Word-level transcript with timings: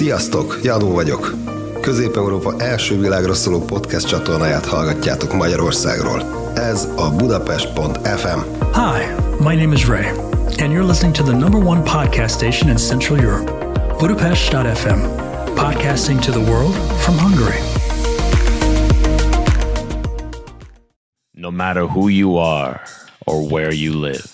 Sziasztok, 0.00 0.60
Janó 0.62 0.92
vagyok. 0.92 1.34
Közép-Európa 1.80 2.54
első 2.58 3.00
világra 3.00 3.34
szóló 3.34 3.64
podcast 3.64 4.08
csatornáját 4.08 4.66
hallgatjátok 4.66 5.32
Magyarországról. 5.32 6.50
Ez 6.54 6.88
a 6.96 7.10
Budapest.fm. 7.16 8.38
Hi, 8.72 9.04
my 9.38 9.54
name 9.54 9.72
is 9.72 9.86
Ray, 9.88 10.06
and 10.58 10.72
you're 10.72 10.86
listening 10.86 11.14
to 11.14 11.22
the 11.22 11.32
number 11.32 11.66
one 11.66 11.82
podcast 11.82 12.28
station 12.28 12.70
in 12.70 12.76
Central 12.76 13.18
Europe, 13.18 13.52
Budapest.fm, 13.98 15.00
podcasting 15.54 16.20
to 16.24 16.32
the 16.32 16.50
world 16.50 16.74
from 16.74 17.18
Hungary. 17.18 17.60
No 21.30 21.50
matter 21.50 21.86
who 21.86 22.08
you 22.08 22.38
are 22.38 22.80
or 23.26 23.48
where 23.50 23.74
you 23.74 23.92
live, 24.00 24.24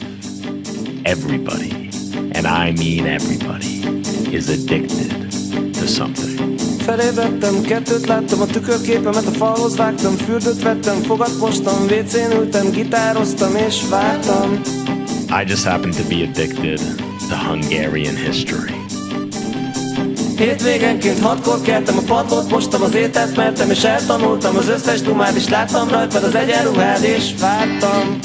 everybody, 1.05 1.91
and 2.35 2.47
I 2.47 2.73
mean 2.73 3.07
everybody, 3.07 3.75
is 4.33 4.49
addicted 4.49 5.26
to 5.87 5.93
something. 5.93 6.59
Felébredtem, 6.79 7.63
kettőt 7.63 8.07
láttam, 8.07 8.41
a 8.41 8.47
tükörképemet 8.47 9.27
a 9.27 9.31
falhoz 9.31 9.77
vágtam 9.77 10.17
Fürdőt 10.17 10.63
vettem, 10.63 11.03
fogat 11.03 11.39
mostam, 11.39 11.85
WC-n 11.85 12.33
ültem, 12.33 12.71
gitároztam 12.71 13.57
és 13.57 13.83
vártam 13.91 14.61
I 15.29 15.45
just 15.49 15.65
happen 15.65 15.91
to 15.91 16.03
be 16.09 16.23
addicted 16.23 16.81
to 17.29 17.37
Hungarian 17.49 18.17
history. 18.17 18.75
Hétvégenként 20.37 21.21
hatkor 21.21 21.61
keltem, 21.61 21.97
a 21.97 22.03
padlót 22.07 22.51
mostam, 22.51 22.83
az 22.83 22.95
ételt 22.95 23.37
mertem 23.37 23.71
És 23.71 23.85
eltanultam 23.85 24.57
az 24.57 24.69
összes 24.69 25.01
dumát, 25.01 25.35
és 25.35 25.49
láttam 25.49 25.89
rajtad 25.89 26.25
az 26.25 26.35
egyenruhád 26.35 27.03
És 27.03 27.35
vártam, 27.41 28.19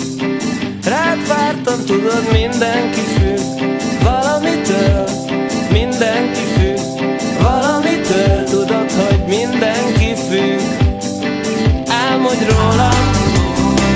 rád 0.83 1.27
vártam, 1.27 1.85
tudod 1.85 2.23
mindenki 2.31 2.99
függ 2.99 3.41
Valamitől, 4.03 5.10
mindenki 9.31 10.15
függ 10.15 10.59
Álmodj 11.87 12.43
rólam, 12.49 13.01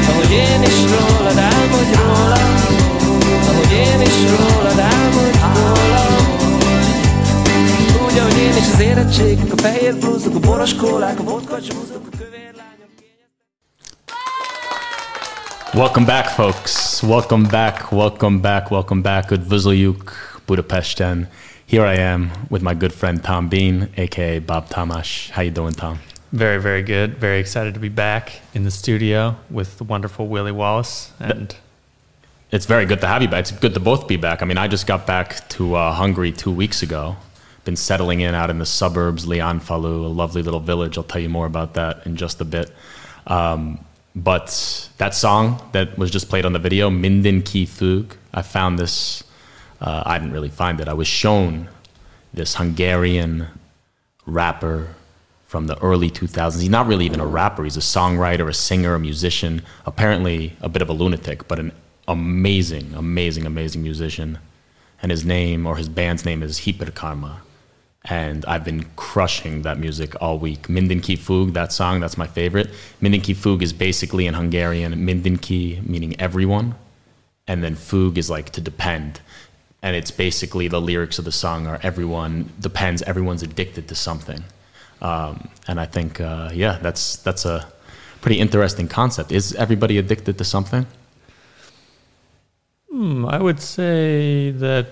ahogy 0.09 0.31
én 0.31 0.61
is 0.61 0.79
rólad 0.93 1.37
Álmodj 1.37 1.93
rólam, 2.01 2.53
ahogy 3.49 3.71
én 3.71 4.01
is 4.01 4.17
rólad 4.31 4.79
Álmodj 4.79 5.37
rólam 5.43 6.13
úgy, 8.05 8.17
ahogy 8.17 8.37
én 8.37 8.55
is 8.55 8.73
az 8.73 8.79
érettségek, 8.79 9.51
a 9.51 9.57
fehér 9.57 9.95
blúzok, 9.95 10.35
a 10.35 10.39
boros 10.39 10.75
kólák, 10.75 11.19
a 11.19 11.23
vodka 11.23 11.61
csúszok, 11.61 12.07
a 12.13 12.17
kövér. 12.17 12.53
Welcome 15.73 16.05
back, 16.05 16.27
folks. 16.27 17.01
Welcome 17.03 17.47
back, 17.49 17.91
welcome 17.91 18.39
back, 18.39 18.71
welcome 18.71 19.01
back. 19.01 19.31
Üdvözöljük 19.31 20.11
Budapesten. 20.45 21.29
Here 21.67 21.83
I 21.83 21.95
am 21.95 22.31
with 22.51 22.61
my 22.61 22.75
good 22.75 22.93
friend 22.93 23.23
Tom 23.23 23.49
Bean, 23.49 23.89
aka 23.97 24.37
Bab 24.39 24.69
Tamás. 24.69 25.31
How 25.31 25.41
you 25.41 25.49
doing, 25.49 25.73
Tom? 25.73 25.99
Very, 26.31 26.61
very 26.61 26.83
good. 26.83 27.15
Very 27.17 27.39
excited 27.39 27.73
to 27.73 27.79
be 27.79 27.89
back 27.89 28.39
in 28.53 28.63
the 28.63 28.71
studio 28.71 29.35
with 29.49 29.79
the 29.79 29.83
wonderful 29.83 30.27
Willie 30.27 30.51
Wallace. 30.51 31.11
And 31.19 31.55
It's 32.51 32.67
very 32.67 32.85
good 32.85 33.01
to 33.01 33.07
have 33.07 33.23
you 33.23 33.27
back. 33.27 33.39
It's 33.41 33.51
good 33.51 33.73
to 33.73 33.79
both 33.79 34.07
be 34.07 34.15
back. 34.15 34.43
I 34.43 34.45
mean, 34.45 34.59
I 34.59 34.67
just 34.67 34.85
got 34.85 35.07
back 35.07 35.49
to 35.49 35.73
uh, 35.75 35.91
Hungary 35.93 36.31
two 36.31 36.51
weeks 36.51 36.83
ago. 36.83 37.15
Been 37.63 37.75
settling 37.75 38.21
in 38.21 38.35
out 38.35 38.51
in 38.51 38.59
the 38.59 38.65
suburbs, 38.65 39.25
Leányfalu, 39.25 40.05
a 40.05 40.07
lovely 40.07 40.43
little 40.43 40.59
village. 40.59 40.99
I'll 40.99 41.03
tell 41.03 41.21
you 41.21 41.29
more 41.29 41.47
about 41.47 41.73
that 41.73 42.05
in 42.05 42.15
just 42.15 42.39
a 42.41 42.45
bit. 42.45 42.71
Um, 43.25 43.83
but 44.15 44.89
that 44.99 45.15
song 45.15 45.67
that 45.71 45.97
was 45.97 46.11
just 46.11 46.29
played 46.29 46.45
on 46.45 46.53
the 46.53 46.59
video, 46.59 46.91
Mindenki 46.91 47.67
függ, 47.67 48.15
I 48.35 48.43
found 48.43 48.77
this. 48.77 49.23
Uh, 49.81 50.03
I 50.05 50.17
didn't 50.17 50.33
really 50.33 50.49
find 50.49 50.79
it. 50.79 50.87
I 50.87 50.93
was 50.93 51.07
shown 51.07 51.69
this 52.33 52.55
Hungarian 52.55 53.47
rapper 54.25 54.95
from 55.45 55.67
the 55.67 55.77
early 55.81 56.09
2000s. 56.09 56.59
He's 56.59 56.69
not 56.69 56.87
really 56.87 57.05
even 57.05 57.19
a 57.19 57.25
rapper. 57.25 57.63
He's 57.63 57.77
a 57.77 57.81
songwriter, 57.81 58.47
a 58.49 58.53
singer, 58.53 58.95
a 58.95 58.99
musician. 58.99 59.61
Apparently, 59.85 60.55
a 60.61 60.69
bit 60.69 60.81
of 60.81 60.89
a 60.89 60.93
lunatic, 60.93 61.47
but 61.47 61.59
an 61.59 61.71
amazing, 62.07 62.93
amazing, 62.95 63.45
amazing 63.45 63.81
musician. 63.83 64.39
And 65.01 65.11
his 65.11 65.25
name 65.25 65.65
or 65.65 65.77
his 65.77 65.89
band's 65.89 66.25
name 66.25 66.41
is 66.41 66.61
Hiperkarma. 66.61 67.37
And 68.05 68.45
I've 68.45 68.63
been 68.63 68.85
crushing 68.95 69.63
that 69.63 69.79
music 69.79 70.15
all 70.21 70.37
week. 70.37 70.67
Mindenki 70.67 71.17
függ, 71.17 71.53
that 71.53 71.71
song, 71.71 71.99
that's 71.99 72.17
my 72.17 72.27
favorite. 72.27 72.69
Mindenki 73.01 73.35
függ 73.35 73.61
is 73.61 73.73
basically 73.73 74.27
in 74.27 74.35
Hungarian, 74.35 74.93
Mindenki 74.93 75.85
meaning 75.87 76.19
everyone, 76.19 76.75
and 77.47 77.63
then 77.63 77.75
Fug 77.75 78.17
is 78.17 78.29
like 78.29 78.51
to 78.51 78.61
depend. 78.61 79.21
And 79.85 79.95
it's 79.95 80.11
basically 80.11 80.67
the 80.67 80.81
lyrics 80.81 81.19
of 81.19 81.25
the 81.25 81.31
song 81.31 81.67
are 81.67 81.79
everyone 81.83 82.51
depends, 82.59 83.01
everyone's 83.03 83.43
addicted 83.43 83.87
to 83.89 83.95
something. 83.95 84.43
Um, 85.01 85.49
and 85.67 85.79
I 85.79 85.85
think, 85.85 86.19
uh, 86.19 86.49
yeah, 86.53 86.79
that's 86.81 87.17
that's 87.17 87.45
a 87.45 87.67
pretty 88.21 88.39
interesting 88.39 88.87
concept. 88.87 89.31
Is 89.31 89.53
everybody 89.55 89.99
addicted 89.99 90.39
to 90.39 90.43
something? 90.43 90.87
hmm, 92.95 93.25
I 93.25 93.41
would 93.41 93.59
say 93.59 94.51
that 94.51 94.87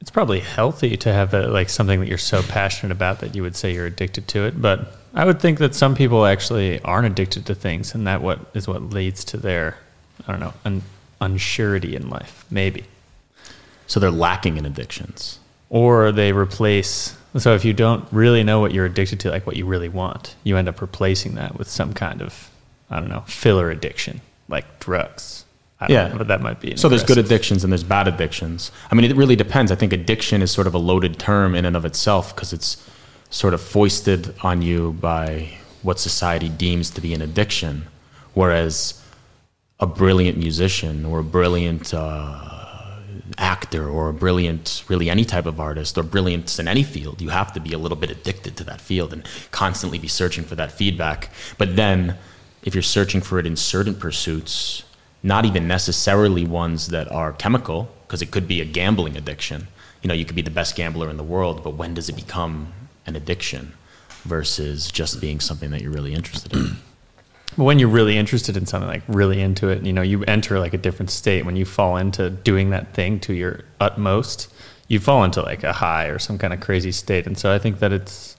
it's 0.00 0.10
probably 0.10 0.40
healthy 0.40 0.96
to 0.96 1.12
have 1.12 1.34
a, 1.34 1.46
like 1.46 1.68
something 1.68 2.00
that 2.00 2.08
you're 2.08 2.18
so 2.18 2.42
passionate 2.42 2.90
about 2.90 3.20
that 3.20 3.36
you 3.36 3.42
would 3.42 3.54
say 3.54 3.72
you're 3.72 3.86
addicted 3.86 4.26
to 4.28 4.44
it. 4.44 4.60
But 4.60 4.92
I 5.14 5.24
would 5.24 5.40
think 5.40 5.58
that 5.60 5.74
some 5.74 5.94
people 5.94 6.26
actually 6.26 6.80
aren't 6.82 7.06
addicted 7.06 7.46
to 7.46 7.54
things, 7.54 7.94
and 7.94 8.08
that 8.08 8.22
what 8.22 8.40
is 8.54 8.66
what 8.66 8.82
leads 8.82 9.24
to 9.26 9.36
their, 9.36 9.78
I 10.26 10.32
don't 10.32 10.40
know, 10.40 10.54
un- 10.64 10.82
unsurety 11.20 11.94
in 11.94 12.10
life, 12.10 12.44
maybe. 12.50 12.84
So 13.86 14.00
they're 14.00 14.10
lacking 14.10 14.56
in 14.56 14.66
addictions. 14.66 15.38
or 15.70 16.12
they 16.12 16.32
replace 16.32 17.16
so 17.36 17.54
if 17.54 17.64
you 17.64 17.72
don't 17.74 18.04
really 18.12 18.42
know 18.44 18.60
what 18.60 18.72
you're 18.72 18.86
addicted 18.86 19.18
to 19.20 19.30
like 19.30 19.46
what 19.46 19.56
you 19.56 19.66
really 19.66 19.88
want 19.90 20.34
you 20.44 20.56
end 20.56 20.68
up 20.68 20.80
replacing 20.80 21.34
that 21.34 21.58
with 21.58 21.68
some 21.68 21.92
kind 21.92 22.22
of 22.22 22.48
i 22.88 22.98
don't 23.00 23.08
know 23.10 23.24
filler 23.26 23.68
addiction 23.70 24.20
like 24.48 24.64
drugs 24.80 25.44
I 25.80 25.88
don't 25.88 25.94
Yeah. 25.94 26.08
know, 26.08 26.18
but 26.18 26.28
that 26.28 26.40
might 26.40 26.60
be 26.60 26.74
So 26.76 26.88
there's 26.88 27.02
good 27.04 27.18
addictions 27.18 27.62
and 27.62 27.70
there's 27.72 27.84
bad 27.84 28.08
addictions. 28.08 28.72
I 28.90 28.94
mean, 28.94 29.04
it 29.10 29.14
really 29.14 29.36
depends. 29.36 29.70
I 29.70 29.74
think 29.74 29.92
addiction 29.92 30.40
is 30.40 30.50
sort 30.50 30.66
of 30.66 30.74
a 30.74 30.78
loaded 30.78 31.18
term 31.18 31.54
in 31.54 31.66
and 31.66 31.76
of 31.76 31.84
itself 31.84 32.34
because 32.34 32.54
it's 32.54 32.70
sort 33.28 33.52
of 33.52 33.60
foisted 33.60 34.32
on 34.42 34.62
you 34.62 34.92
by 34.94 35.58
what 35.82 36.00
society 36.00 36.48
deems 36.48 36.88
to 36.92 37.02
be 37.02 37.12
an 37.12 37.20
addiction, 37.20 37.88
whereas 38.32 38.98
a 39.78 39.86
brilliant 39.86 40.38
musician 40.38 41.04
or 41.04 41.18
a 41.18 41.22
brilliant 41.24 41.92
uh, 41.92 42.55
actor 43.38 43.88
or 43.88 44.08
a 44.08 44.12
brilliant, 44.12 44.84
really 44.88 45.08
any 45.10 45.24
type 45.24 45.46
of 45.46 45.60
artist 45.60 45.96
or 45.98 46.02
brilliance 46.02 46.58
in 46.58 46.68
any 46.68 46.82
field, 46.82 47.20
you 47.20 47.30
have 47.30 47.52
to 47.52 47.60
be 47.60 47.72
a 47.72 47.78
little 47.78 47.96
bit 47.96 48.10
addicted 48.10 48.56
to 48.56 48.64
that 48.64 48.80
field 48.80 49.12
and 49.12 49.26
constantly 49.50 49.98
be 49.98 50.08
searching 50.08 50.44
for 50.44 50.54
that 50.56 50.72
feedback. 50.72 51.30
But 51.58 51.76
then, 51.76 52.16
if 52.62 52.74
you're 52.74 52.82
searching 52.82 53.20
for 53.20 53.38
it 53.38 53.46
in 53.46 53.56
certain 53.56 53.94
pursuits, 53.94 54.84
not 55.22 55.44
even 55.44 55.66
necessarily 55.66 56.44
ones 56.44 56.88
that 56.88 57.10
are 57.10 57.32
chemical, 57.32 57.88
because 58.06 58.22
it 58.22 58.30
could 58.30 58.46
be 58.46 58.60
a 58.60 58.64
gambling 58.64 59.16
addiction. 59.16 59.66
You 60.02 60.08
know, 60.08 60.14
you 60.14 60.24
could 60.24 60.36
be 60.36 60.42
the 60.42 60.50
best 60.50 60.76
gambler 60.76 61.10
in 61.10 61.16
the 61.16 61.24
world, 61.24 61.64
but 61.64 61.70
when 61.70 61.94
does 61.94 62.08
it 62.08 62.16
become 62.16 62.72
an 63.06 63.16
addiction 63.16 63.72
versus 64.24 64.90
just 64.90 65.20
being 65.20 65.40
something 65.40 65.70
that 65.70 65.80
you're 65.80 65.90
really 65.90 66.14
interested 66.14 66.52
in? 66.52 66.76
But 67.56 67.64
when 67.64 67.78
you're 67.78 67.88
really 67.88 68.16
interested 68.16 68.56
in 68.56 68.66
something 68.66 68.88
like 68.88 69.02
really 69.08 69.40
into 69.40 69.68
it 69.68 69.84
you 69.84 69.92
know 69.92 70.02
you 70.02 70.24
enter 70.24 70.58
like 70.58 70.74
a 70.74 70.78
different 70.78 71.10
state 71.10 71.44
when 71.44 71.56
you 71.56 71.64
fall 71.64 71.96
into 71.96 72.30
doing 72.30 72.70
that 72.70 72.92
thing 72.94 73.20
to 73.20 73.32
your 73.32 73.60
utmost 73.80 74.52
you 74.88 75.00
fall 75.00 75.24
into 75.24 75.42
like 75.42 75.64
a 75.64 75.72
high 75.72 76.06
or 76.06 76.18
some 76.18 76.38
kind 76.38 76.52
of 76.52 76.60
crazy 76.60 76.92
state 76.92 77.26
and 77.26 77.38
so 77.38 77.52
i 77.52 77.58
think 77.58 77.78
that 77.78 77.92
it's 77.92 78.36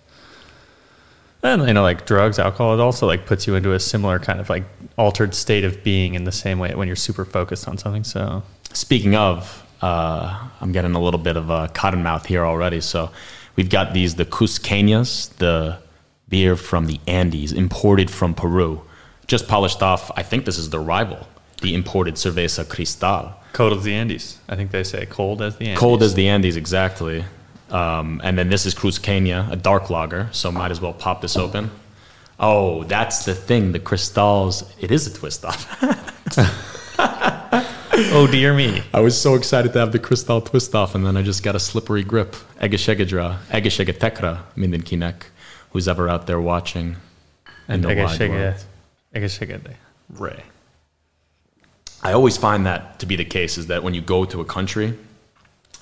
and 1.41 1.66
you 1.68 1.73
know 1.73 1.81
like 1.81 2.06
drugs 2.06 2.38
alcohol 2.38 2.73
it 2.75 2.79
also 2.79 3.07
like 3.07 3.25
puts 3.25 3.47
you 3.47 3.56
into 3.56 3.73
a 3.73 3.79
similar 3.79 4.19
kind 4.19 4.40
of 4.40 4.50
like 4.50 4.63
altered 4.97 5.34
state 5.34 5.63
of 5.63 5.84
being 5.84 6.13
in 6.13 6.24
the 6.25 6.31
same 6.31 6.59
way 6.59 6.75
when 6.75 6.88
you're 6.88 6.95
super 6.95 7.25
focused 7.25 7.68
on 7.68 7.78
something 7.78 8.03
so 8.03 8.44
Speaking 8.74 9.16
of, 9.16 9.66
uh, 9.81 10.50
I'm 10.62 10.72
getting 10.72 10.94
a 10.94 11.01
little 11.01 11.19
bit 11.19 11.38
of 11.38 11.50
a 11.50 11.68
cotton 11.69 12.03
mouth 12.03 12.25
here 12.25 12.45
already. 12.45 12.81
So 12.81 13.12
we've 13.56 13.69
got 13.69 13.94
these, 13.94 14.15
the 14.15 14.25
Cusqueñas, 14.25 15.36
the 15.38 15.80
beer 16.30 16.56
from 16.56 16.86
the 16.86 17.00
Andes, 17.07 17.53
imported 17.53 18.12
from 18.12 18.33
Peru. 18.33 18.81
Just 19.27 19.47
polished 19.47 19.83
off, 19.83 20.12
I 20.15 20.24
think 20.24 20.45
this 20.45 20.57
is 20.57 20.69
the 20.69 20.79
rival, 20.79 21.27
the 21.62 21.74
imported 21.75 22.15
Cerveza 22.15 22.68
Cristal. 22.68 23.33
cold 23.53 23.74
as 23.74 23.83
the 23.83 23.94
andes 23.94 24.38
i 24.50 24.56
think 24.56 24.69
they 24.71 24.83
say 24.83 25.06
cold 25.07 25.41
as 25.41 25.56
the 25.57 25.65
andes 25.68 25.79
Cold 25.79 26.03
as 26.03 26.13
the 26.13 26.27
Andes, 26.27 26.56
exactly. 26.57 27.25
Um, 27.69 28.21
and 28.24 28.38
then 28.38 28.50
this 28.50 28.65
is 28.65 28.74
Cruz 28.74 28.97
Cusqueña, 29.00 29.51
a 29.51 29.56
dark 29.56 29.89
lager, 29.89 30.29
so 30.31 30.51
might 30.51 30.71
as 30.71 30.79
well 30.79 30.94
pop 30.94 31.21
this 31.21 31.35
open. 31.35 31.69
Oh, 32.39 32.83
that's 32.83 33.25
the 33.25 33.33
thing. 33.35 33.71
The 33.74 33.79
crystals, 33.79 34.63
it 34.79 34.91
is 34.91 35.07
a 35.07 35.13
twist 35.13 35.44
off. 35.44 35.68
oh 37.00 38.27
dear 38.29 38.53
me 38.53 38.83
I 38.94 39.00
was 39.00 39.19
so 39.19 39.33
excited 39.35 39.74
to 39.74 39.79
have 39.79 39.91
the 39.91 40.00
crystal 40.00 40.39
twist 40.41 40.75
off, 40.75 40.95
and 40.95 41.06
then 41.06 41.18
I 41.18 41.24
just 41.24 41.44
got 41.44 41.56
a 41.56 41.59
slippery 41.59 42.03
grip. 42.03 42.35
Egeshegedra, 42.62 43.39
Egeshegetekra, 43.50 44.44
Mindenkinek, 44.56 45.24
who's 45.71 45.88
ever 45.88 46.07
out 46.07 46.27
there 46.27 46.39
watching 46.39 46.95
in 47.68 47.81
the 47.81 47.88
wide 47.89 48.29
world. 48.29 48.56
Egeshege 49.13 49.75
Ray. 50.09 50.44
I 52.04 52.13
always 52.13 52.38
find 52.38 52.65
that 52.65 53.00
to 53.00 53.06
be 53.06 53.15
the 53.15 53.25
case 53.25 53.57
is 53.57 53.68
that 53.68 53.83
when 53.83 53.94
you 53.94 54.01
go 54.01 54.25
to 54.25 54.39
a 54.42 54.45
country, 54.45 54.94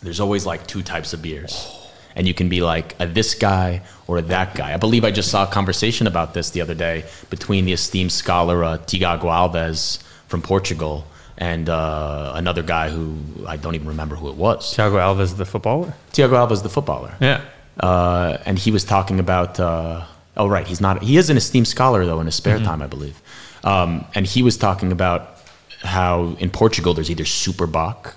there's 0.01 0.19
always 0.19 0.45
like 0.45 0.65
two 0.67 0.81
types 0.81 1.13
of 1.13 1.21
beers. 1.21 1.81
and 2.15 2.27
you 2.27 2.33
can 2.33 2.47
be 2.49 2.61
like 2.61 2.95
a 2.99 3.05
this 3.05 3.35
guy 3.35 3.81
or 4.07 4.17
a 4.17 4.21
that 4.21 4.55
guy. 4.55 4.73
I 4.73 4.77
believe 4.77 5.03
I 5.03 5.11
just 5.11 5.29
saw 5.29 5.43
a 5.43 5.47
conversation 5.47 6.07
about 6.07 6.33
this 6.33 6.51
the 6.51 6.61
other 6.61 6.73
day 6.73 7.03
between 7.29 7.65
the 7.65 7.73
esteemed 7.73 8.11
scholar 8.11 8.63
uh, 8.63 8.77
Tiago 8.77 9.27
Alves 9.27 10.01
from 10.27 10.41
Portugal 10.41 11.05
and 11.37 11.69
uh, 11.69 12.31
another 12.35 12.63
guy 12.63 12.89
who 12.89 13.17
I 13.45 13.57
don't 13.57 13.75
even 13.75 13.89
remember 13.89 14.15
who 14.15 14.29
it 14.29 14.35
was. 14.35 14.73
Tiago 14.73 14.97
Alves, 14.97 15.35
the 15.35 15.45
footballer. 15.45 15.93
Tiago 16.13 16.35
Alves, 16.35 16.63
the 16.63 16.69
footballer. 16.69 17.13
Yeah. 17.19 17.41
Uh, 17.77 18.37
and 18.45 18.57
he 18.57 18.71
was 18.71 18.85
talking 18.85 19.19
about. 19.19 19.59
Uh, 19.59 20.05
oh, 20.37 20.47
right, 20.47 20.67
he's 20.67 20.81
not. 20.81 21.03
He 21.03 21.17
is 21.17 21.29
an 21.29 21.37
esteemed 21.37 21.67
scholar 21.67 22.05
though 22.05 22.19
in 22.19 22.25
his 22.25 22.35
spare 22.35 22.59
time, 22.59 22.81
I 22.81 22.87
believe. 22.87 23.21
Um, 23.63 24.05
and 24.13 24.25
he 24.25 24.43
was 24.43 24.57
talking 24.57 24.91
about 24.91 25.39
how 25.81 26.35
in 26.39 26.49
Portugal 26.49 26.93
there's 26.93 27.09
either 27.09 27.25
Super 27.25 27.67
Bock 27.67 28.15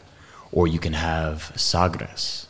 or 0.52 0.66
you 0.66 0.78
can 0.78 0.92
have 0.94 1.52
Sagres. 1.56 2.46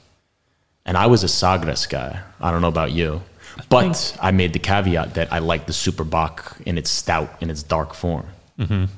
And 0.84 0.96
I 0.96 1.06
was 1.06 1.22
a 1.22 1.28
Sagres 1.28 1.86
guy. 1.86 2.20
I 2.40 2.50
don't 2.50 2.62
know 2.62 2.68
about 2.68 2.92
you, 2.92 3.22
but 3.68 4.16
I 4.20 4.30
made 4.30 4.52
the 4.52 4.58
caveat 4.58 5.14
that 5.14 5.32
I 5.32 5.40
like 5.40 5.66
the 5.66 5.72
Super 5.72 6.04
Bock 6.04 6.56
in 6.64 6.78
its 6.78 6.90
stout, 6.90 7.30
in 7.42 7.50
its 7.50 7.62
dark 7.62 7.94
form. 7.94 8.26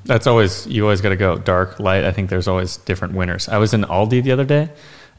That's 0.05 0.25
always 0.25 0.65
you 0.67 0.83
always 0.83 1.01
got 1.01 1.09
to 1.09 1.15
go 1.15 1.37
dark, 1.37 1.79
light. 1.79 2.03
I 2.03 2.11
think 2.11 2.29
there's 2.29 2.47
always 2.47 2.77
different 2.77 3.13
winners. 3.13 3.47
I 3.47 3.57
was 3.57 3.73
in 3.73 3.83
Aldi 3.83 4.23
the 4.23 4.31
other 4.31 4.45
day, 4.45 4.69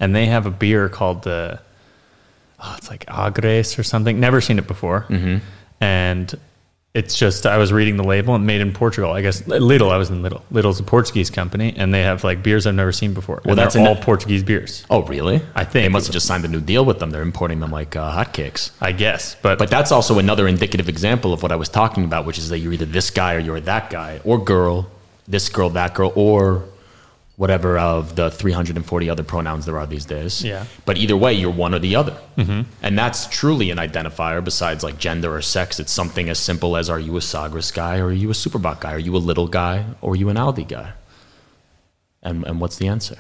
and 0.01 0.17
they 0.17 0.27
have 0.27 0.47
a 0.47 0.51
beer 0.51 0.89
called 0.89 1.23
the 1.23 1.61
oh, 2.63 2.75
it's 2.79 2.91
like 2.91 3.05
Agres 3.09 3.79
or 3.79 3.83
something. 3.83 4.21
Never 4.21 4.41
seen 4.41 4.59
it 4.59 4.67
before, 4.67 5.07
mm-hmm. 5.09 5.39
and 5.81 6.39
it's 6.95 7.17
just 7.17 7.47
I 7.47 7.57
was 7.57 7.73
reading 7.73 7.97
the 7.97 8.05
label 8.05 8.35
and 8.35 8.47
made 8.47 8.61
in 8.61 8.73
Portugal. 8.73 9.13
I 9.13 9.23
guess 9.23 9.43
Lidl. 9.43 9.91
I 9.91 9.97
was 9.97 10.11
in 10.11 10.23
Lidl. 10.23 10.43
Lidl's 10.53 10.79
a 10.79 10.83
Portuguese 10.83 11.31
company, 11.31 11.73
and 11.77 11.93
they 11.93 12.03
have 12.03 12.23
like 12.23 12.43
beers 12.43 12.67
I've 12.67 12.75
never 12.75 12.93
seen 12.93 13.15
before. 13.15 13.41
Well, 13.45 13.57
that's 13.57 13.75
that's 13.75 13.89
all 13.89 13.97
Portuguese 13.97 14.43
beers. 14.43 14.85
Oh, 14.91 15.03
really? 15.03 15.37
I 15.55 15.65
think 15.65 15.85
they 15.85 15.89
must 15.89 16.07
have 16.07 16.13
just 16.13 16.27
signed 16.27 16.45
a 16.45 16.49
new 16.49 16.61
deal 16.61 16.85
with 16.85 16.99
them. 16.99 17.11
They're 17.11 17.23
importing 17.23 17.61
them 17.61 17.71
like 17.71 17.97
uh, 17.97 18.13
hotcakes. 18.13 18.73
I 18.81 18.93
guess, 18.93 19.37
but 19.37 19.59
But 19.59 19.71
that's 19.71 19.91
also 19.91 20.19
another 20.19 20.47
indicative 20.47 20.89
example 20.89 21.33
of 21.33 21.43
what 21.43 21.51
I 21.51 21.57
was 21.57 21.71
talking 21.71 22.05
about, 22.05 22.27
which 22.27 22.39
is 22.39 22.51
that 22.51 22.59
you're 22.59 22.75
either 22.75 22.85
this 22.85 23.11
guy 23.11 23.35
or 23.35 23.39
you're 23.39 23.61
that 23.61 23.89
guy, 23.89 24.21
or 24.25 24.43
girl, 24.43 24.91
this 25.27 25.49
girl, 25.49 25.71
that 25.71 25.95
girl, 25.95 26.13
or 26.15 26.65
whatever 27.43 27.77
of 27.77 28.15
the 28.15 28.31
340 28.31 29.11
other 29.11 29.25
pronouns 29.25 29.67
there 29.67 29.77
are 29.77 29.85
these 29.85 30.05
days. 30.05 30.45
Yeah. 30.45 30.65
But 30.87 30.97
either 30.97 31.17
way, 31.17 31.33
you're 31.33 31.51
one 31.51 31.75
or 31.75 31.81
the 31.81 31.97
other. 31.97 32.17
Mm-hmm. 32.37 32.71
And 32.85 32.97
that's 32.97 33.27
truly 33.27 33.71
an 33.71 33.79
identifier 33.79 34.45
besides 34.45 34.85
like 34.85 34.97
gender 34.97 35.35
or 35.35 35.43
sex. 35.43 35.81
It's 35.81 35.91
something 35.91 36.29
as 36.29 36.39
simple 36.39 36.77
as 36.77 36.89
are 36.89 37.01
you 37.01 37.17
a 37.17 37.21
Sagres 37.21 37.73
guy 37.73 37.99
or 37.99 38.07
are 38.07 38.13
you 38.13 38.31
a 38.31 38.35
Super 38.35 38.61
Bock 38.61 38.83
guy? 38.83 38.93
Are 38.93 39.05
you 39.09 39.17
a 39.17 39.19
little 39.19 39.49
guy 39.49 39.87
or 40.01 40.13
are 40.13 40.17
you 40.17 40.29
an 40.29 40.37
Aldi 40.37 40.69
guy? 40.69 40.93
And, 42.23 42.47
and 42.47 42.61
what's 42.61 42.77
the 42.77 42.87
answer? 42.87 43.19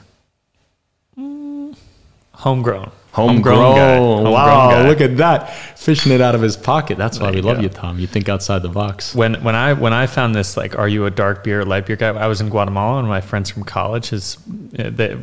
homegrown, 2.34 2.92
Homegrown. 3.12 3.76
guy. 3.76 3.97
Homegrown 3.97 4.32
wow, 4.32 4.70
guy. 4.70 4.88
look 4.88 5.00
at 5.00 5.17
that. 5.19 5.53
Fishing 5.79 6.12
it 6.12 6.20
out 6.20 6.35
of 6.35 6.41
his 6.43 6.56
pocket. 6.56 6.97
That's 6.99 7.19
why 7.19 7.26
There 7.26 7.32
we 7.32 7.37
you 7.38 7.43
love 7.43 7.56
go. 7.59 7.62
you, 7.64 7.69
Tom. 7.69 7.99
You 7.99 8.06
think 8.06 8.29
outside 8.29 8.62
the 8.62 8.69
box. 8.69 9.14
when 9.14 9.35
when 9.44 9.55
I 9.55 9.75
when 9.75 9.93
I 9.93 10.06
found 10.06 10.35
this 10.35 10.56
like, 10.56 10.79
are 10.79 10.88
you 10.88 11.05
a 11.06 11.11
dark 11.11 11.44
beer, 11.44 11.64
light 11.64 11.87
beer 11.87 11.97
guy? 11.97 12.09
I 12.09 12.26
was 12.26 12.41
in 12.41 12.49
Guatemala, 12.49 12.99
and 13.00 13.09
my 13.09 13.20
friends 13.20 13.50
from 13.50 13.64
college, 13.64 14.09
his 14.11 14.38
they, 14.73 15.17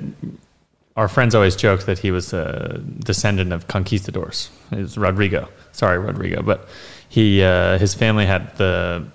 our 0.96 1.08
friends 1.08 1.34
always 1.34 1.56
joked 1.56 1.86
that 1.88 2.00
he 2.00 2.12
was 2.12 2.34
a 2.34 2.80
descendant 3.00 3.54
of 3.54 3.68
conquistadors. 3.68 4.50
It's 4.72 4.98
Rodrigo, 4.98 5.48
sorry 5.72 5.98
Rodrigo, 5.98 6.42
but 6.44 6.68
he 7.08 7.42
uh, 7.42 7.78
his 7.80 7.96
family 7.96 8.26
had 8.26 8.56
the 8.58 9.06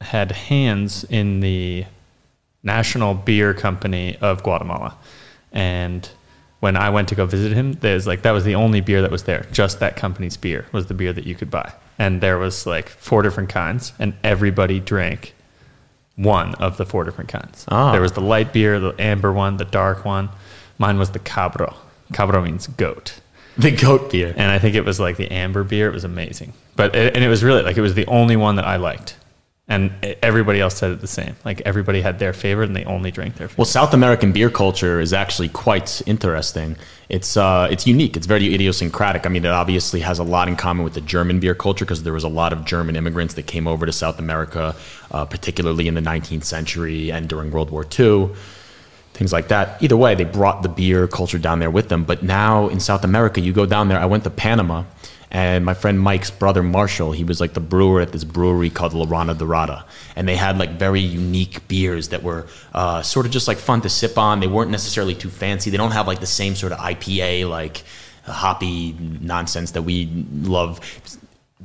had 0.00 0.32
hands 0.32 1.04
in 1.04 1.40
the 1.40 1.84
National 2.62 3.14
Beer 3.14 3.54
Company 3.54 4.16
of 4.20 4.42
Guatemala, 4.42 4.96
and 5.52 6.08
when 6.60 6.76
I 6.76 6.90
went 6.90 7.08
to 7.08 7.14
go 7.14 7.26
visit 7.26 7.52
him, 7.52 7.74
there's 7.74 8.06
like 8.06 8.22
that 8.22 8.32
was 8.32 8.44
the 8.44 8.54
only 8.54 8.80
beer 8.80 9.02
that 9.02 9.10
was 9.10 9.24
there. 9.24 9.46
Just 9.52 9.80
that 9.80 9.96
company's 9.96 10.36
beer 10.36 10.66
was 10.72 10.86
the 10.86 10.94
beer 10.94 11.12
that 11.12 11.26
you 11.26 11.34
could 11.34 11.50
buy, 11.50 11.72
and 11.98 12.20
there 12.20 12.38
was 12.38 12.66
like 12.66 12.88
four 12.88 13.22
different 13.22 13.48
kinds, 13.50 13.92
and 13.98 14.14
everybody 14.24 14.80
drank 14.80 15.34
one 16.16 16.54
of 16.54 16.76
the 16.78 16.86
four 16.86 17.04
different 17.04 17.28
kinds. 17.28 17.66
Ah. 17.68 17.92
There 17.92 18.00
was 18.00 18.12
the 18.12 18.20
light 18.22 18.52
beer, 18.52 18.80
the 18.80 18.94
amber 18.98 19.32
one, 19.32 19.58
the 19.58 19.64
dark 19.66 20.04
one. 20.04 20.30
Mine 20.78 20.98
was 20.98 21.10
the 21.10 21.18
cabro. 21.18 21.74
Cabro 22.12 22.42
means 22.42 22.66
goat 22.68 23.20
The 23.58 23.70
goat 23.70 24.10
beer. 24.12 24.32
and 24.36 24.50
I 24.50 24.58
think 24.58 24.74
it 24.76 24.84
was 24.84 24.98
like 25.00 25.16
the 25.16 25.30
amber 25.30 25.62
beer. 25.64 25.88
It 25.88 25.92
was 25.92 26.04
amazing, 26.04 26.52
but 26.74 26.94
it, 26.96 27.14
and 27.14 27.22
it 27.24 27.28
was 27.28 27.42
really 27.44 27.62
like 27.62 27.76
it 27.76 27.82
was 27.82 27.94
the 27.94 28.06
only 28.06 28.36
one 28.36 28.56
that 28.56 28.64
I 28.66 28.76
liked, 28.76 29.16
and 29.68 29.92
everybody 30.22 30.60
else 30.60 30.76
said 30.76 30.92
it 30.92 31.00
the 31.00 31.08
same. 31.08 31.34
Like 31.44 31.60
everybody 31.62 32.00
had 32.00 32.20
their 32.20 32.32
favorite, 32.32 32.66
and 32.66 32.76
they 32.76 32.84
only 32.84 33.10
drank 33.10 33.34
their 33.34 33.48
favorite. 33.48 33.58
Well, 33.58 33.64
South 33.64 33.94
American 33.94 34.30
beer 34.30 34.48
culture 34.48 35.00
is 35.00 35.12
actually 35.12 35.48
quite 35.48 36.00
interesting. 36.06 36.76
It's 37.08 37.36
uh, 37.36 37.66
it's 37.70 37.84
unique. 37.84 38.16
It's 38.16 38.26
very 38.26 38.54
idiosyncratic. 38.54 39.26
I 39.26 39.28
mean, 39.28 39.44
it 39.44 39.50
obviously 39.50 40.00
has 40.00 40.20
a 40.20 40.24
lot 40.24 40.46
in 40.46 40.54
common 40.54 40.84
with 40.84 40.94
the 40.94 41.00
German 41.00 41.40
beer 41.40 41.54
culture 41.54 41.84
because 41.84 42.04
there 42.04 42.12
was 42.12 42.24
a 42.24 42.28
lot 42.28 42.52
of 42.52 42.64
German 42.64 42.94
immigrants 42.94 43.34
that 43.34 43.48
came 43.48 43.66
over 43.66 43.86
to 43.86 43.92
South 43.92 44.20
America, 44.20 44.76
uh, 45.10 45.24
particularly 45.24 45.88
in 45.88 45.94
the 45.94 46.00
19th 46.00 46.44
century 46.44 47.10
and 47.10 47.28
during 47.28 47.50
World 47.50 47.70
War 47.70 47.84
II. 47.98 48.30
Things 49.14 49.32
like 49.32 49.48
that. 49.48 49.82
Either 49.82 49.96
way, 49.96 50.14
they 50.14 50.24
brought 50.24 50.62
the 50.62 50.68
beer 50.68 51.08
culture 51.08 51.38
down 51.38 51.58
there 51.58 51.70
with 51.70 51.88
them. 51.88 52.04
But 52.04 52.22
now 52.22 52.68
in 52.68 52.78
South 52.78 53.02
America, 53.02 53.40
you 53.40 53.52
go 53.52 53.66
down 53.66 53.88
there. 53.88 53.98
I 53.98 54.04
went 54.04 54.24
to 54.24 54.30
Panama, 54.30 54.84
and 55.30 55.64
my 55.64 55.74
friend 55.74 56.00
Mike's 56.00 56.30
brother 56.30 56.62
Marshall, 56.62 57.12
he 57.12 57.24
was 57.24 57.40
like 57.40 57.54
the 57.54 57.60
brewer 57.60 58.00
at 58.00 58.12
this 58.12 58.24
brewery 58.24 58.70
called 58.70 58.94
La 58.94 59.06
Rana 59.08 59.34
Dorada, 59.34 59.84
and 60.14 60.28
they 60.28 60.36
had 60.36 60.58
like 60.58 60.70
very 60.72 61.00
unique 61.00 61.66
beers 61.68 62.08
that 62.08 62.22
were 62.22 62.46
uh, 62.74 63.02
sort 63.02 63.26
of 63.26 63.32
just 63.32 63.48
like 63.48 63.58
fun 63.58 63.80
to 63.82 63.88
sip 63.88 64.18
on. 64.18 64.40
They 64.40 64.46
weren't 64.46 64.70
necessarily 64.70 65.14
too 65.14 65.30
fancy. 65.30 65.70
They 65.70 65.76
don't 65.76 65.92
have 65.92 66.06
like 66.06 66.20
the 66.20 66.26
same 66.26 66.54
sort 66.54 66.72
of 66.72 66.78
IPA 66.78 67.48
like 67.48 67.82
hoppy 68.24 68.92
nonsense 69.20 69.72
that 69.72 69.82
we 69.82 70.06
love 70.42 70.80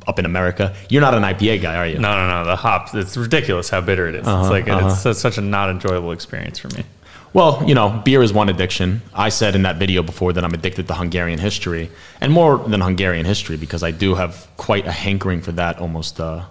up 0.07 0.17
in 0.19 0.25
America. 0.25 0.75
You're 0.89 1.01
not 1.01 1.13
an 1.13 1.23
IPA 1.23 1.61
guy, 1.61 1.75
are 1.75 1.87
you? 1.87 1.99
no, 1.99 2.15
no, 2.15 2.27
no. 2.27 2.45
The 2.45 2.55
hops. 2.55 2.93
It's 2.93 3.17
ridiculous 3.17 3.69
how 3.69 3.81
bitter 3.81 4.07
it 4.07 4.15
is. 4.15 4.21
it's 4.21 4.49
like 4.49 4.65
it's, 4.67 5.05
it's 5.05 5.19
such 5.19 5.37
a 5.37 5.41
not 5.41 5.69
enjoyable 5.69 6.11
experience 6.11 6.59
for 6.59 6.69
me. 6.69 6.83
Well, 7.33 7.63
you 7.65 7.75
know, 7.75 8.01
beer 8.03 8.21
is 8.21 8.33
one 8.33 8.49
addiction. 8.49 9.01
I 9.13 9.29
said 9.29 9.55
in 9.55 9.61
that 9.61 9.77
video 9.77 10.03
before 10.03 10.33
that 10.33 10.43
I'm 10.43 10.53
addicted 10.53 10.87
to 10.89 10.93
Hungarian 10.93 11.39
history, 11.39 11.89
and 12.19 12.33
more 12.33 12.57
than 12.57 12.81
Hungarian 12.81 13.25
history 13.25 13.55
because 13.55 13.83
I 13.83 13.91
do 13.91 14.15
have 14.15 14.49
quite 14.57 14.85
a 14.85 14.91
hankering 14.91 15.41
for 15.41 15.53
that 15.53 15.79
almost, 15.79 16.19
uh, 16.19 16.43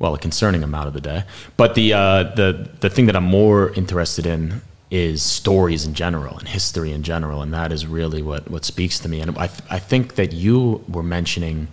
well, 0.00 0.14
a 0.14 0.18
concerning 0.18 0.64
amount 0.64 0.88
of 0.88 0.92
the 0.92 1.00
day. 1.00 1.22
But 1.56 1.76
the, 1.76 1.92
uh, 1.92 2.22
the, 2.34 2.68
the 2.80 2.90
thing 2.90 3.06
that 3.06 3.14
I'm 3.14 3.24
more 3.24 3.70
interested 3.74 4.26
in 4.26 4.60
is 4.90 5.22
stories 5.22 5.84
in 5.86 5.94
general 5.94 6.36
and 6.36 6.48
history 6.48 6.90
in 6.90 7.04
general, 7.04 7.40
and 7.40 7.54
that 7.54 7.70
is 7.70 7.86
really 7.86 8.22
what, 8.22 8.50
what 8.50 8.64
speaks 8.64 8.98
to 9.00 9.08
me. 9.08 9.20
And 9.20 9.38
I, 9.38 9.46
th- 9.46 9.62
I 9.70 9.78
think 9.78 10.16
that 10.16 10.32
you 10.32 10.84
were 10.88 11.04
mentioning, 11.04 11.68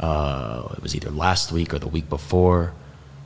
uh, 0.00 0.68
it 0.76 0.82
was 0.82 0.96
either 0.96 1.10
last 1.10 1.52
week 1.52 1.72
or 1.72 1.78
the 1.78 1.88
week 1.88 2.08
before, 2.08 2.72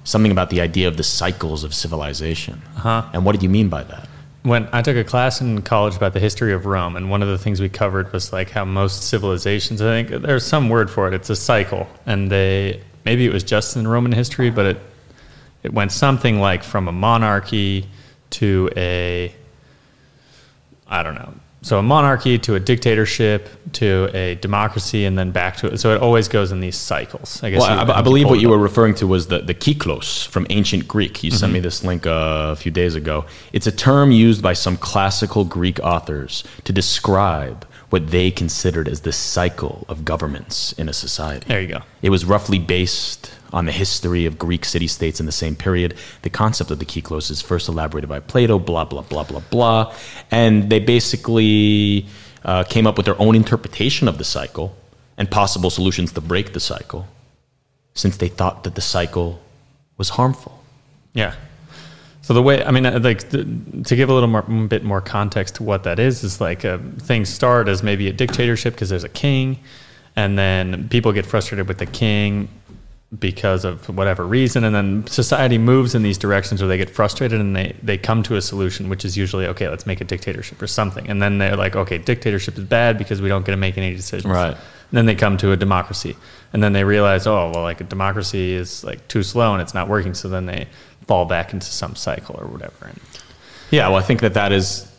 something 0.04 0.30
about 0.30 0.50
the 0.50 0.61
idea 0.61 0.88
of 0.88 0.99
the 0.99 1.02
cycles 1.02 1.64
of 1.64 1.75
civilization. 1.75 2.61
Uh-huh. 2.76 3.08
And 3.14 3.25
what 3.25 3.32
did 3.32 3.42
you 3.42 3.49
mean 3.49 3.70
by 3.70 3.82
that? 3.84 4.08
When 4.46 4.68
I 4.72 4.80
took 4.80 4.96
a 4.96 5.02
class 5.02 5.40
in 5.40 5.60
college 5.62 5.96
about 5.96 6.12
the 6.12 6.20
history 6.20 6.52
of 6.52 6.66
Rome, 6.66 6.94
and 6.94 7.10
one 7.10 7.20
of 7.20 7.26
the 7.28 7.36
things 7.36 7.60
we 7.60 7.68
covered 7.68 8.12
was 8.12 8.32
like 8.32 8.48
how 8.50 8.64
most 8.64 9.08
civilizations, 9.08 9.82
I 9.82 10.04
think 10.04 10.22
there's 10.22 10.46
some 10.46 10.68
word 10.68 10.88
for 10.88 11.08
it, 11.08 11.14
it's 11.14 11.28
a 11.30 11.34
cycle. 11.34 11.88
And 12.06 12.30
they, 12.30 12.80
maybe 13.04 13.26
it 13.26 13.32
was 13.32 13.42
just 13.42 13.76
in 13.76 13.88
Roman 13.88 14.12
history, 14.12 14.50
but 14.50 14.66
it, 14.66 14.80
it 15.64 15.72
went 15.72 15.90
something 15.90 16.38
like 16.38 16.62
from 16.62 16.86
a 16.86 16.92
monarchy 16.92 17.88
to 18.30 18.70
a, 18.76 19.34
I 20.86 21.02
don't 21.02 21.16
know. 21.16 21.34
So 21.66 21.80
a 21.80 21.82
monarchy 21.82 22.38
to 22.38 22.54
a 22.54 22.61
dictatorship 22.61 23.49
to 23.73 24.08
a 24.14 24.37
democracy 24.37 25.04
and 25.04 25.18
then 25.18 25.32
back 25.32 25.56
to 25.56 25.66
it. 25.66 25.78
So 25.78 25.96
it 25.96 26.00
always 26.00 26.28
goes 26.28 26.52
in 26.52 26.61
these 26.61 26.76
cycles. 26.76 27.42
I 27.42 27.50
guess. 27.50 27.62
Well, 27.62 27.90
I, 27.90 27.99
I 27.99 28.02
believe 28.02 28.28
what 28.28 28.38
you 28.38 28.50
were 28.50 28.58
referring 28.58 28.94
to 28.96 29.06
was 29.08 29.26
the, 29.26 29.40
the 29.40 29.52
kyklos 29.52 30.28
from 30.28 30.46
ancient 30.49 30.87
Greek. 30.87 31.25
You 31.25 31.32
sent 31.32 31.52
me 31.52 31.58
this 31.58 31.82
link 31.82 32.06
uh, 32.06 32.50
a 32.52 32.56
few 32.56 32.70
days 32.70 32.94
ago. 32.94 33.25
It's 33.52 33.66
a 33.66 33.73
term 33.73 34.12
used 34.12 34.44
by 34.44 34.52
some 34.52 34.76
classical 34.76 35.44
Greek 35.44 35.80
authors 35.80 36.44
to 36.62 36.73
describe 36.73 37.66
what 37.90 38.12
they 38.12 38.30
considered 38.30 38.87
as 38.87 39.00
the 39.00 39.12
cycle 39.12 39.85
of 39.88 40.04
governments 40.04 40.73
in 40.75 40.88
a 40.88 40.92
society. 40.92 41.46
There 41.49 41.61
you 41.61 41.66
go. 41.66 41.80
It 42.00 42.11
was 42.11 42.25
roughly 42.25 42.61
based 42.61 43.32
on 43.52 43.66
the 43.66 43.72
history 43.72 44.26
of 44.26 44.38
Greek 44.38 44.64
city 44.64 44.86
states 44.86 45.20
in 45.20 45.26
the 45.26 45.32
same 45.32 45.54
period. 45.54 45.94
The 46.22 46.30
concept 46.30 46.70
of 46.70 46.78
the 46.78 46.84
kyklos 46.84 47.30
is 47.30 47.40
first 47.40 47.68
elaborated 47.68 48.08
by 48.08 48.20
Plato, 48.20 48.58
blah, 48.58 48.84
blah, 48.84 49.02
blah, 49.02 49.24
blah, 49.24 49.42
blah. 49.50 49.94
And 50.30 50.70
they 50.70 50.80
basically 50.80 52.06
uh, 52.44 52.64
came 52.64 52.86
up 52.86 52.96
with 52.96 53.06
their 53.06 53.20
own 53.20 53.34
interpretation 53.34 54.08
of 54.08 54.18
the 54.18 54.24
cycle 54.24 54.76
and 55.16 55.30
possible 55.30 55.70
solutions 55.70 56.12
to 56.12 56.20
break 56.20 56.52
the 56.52 56.60
cycle 56.60 57.06
since 57.94 58.18
they 58.18 58.28
thought 58.28 58.64
that 58.64 58.74
the 58.74 58.80
cycle 58.80 59.40
was 59.96 60.10
harmful. 60.10 60.62
Yeah. 61.14 61.34
So 62.22 62.34
the 62.34 62.42
way 62.42 62.62
I 62.64 62.72
mean, 62.72 62.84
uh, 62.84 62.98
like 62.98 63.28
to 63.30 63.44
give 63.96 64.10
a 64.10 64.12
little 64.12 64.28
more 64.28 64.42
bit 64.42 64.82
more 64.82 65.00
context 65.00 65.54
to 65.56 65.62
what 65.62 65.84
that 65.84 65.98
is, 65.98 66.24
is 66.24 66.40
like 66.40 66.64
uh, 66.64 66.78
things 66.98 67.28
start 67.28 67.68
as 67.68 67.82
maybe 67.82 68.08
a 68.08 68.12
dictatorship 68.12 68.74
because 68.74 68.88
there's 68.88 69.04
a 69.04 69.08
king, 69.08 69.60
and 70.16 70.36
then 70.36 70.88
people 70.88 71.12
get 71.12 71.24
frustrated 71.24 71.68
with 71.68 71.78
the 71.78 71.86
king, 71.86 72.48
because 73.20 73.64
of 73.64 73.88
whatever 73.88 74.26
reason 74.26 74.64
and 74.64 74.75
then 74.75 75.06
society 75.06 75.58
moves 75.58 75.94
in 75.94 76.02
these 76.02 76.18
directions 76.18 76.60
where 76.60 76.66
they 76.66 76.76
get 76.76 76.90
frustrated 76.90 77.40
and 77.40 77.54
they, 77.54 77.75
they 77.80 77.96
come 77.96 78.20
to 78.20 78.34
a 78.34 78.42
solution 78.42 78.88
which 78.88 79.04
is 79.04 79.16
usually 79.16 79.46
okay 79.46 79.68
let's 79.68 79.86
make 79.86 80.00
a 80.00 80.04
dictatorship 80.04 80.60
or 80.60 80.66
something. 80.66 81.08
And 81.08 81.22
then 81.22 81.38
they're 81.38 81.56
like 81.56 81.76
okay 81.76 81.98
dictatorship 81.98 82.58
is 82.58 82.64
bad 82.64 82.98
because 82.98 83.22
we 83.22 83.28
don't 83.28 83.46
get 83.46 83.52
to 83.52 83.56
make 83.56 83.78
any 83.78 83.94
decisions. 83.94 84.32
Right. 84.32 84.50
and 84.50 84.92
then 84.92 85.06
they 85.06 85.14
come 85.14 85.36
to 85.38 85.52
a 85.52 85.56
democracy. 85.56 86.16
And 86.52 86.62
then 86.62 86.72
they 86.72 86.82
realize 86.82 87.28
oh 87.28 87.52
well 87.54 87.62
like 87.62 87.80
a 87.80 87.84
democracy 87.84 88.52
is 88.52 88.82
like 88.82 89.06
too 89.06 89.22
slow 89.22 89.52
and 89.52 89.62
it's 89.62 89.75
not 89.75 89.88
working. 89.88 90.12
So 90.14 90.28
then 90.28 90.46
they 90.46 90.66
fall 91.06 91.26
back 91.26 91.52
into 91.52 91.66
some 91.66 91.94
cycle 91.94 92.34
or 92.40 92.48
whatever. 92.48 92.86
And 92.86 93.00
Yeah, 93.70 93.86
well, 93.88 93.98
I 93.98 94.02
think 94.02 94.20
that 94.20 94.34
that 94.34 94.50
is 94.50 94.92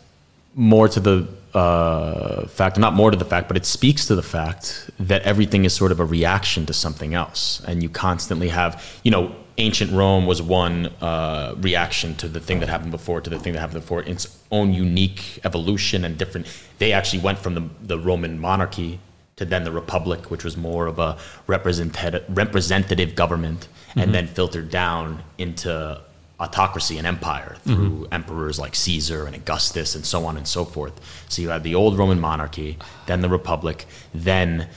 more 0.55 0.87
to 0.87 1.01
the 1.01 1.27
uh, 1.57 2.47
fact, 2.47 2.77
not 2.77 2.93
more 2.93 3.09
to 3.09 3.17
the 3.17 3.25
fact, 3.25 3.47
but 3.47 3.57
it 3.57 3.65
speaks 3.65 4.05
to 4.05 4.15
the 4.15 4.21
fact 4.21 4.89
that 4.99 5.23
everything 5.23 5.65
is 5.65 5.73
sort 5.73 5.91
of 5.91 5.99
a 5.99 6.05
reaction 6.05 6.65
to 6.67 6.73
something 6.73 7.13
else. 7.13 7.61
And 7.67 7.81
you 7.81 7.89
constantly 7.89 8.49
have, 8.49 8.71
you 9.03 9.11
know, 9.11 9.35
ancient 9.57 9.91
Rome 9.91 10.27
was 10.27 10.39
one 10.41 10.87
uh, 11.01 11.55
reaction 11.57 12.15
to 12.17 12.27
the 12.27 12.39
thing 12.39 12.59
that 12.59 12.69
happened 12.69 12.91
before, 12.91 13.21
to 13.21 13.29
the 13.29 13.39
thing 13.39 13.53
that 13.53 13.59
happened 13.59 13.81
before, 13.81 14.03
its 14.03 14.37
own 14.51 14.71
unique 14.71 15.39
evolution 15.43 16.05
and 16.05 16.15
different. 16.17 16.45
They 16.77 16.91
actually 16.93 17.23
went 17.23 17.39
from 17.39 17.55
the, 17.55 17.63
the 17.81 17.97
Roman 17.97 18.39
monarchy 18.39 18.99
to 19.37 19.45
then 19.45 19.63
the 19.63 19.71
republic, 19.71 20.29
which 20.29 20.43
was 20.43 20.57
more 20.57 20.85
of 20.87 20.99
a 20.99 21.17
representative, 21.47 22.23
representative 22.29 23.15
government, 23.15 23.67
and 23.95 24.13
then 24.13 24.27
filtered 24.27 24.69
down 24.69 25.23
into 25.39 26.01
autocracy 26.39 26.97
and 26.97 27.07
empire 27.07 27.57
through 27.63 27.89
mm-hmm. 27.89 28.13
emperors 28.13 28.59
like 28.59 28.75
Caesar 28.75 29.25
and 29.25 29.35
Augustus 29.35 29.95
and 29.95 30.05
so 30.05 30.25
on 30.25 30.37
and 30.37 30.47
so 30.47 30.65
forth. 30.65 30.99
So 31.29 31.41
you 31.41 31.49
had 31.49 31.63
the 31.63 31.75
old 31.75 31.97
Roman 31.97 32.19
monarchy, 32.19 32.77
then 33.07 33.21
the 33.21 33.29
republic, 33.29 33.85
then 34.13 34.69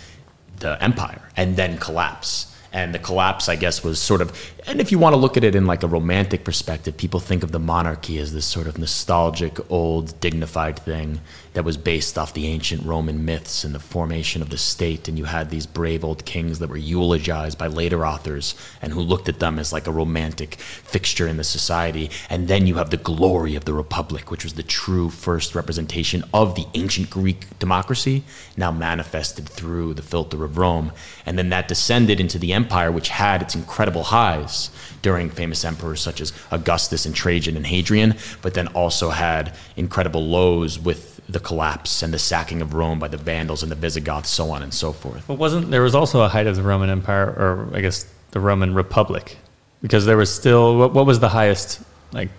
the 0.59 0.83
empire, 0.83 1.29
and 1.37 1.57
then 1.57 1.77
collapse. 1.79 2.47
And 2.73 2.95
the 2.95 2.99
collapse, 2.99 3.49
I 3.49 3.57
guess, 3.57 3.83
was 3.83 4.01
sort 4.01 4.21
of, 4.21 4.33
and 4.71 4.81
if 4.81 4.93
you 4.93 5.01
want 5.01 5.15
to 5.15 5.17
look 5.19 5.37
at 5.37 5.43
it 5.43 5.57
in 5.57 5.67
like 5.67 5.83
a 5.83 5.89
romantic 5.89 6.45
perspective, 6.45 6.97
people 6.97 7.19
think 7.19 7.43
of 7.43 7.51
the 7.51 7.59
monarchy 7.59 8.19
as 8.19 8.33
this 8.33 8.47
sort 8.47 8.69
of 8.69 8.79
nostalgic, 8.79 9.59
old, 9.69 10.19
dignified 10.21 10.79
thing 10.79 11.21
that 11.55 11.65
was 11.65 11.77
based 11.77 12.17
off 12.17 12.35
the 12.35 12.47
ancient 12.47 12.85
Roman 12.85 13.25
myths 13.25 13.65
and 13.65 13.75
the 13.75 13.81
formation 13.81 14.41
of 14.41 14.51
the 14.51 14.57
state. 14.57 15.09
And 15.09 15.19
you 15.19 15.25
had 15.25 15.51
these 15.51 15.67
brave 15.67 16.05
old 16.05 16.25
kings 16.25 16.61
that 16.61 16.71
were 16.71 16.77
eulogized 16.77 17.59
by 17.59 17.67
later 17.67 18.07
authors 18.07 18.55
and 18.81 18.93
who 18.93 19.01
looked 19.01 19.29
at 19.29 19.41
them 19.41 19.59
as 19.59 19.73
like 19.73 19.89
a 19.89 19.93
romantic 19.93 20.55
fixture 20.55 21.27
in 21.27 21.37
the 21.37 21.43
society. 21.43 22.09
And 22.29 22.47
then 22.47 22.69
you 22.69 22.77
have 22.77 22.91
the 22.91 22.97
glory 22.97 23.57
of 23.57 23.65
the 23.65 23.75
republic, 23.75 24.31
which 24.31 24.45
was 24.45 24.55
the 24.55 24.63
true 24.63 25.11
first 25.11 25.57
representation 25.57 26.23
of 26.33 26.55
the 26.55 26.67
ancient 26.75 27.11
Greek 27.11 27.59
democracy, 27.59 28.23
now 28.57 28.71
manifested 28.71 29.49
through 29.49 29.95
the 29.95 30.03
filter 30.03 30.45
of 30.45 30.59
Rome. 30.59 30.93
And 31.27 31.37
then 31.37 31.49
that 31.49 31.67
descended 31.67 32.21
into 32.21 32.39
the 32.39 32.53
empire, 32.53 32.93
which 32.93 33.09
had 33.09 33.43
its 33.43 33.57
incredible 33.57 34.05
highs 34.05 34.60
during 35.03 35.31
famous 35.31 35.65
emperors 35.65 36.01
such 36.01 36.21
as 36.21 36.33
Augustus 36.51 37.07
and 37.07 37.15
Trajan 37.15 37.57
and 37.57 37.67
Hadrian, 37.67 38.15
but 38.43 38.53
then 38.55 38.67
also 38.69 39.11
had 39.11 39.55
incredible 39.77 40.23
lows 40.27 40.79
with 40.79 41.21
the 41.29 41.41
collapse 41.41 42.03
and 42.03 42.13
the 42.13 42.19
sacking 42.19 42.61
of 42.61 42.75
Rome 42.75 42.99
by 42.99 43.09
the 43.09 43.17
Vandals 43.17 43.63
and 43.63 43.71
the 43.71 43.77
Visigoths, 43.77 44.31
so 44.31 44.51
on 44.51 44.63
and 44.63 44.75
so 44.75 44.93
forth. 44.93 45.25
But 45.29 45.39
wasn't 45.39 45.71
there 45.71 45.83
was 45.83 45.95
also 45.95 46.21
a 46.23 46.29
height 46.29 46.47
of 46.47 46.57
the 46.57 46.63
Roman 46.63 46.91
Empire, 46.91 47.27
or 47.27 47.69
I 47.73 47.81
guess 47.81 48.07
the 48.33 48.41
Roman 48.41 48.75
Republic, 48.75 49.37
because 49.81 50.05
there 50.07 50.17
was 50.17 50.33
still 50.35 50.77
what, 50.77 50.93
what 50.93 51.07
was 51.07 51.21
the 51.21 51.29
highest 51.29 51.81
like 52.13 52.31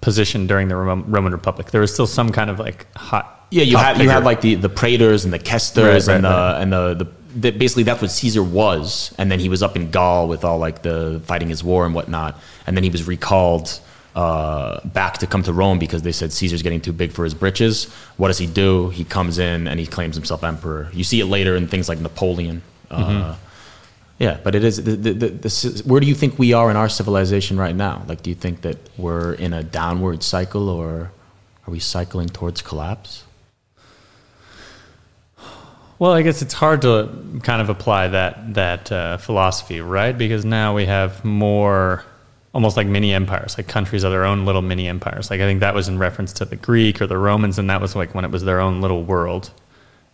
position 0.00 0.46
during 0.46 0.68
the 0.68 0.76
Roman, 0.76 1.10
Roman 1.10 1.32
Republic? 1.32 1.70
There 1.70 1.80
was 1.80 1.92
still 1.92 2.06
some 2.06 2.30
kind 2.32 2.50
of 2.50 2.58
like 2.58 2.86
hot. 2.96 3.46
Yeah, 3.50 3.62
you 3.62 3.76
had 3.76 4.00
you 4.00 4.08
had 4.08 4.24
like 4.24 4.40
the 4.40 4.54
the 4.56 4.68
praetors 4.68 5.24
and 5.24 5.32
the 5.32 5.38
quaestors 5.38 5.76
Right, 5.76 6.06
right, 6.06 6.16
and 6.16 6.24
the 6.24 6.28
right. 6.28 6.62
and 6.62 6.72
the, 6.72 6.94
the 6.94 7.06
the 7.36 7.50
basically 7.50 7.82
that's 7.82 8.00
what 8.02 8.10
Caesar 8.10 8.42
was, 8.42 9.14
and 9.18 9.30
then 9.30 9.38
he 9.38 9.48
was 9.48 9.62
up 9.62 9.76
in 9.76 9.90
Gaul 9.90 10.28
with 10.28 10.44
all 10.44 10.58
like 10.58 10.82
the 10.82 11.20
fighting 11.24 11.48
his 11.48 11.62
war 11.62 11.86
and 11.86 11.94
whatnot, 11.94 12.40
and 12.66 12.76
then 12.76 12.84
he 12.84 12.90
was 12.90 13.06
recalled 13.06 13.80
uh, 14.14 14.80
back 14.88 15.18
to 15.18 15.26
come 15.26 15.42
to 15.42 15.52
Rome 15.52 15.78
because 15.78 16.02
they 16.02 16.12
said 16.12 16.32
Caesar's 16.32 16.62
getting 16.62 16.80
too 16.80 16.92
big 16.92 17.12
for 17.12 17.24
his 17.24 17.34
britches. 17.34 17.92
What 18.16 18.28
does 18.28 18.38
he 18.38 18.46
do? 18.46 18.88
He 18.88 19.04
comes 19.04 19.38
in 19.38 19.68
and 19.68 19.78
he 19.78 19.86
claims 19.86 20.16
himself 20.16 20.42
emperor. 20.42 20.90
You 20.94 21.04
see 21.04 21.20
it 21.20 21.26
later 21.26 21.54
in 21.54 21.68
things 21.68 21.88
like 21.88 22.00
Napoleon. 22.00 22.62
Uh, 22.90 23.36
yeah, 24.18 24.38
but 24.42 24.54
it 24.54 24.64
is. 24.64 24.82
The, 24.82 24.92
the, 24.92 25.12
the, 25.12 25.28
the, 25.28 25.82
where 25.84 26.00
do 26.00 26.06
you 26.06 26.14
think 26.14 26.38
we 26.38 26.54
are 26.54 26.70
in 26.70 26.76
our 26.76 26.88
civilization 26.88 27.58
right 27.58 27.76
now? 27.76 28.02
Like, 28.08 28.22
do 28.22 28.30
you 28.30 28.36
think 28.36 28.62
that 28.62 28.78
we're 28.96 29.34
in 29.34 29.52
a 29.52 29.62
downward 29.62 30.22
cycle, 30.22 30.70
or 30.70 31.10
are 31.66 31.70
we 31.70 31.78
cycling 31.78 32.28
towards 32.28 32.62
collapse? 32.62 33.25
Well, 35.98 36.12
I 36.12 36.20
guess 36.20 36.42
it's 36.42 36.52
hard 36.52 36.82
to 36.82 37.08
kind 37.42 37.62
of 37.62 37.70
apply 37.70 38.08
that 38.08 38.54
that 38.54 38.92
uh, 38.92 39.16
philosophy, 39.16 39.80
right? 39.80 40.16
Because 40.16 40.44
now 40.44 40.74
we 40.74 40.84
have 40.84 41.24
more, 41.24 42.04
almost 42.52 42.76
like 42.76 42.86
mini 42.86 43.14
empires, 43.14 43.56
like 43.56 43.66
countries 43.66 44.04
are 44.04 44.10
their 44.10 44.26
own 44.26 44.44
little 44.44 44.60
mini 44.60 44.88
empires. 44.88 45.30
Like 45.30 45.40
I 45.40 45.44
think 45.44 45.60
that 45.60 45.74
was 45.74 45.88
in 45.88 45.98
reference 45.98 46.34
to 46.34 46.44
the 46.44 46.56
Greek 46.56 47.00
or 47.00 47.06
the 47.06 47.16
Romans, 47.16 47.58
and 47.58 47.70
that 47.70 47.80
was 47.80 47.96
like 47.96 48.14
when 48.14 48.26
it 48.26 48.30
was 48.30 48.44
their 48.44 48.60
own 48.60 48.82
little 48.82 49.04
world. 49.04 49.50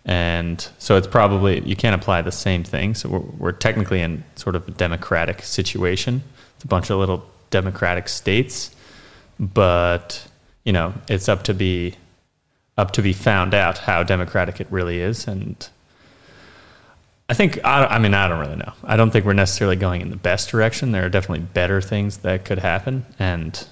And 0.05 0.67
so 0.79 0.97
it's 0.97 1.07
probably 1.09 1.61
you 1.69 1.75
can't 1.75 2.01
apply 2.01 2.23
the 2.23 2.33
same 2.33 2.63
thing. 2.63 2.95
So 2.95 3.09
we're, 3.09 3.19
we're 3.39 3.53
technically 3.53 4.01
in 4.01 4.23
sort 4.37 4.55
of 4.55 4.69
a 4.69 4.71
democratic 4.71 5.43
situation. 5.43 6.23
It's 6.57 6.65
a 6.65 6.69
bunch 6.69 6.91
of 6.91 6.99
little 6.99 7.25
democratic 7.51 8.09
states, 8.09 8.71
but 9.41 10.25
you 10.65 10.73
know 10.73 10.95
it's 11.09 11.29
up 11.29 11.43
to 11.45 11.55
be 11.55 11.97
up 12.79 12.93
to 12.93 13.03
be 13.03 13.13
found 13.13 13.55
out 13.55 13.79
how 13.79 14.03
democratic 14.03 14.61
it 14.61 14.67
really 14.71 15.01
is. 15.01 15.27
And 15.27 15.69
I 17.33 17.35
think, 17.35 17.65
I, 17.65 17.87
I 17.87 17.99
mean, 17.99 18.13
I 18.13 18.29
don't 18.29 18.41
really 18.41 18.57
know. 18.57 18.75
I 18.85 18.97
don't 18.97 19.11
think 19.11 19.25
we're 19.25 19.33
necessarily 19.33 19.75
going 19.75 20.03
in 20.03 20.11
the 20.11 20.17
best 20.17 20.51
direction. 20.51 20.93
There 20.93 21.07
are 21.07 21.09
definitely 21.09 21.47
better 21.55 21.81
things 21.81 22.19
that 22.19 22.45
could 22.45 22.59
happen. 22.59 23.07
And, 23.19 23.67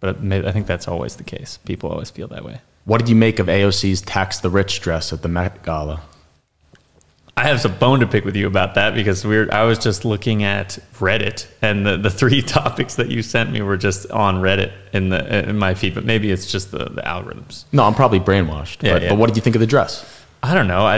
but 0.00 0.22
may, 0.22 0.42
I 0.46 0.50
think 0.50 0.66
that's 0.66 0.88
always 0.88 1.16
the 1.16 1.22
case. 1.22 1.58
People 1.66 1.90
always 1.90 2.08
feel 2.08 2.26
that 2.28 2.42
way. 2.42 2.62
What 2.86 2.96
did 2.96 3.10
you 3.10 3.16
make 3.16 3.38
of 3.38 3.48
AOC's 3.48 4.00
tax 4.00 4.38
the 4.38 4.48
rich 4.48 4.80
dress 4.80 5.12
at 5.12 5.20
the 5.20 5.28
Met 5.28 5.62
Gala? 5.62 6.00
I 7.36 7.48
have 7.48 7.60
some 7.60 7.76
bone 7.76 8.00
to 8.00 8.06
pick 8.06 8.24
with 8.24 8.34
you 8.34 8.46
about 8.46 8.76
that 8.76 8.94
because 8.94 9.26
we're. 9.26 9.52
I 9.52 9.64
was 9.64 9.78
just 9.78 10.06
looking 10.06 10.42
at 10.42 10.78
Reddit, 10.94 11.46
and 11.60 11.86
the, 11.86 11.98
the 11.98 12.10
three 12.10 12.40
topics 12.58 12.94
that 12.94 13.10
you 13.10 13.22
sent 13.22 13.52
me 13.52 13.60
were 13.60 13.76
just 13.76 14.10
on 14.10 14.36
Reddit 14.36 14.72
in 14.94 15.10
the 15.10 15.48
in 15.50 15.58
my 15.58 15.74
feed. 15.74 15.94
But 15.94 16.06
maybe 16.06 16.30
it's 16.30 16.50
just 16.50 16.70
the, 16.70 16.86
the 16.86 17.02
algorithms. 17.02 17.64
No, 17.72 17.84
I'm 17.84 17.94
probably 17.94 18.20
brainwashed. 18.20 18.82
Yeah, 18.82 18.94
but, 18.94 19.02
yeah. 19.02 19.08
but 19.10 19.18
what 19.18 19.26
did 19.28 19.36
you 19.36 19.42
think 19.42 19.54
of 19.54 19.60
the 19.60 19.66
dress? 19.66 20.19
I 20.42 20.54
don't 20.54 20.68
know 20.68 20.86
I, 20.86 20.96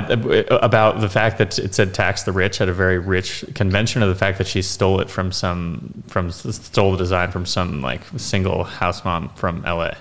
about 0.64 1.00
the 1.00 1.08
fact 1.08 1.38
that 1.38 1.58
it 1.58 1.74
said 1.74 1.94
tax 1.94 2.22
the 2.22 2.30
rich 2.32 2.60
at 2.60 2.68
a 2.68 2.72
very 2.72 2.98
rich 2.98 3.44
convention, 3.54 4.02
or 4.02 4.06
the 4.06 4.14
fact 4.14 4.38
that 4.38 4.46
she 4.46 4.62
stole 4.62 5.00
it 5.00 5.10
from 5.10 5.32
some 5.32 6.04
from 6.06 6.30
stole 6.30 6.92
the 6.92 6.98
design 6.98 7.32
from 7.32 7.44
some 7.44 7.82
like 7.82 8.02
single 8.16 8.62
house 8.62 9.04
mom 9.04 9.30
from 9.30 9.64
L.A. 9.64 9.96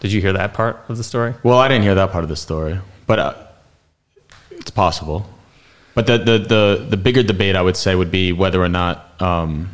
Did 0.00 0.12
you 0.12 0.20
hear 0.20 0.32
that 0.32 0.54
part 0.54 0.84
of 0.88 0.96
the 0.96 1.04
story? 1.04 1.34
Well, 1.42 1.58
I 1.58 1.68
didn't 1.68 1.84
hear 1.84 1.94
that 1.94 2.10
part 2.10 2.24
of 2.24 2.28
the 2.28 2.36
story, 2.36 2.78
but 3.06 3.18
uh, 3.18 3.34
it's 4.50 4.70
possible. 4.70 5.26
But 5.94 6.06
the, 6.06 6.18
the, 6.18 6.38
the, 6.38 6.86
the 6.90 6.96
bigger 6.96 7.22
debate, 7.22 7.54
I 7.56 7.62
would 7.62 7.76
say, 7.76 7.94
would 7.94 8.10
be 8.10 8.32
whether 8.32 8.60
or 8.60 8.68
not, 8.68 9.20
um, 9.22 9.70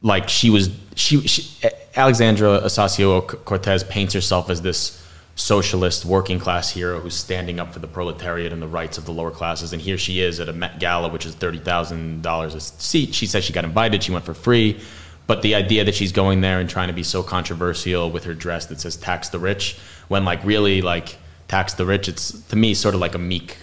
like, 0.00 0.28
she 0.28 0.48
was, 0.48 0.70
she, 0.96 1.20
she 1.28 1.68
Alexandra 1.94 2.60
Ocasio 2.60 3.44
Cortez 3.44 3.84
paints 3.84 4.14
herself 4.14 4.48
as 4.48 4.62
this 4.62 5.04
socialist 5.38 6.04
working 6.04 6.40
class 6.40 6.68
hero 6.70 6.98
who's 6.98 7.14
standing 7.14 7.60
up 7.60 7.72
for 7.72 7.78
the 7.78 7.86
proletariat 7.86 8.52
and 8.52 8.60
the 8.60 8.66
rights 8.66 8.98
of 8.98 9.04
the 9.04 9.12
lower 9.12 9.30
classes. 9.30 9.72
And 9.72 9.80
here 9.80 9.96
she 9.96 10.20
is 10.20 10.40
at 10.40 10.48
a 10.48 10.52
Met 10.52 10.80
Gala, 10.80 11.08
which 11.08 11.24
is 11.24 11.36
$30,000 11.36 12.54
a 12.54 12.60
seat. 12.60 13.14
She 13.14 13.24
says 13.26 13.44
she 13.44 13.52
got 13.52 13.64
invited, 13.64 14.02
she 14.02 14.10
went 14.10 14.24
for 14.24 14.34
free. 14.34 14.80
But 15.28 15.42
the 15.42 15.54
idea 15.54 15.84
that 15.84 15.94
she's 15.94 16.10
going 16.10 16.40
there 16.40 16.58
and 16.58 16.68
trying 16.68 16.88
to 16.88 16.94
be 16.94 17.04
so 17.04 17.22
controversial 17.22 18.10
with 18.10 18.24
her 18.24 18.34
dress 18.34 18.66
that 18.66 18.80
says 18.80 18.96
tax 18.96 19.28
the 19.28 19.38
rich, 19.38 19.78
when 20.08 20.24
like 20.24 20.42
really 20.44 20.82
like 20.82 21.18
tax 21.46 21.74
the 21.74 21.86
rich, 21.86 22.08
it's 22.08 22.32
to 22.48 22.56
me 22.56 22.74
sort 22.74 22.94
of 22.96 23.00
like 23.00 23.14
a 23.14 23.18
meek 23.18 23.58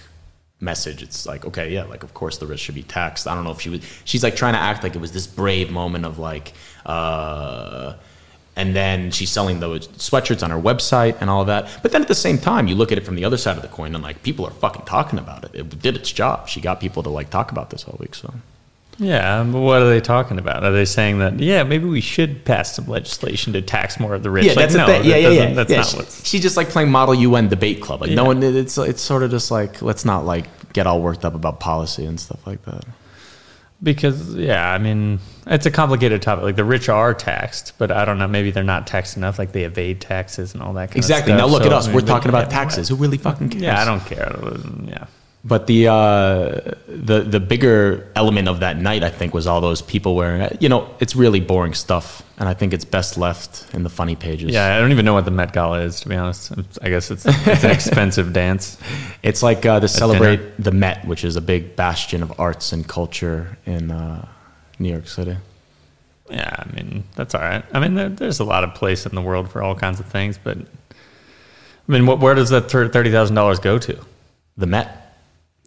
message. 0.61 1.03
It's 1.03 1.25
like, 1.25 1.43
okay, 1.45 1.73
yeah, 1.73 1.83
like 1.83 2.03
of 2.03 2.13
course 2.13 2.37
the 2.37 2.45
rich 2.45 2.61
should 2.61 2.75
be 2.75 2.83
taxed. 2.83 3.27
I 3.27 3.35
don't 3.35 3.43
know 3.43 3.51
if 3.51 3.59
she 3.59 3.69
was 3.69 3.81
she's 4.05 4.23
like 4.23 4.37
trying 4.37 4.53
to 4.53 4.59
act 4.59 4.83
like 4.83 4.95
it 4.95 5.01
was 5.01 5.11
this 5.11 5.27
brave 5.27 5.71
moment 5.71 6.05
of 6.05 6.19
like 6.19 6.53
uh 6.85 7.95
and 8.55 8.75
then 8.75 9.11
she's 9.11 9.29
selling 9.29 9.59
those 9.59 9.87
sweatshirts 9.89 10.41
on 10.43 10.49
her 10.49 10.59
website 10.59 11.19
and 11.19 11.29
all 11.29 11.41
of 11.41 11.47
that. 11.47 11.69
But 11.81 11.91
then 11.91 12.01
at 12.01 12.07
the 12.07 12.15
same 12.15 12.37
time, 12.37 12.67
you 12.67 12.75
look 12.75 12.91
at 12.91 12.97
it 12.97 13.05
from 13.05 13.15
the 13.15 13.25
other 13.25 13.37
side 13.37 13.57
of 13.57 13.61
the 13.61 13.67
coin 13.69 13.93
and 13.95 14.03
like 14.03 14.23
people 14.23 14.45
are 14.45 14.51
fucking 14.51 14.85
talking 14.85 15.19
about 15.19 15.43
it. 15.43 15.51
It 15.53 15.81
did 15.81 15.95
its 15.95 16.11
job. 16.11 16.47
She 16.47 16.61
got 16.61 16.79
people 16.79 17.03
to 17.03 17.09
like 17.09 17.29
talk 17.29 17.51
about 17.51 17.69
this 17.69 17.83
all 17.85 17.97
week. 17.99 18.15
So 18.15 18.33
Yeah, 18.97 19.39
um, 19.41 19.51
but 19.51 19.59
what 19.59 19.81
are 19.81 19.89
they 19.89 19.99
talking 19.99 20.39
about? 20.39 20.63
Are 20.63 20.71
they 20.71 20.85
saying 20.85 21.19
that 21.19 21.37
yeah, 21.39 21.63
maybe 21.63 21.85
we 21.85 21.99
should 22.01 22.45
pass 22.45 22.75
some 22.75 22.87
legislation 22.87 23.51
to 23.53 23.61
tax 23.61 23.99
more 23.99 24.13
of 24.15 24.23
the 24.23 24.31
rich? 24.31 24.45
yeah, 24.45 24.51
Like, 24.51 24.69
that's 24.69 24.75
no, 24.75 24.87
the 24.87 24.93
thing. 24.93 25.09
Yeah, 25.09 25.17
yeah, 25.17 25.29
yeah. 25.29 25.53
That's 25.53 25.69
yeah 25.69 25.77
not 25.77 25.87
she, 25.87 25.97
what's. 25.97 26.25
she's 26.25 26.41
just 26.41 26.55
like 26.55 26.69
playing 26.69 26.89
Model 26.91 27.15
UN 27.15 27.49
debate 27.49 27.81
club. 27.81 28.01
Like 28.01 28.11
no 28.11 28.23
one. 28.23 28.41
It's 28.41 28.77
it's 28.77 29.01
sort 29.01 29.23
of 29.23 29.31
just 29.31 29.51
like 29.51 29.81
let's 29.81 30.05
not 30.05 30.25
like 30.25 30.47
get 30.71 30.87
all 30.87 31.01
worked 31.01 31.25
up 31.25 31.35
about 31.35 31.59
policy 31.59 32.05
and 32.05 32.17
stuff 32.19 32.45
like 32.47 32.63
that. 32.63 32.85
Because 33.83 34.33
yeah, 34.35 34.71
I 34.71 34.77
mean, 34.77 35.19
it's 35.47 35.65
a 35.65 35.71
complicated 35.71 36.21
topic. 36.21 36.43
Like 36.43 36.55
the 36.55 36.63
rich 36.63 36.89
are 36.89 37.13
taxed, 37.13 37.73
but 37.77 37.91
I 37.91 38.05
don't 38.05 38.17
know. 38.17 38.27
Maybe 38.27 38.49
they're 38.51 38.63
not 38.63 38.87
taxed 38.87 39.17
enough. 39.17 39.37
Like 39.37 39.51
they 39.51 39.63
evade 39.63 40.01
taxes 40.01 40.53
and 40.53 40.63
all 40.63 40.73
that. 40.73 40.89
kind 40.89 40.97
Exactly. 40.97 41.33
Of 41.33 41.39
Now 41.39 41.47
look 41.47 41.63
So, 41.63 41.67
at 41.67 41.73
us. 41.73 41.85
I 41.85 41.87
mean, 41.89 41.95
We're 41.95 42.01
talking 42.07 42.29
about 42.29 42.49
taxes. 42.49 42.87
Who 42.89 42.95
really 42.95 43.17
fucking 43.17 43.49
cares? 43.49 43.61
Yeah, 43.63 43.81
I 43.81 43.85
don't 43.85 43.99
care. 44.05 44.35
Yeah, 44.85 45.05
But 45.47 45.67
the 45.67 45.89
uh, 45.89 46.73
the 46.87 47.21
the 47.21 47.39
bigger 47.39 48.11
element 48.15 48.47
of 48.47 48.61
that 48.61 48.77
night, 48.77 49.03
I 49.03 49.11
think, 49.11 49.31
was 49.31 49.45
all 49.45 49.61
those 49.61 49.79
people 49.79 50.15
wearing. 50.15 50.57
You 50.59 50.69
know, 50.69 50.89
it's 50.99 51.15
really 51.15 51.39
boring 51.39 51.75
stuff, 51.75 52.23
and 52.39 52.49
I 52.49 52.55
think 52.55 52.73
it's 52.73 52.83
best 52.83 53.15
left 53.15 53.71
in 53.75 53.83
the 53.83 53.89
funny 53.91 54.15
pages. 54.15 54.51
Yeah, 54.51 54.75
I 54.75 54.79
don't 54.79 54.91
even 54.91 55.05
know 55.05 55.13
what 55.13 55.25
the 55.25 55.29
Met 55.29 55.53
Gala 55.53 55.81
is, 55.81 55.99
to 55.99 56.09
be 56.09 56.15
honest. 56.15 56.51
I 56.81 56.89
guess 56.89 57.11
it's, 57.11 57.27
it's 57.27 57.63
an 57.63 57.69
expensive 57.69 58.33
dance. 58.41 58.79
it's 59.21 59.43
like 59.43 59.67
uh, 59.67 59.79
to 59.79 59.87
celebrate 59.87 60.39
the 60.57 60.71
Met, 60.71 61.05
which 61.05 61.23
is 61.23 61.35
a 61.35 61.41
big 61.41 61.75
bastion 61.75 62.23
of 62.23 62.39
arts 62.39 62.73
and 62.73 62.87
culture 62.87 63.55
in 63.67 63.91
uh, 63.91 64.27
New 64.79 64.89
York 64.89 65.07
City. 65.07 65.37
Yeah, 66.27 66.55
I 66.57 66.75
mean, 66.75 67.03
that's 67.15 67.35
all 67.35 67.41
right. 67.41 67.63
I 67.71 67.79
mean, 67.79 67.93
there, 67.93 68.09
there's 68.09 68.39
a 68.39 68.43
lot 68.43 68.63
of 68.63 68.73
place 68.73 69.05
in 69.05 69.13
the 69.13 69.21
world 69.21 69.51
for 69.51 69.61
all 69.61 69.75
kinds 69.75 69.99
of 69.99 70.07
things, 70.07 70.39
but 70.43 70.57
I 70.57 71.91
mean, 71.91 72.07
what, 72.07 72.19
where 72.19 72.33
does 72.33 72.49
that 72.49 72.63
$30,000 72.63 73.61
go 73.61 73.77
to? 73.77 73.99
The 74.57 74.65
Met. 74.65 75.04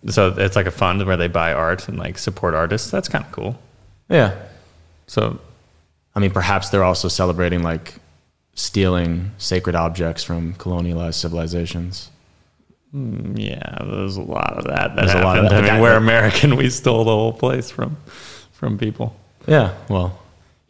So 0.06 0.34
it's 0.36 0.56
like 0.56 0.66
a 0.66 0.70
fund 0.70 1.04
where 1.04 1.16
they 1.16 1.28
buy 1.28 1.52
art 1.52 1.88
and 1.88 1.98
like 1.98 2.18
support 2.18 2.54
artists. 2.54 2.90
That's 2.90 3.08
kind 3.08 3.24
of 3.24 3.32
cool. 3.32 3.58
Yeah. 4.08 4.34
So, 5.06 5.40
I 6.14 6.20
mean, 6.20 6.30
perhaps 6.30 6.70
they're 6.70 6.84
also 6.84 7.08
celebrating 7.08 7.62
like 7.62 7.94
stealing 8.54 9.32
sacred 9.38 9.74
objects 9.74 10.22
from 10.24 10.54
colonialized 10.54 11.14
civilizations. 11.14 12.10
yeah, 12.92 13.78
there's 13.84 14.16
a 14.16 14.22
lot 14.22 14.56
of 14.56 14.64
that. 14.64 14.94
that 14.94 14.96
There's 14.96 15.14
a 15.14 15.22
lot 15.22 15.38
of 15.38 15.50
that. 15.50 15.64
I 15.64 15.72
mean, 15.72 15.82
we're 15.82 15.96
American. 15.96 16.56
We 16.62 16.70
stole 16.70 17.04
the 17.04 17.10
whole 17.10 17.32
place 17.32 17.70
from 17.70 17.96
from 18.52 18.78
people. 18.78 19.14
Yeah. 19.46 19.74
Well, 19.88 20.18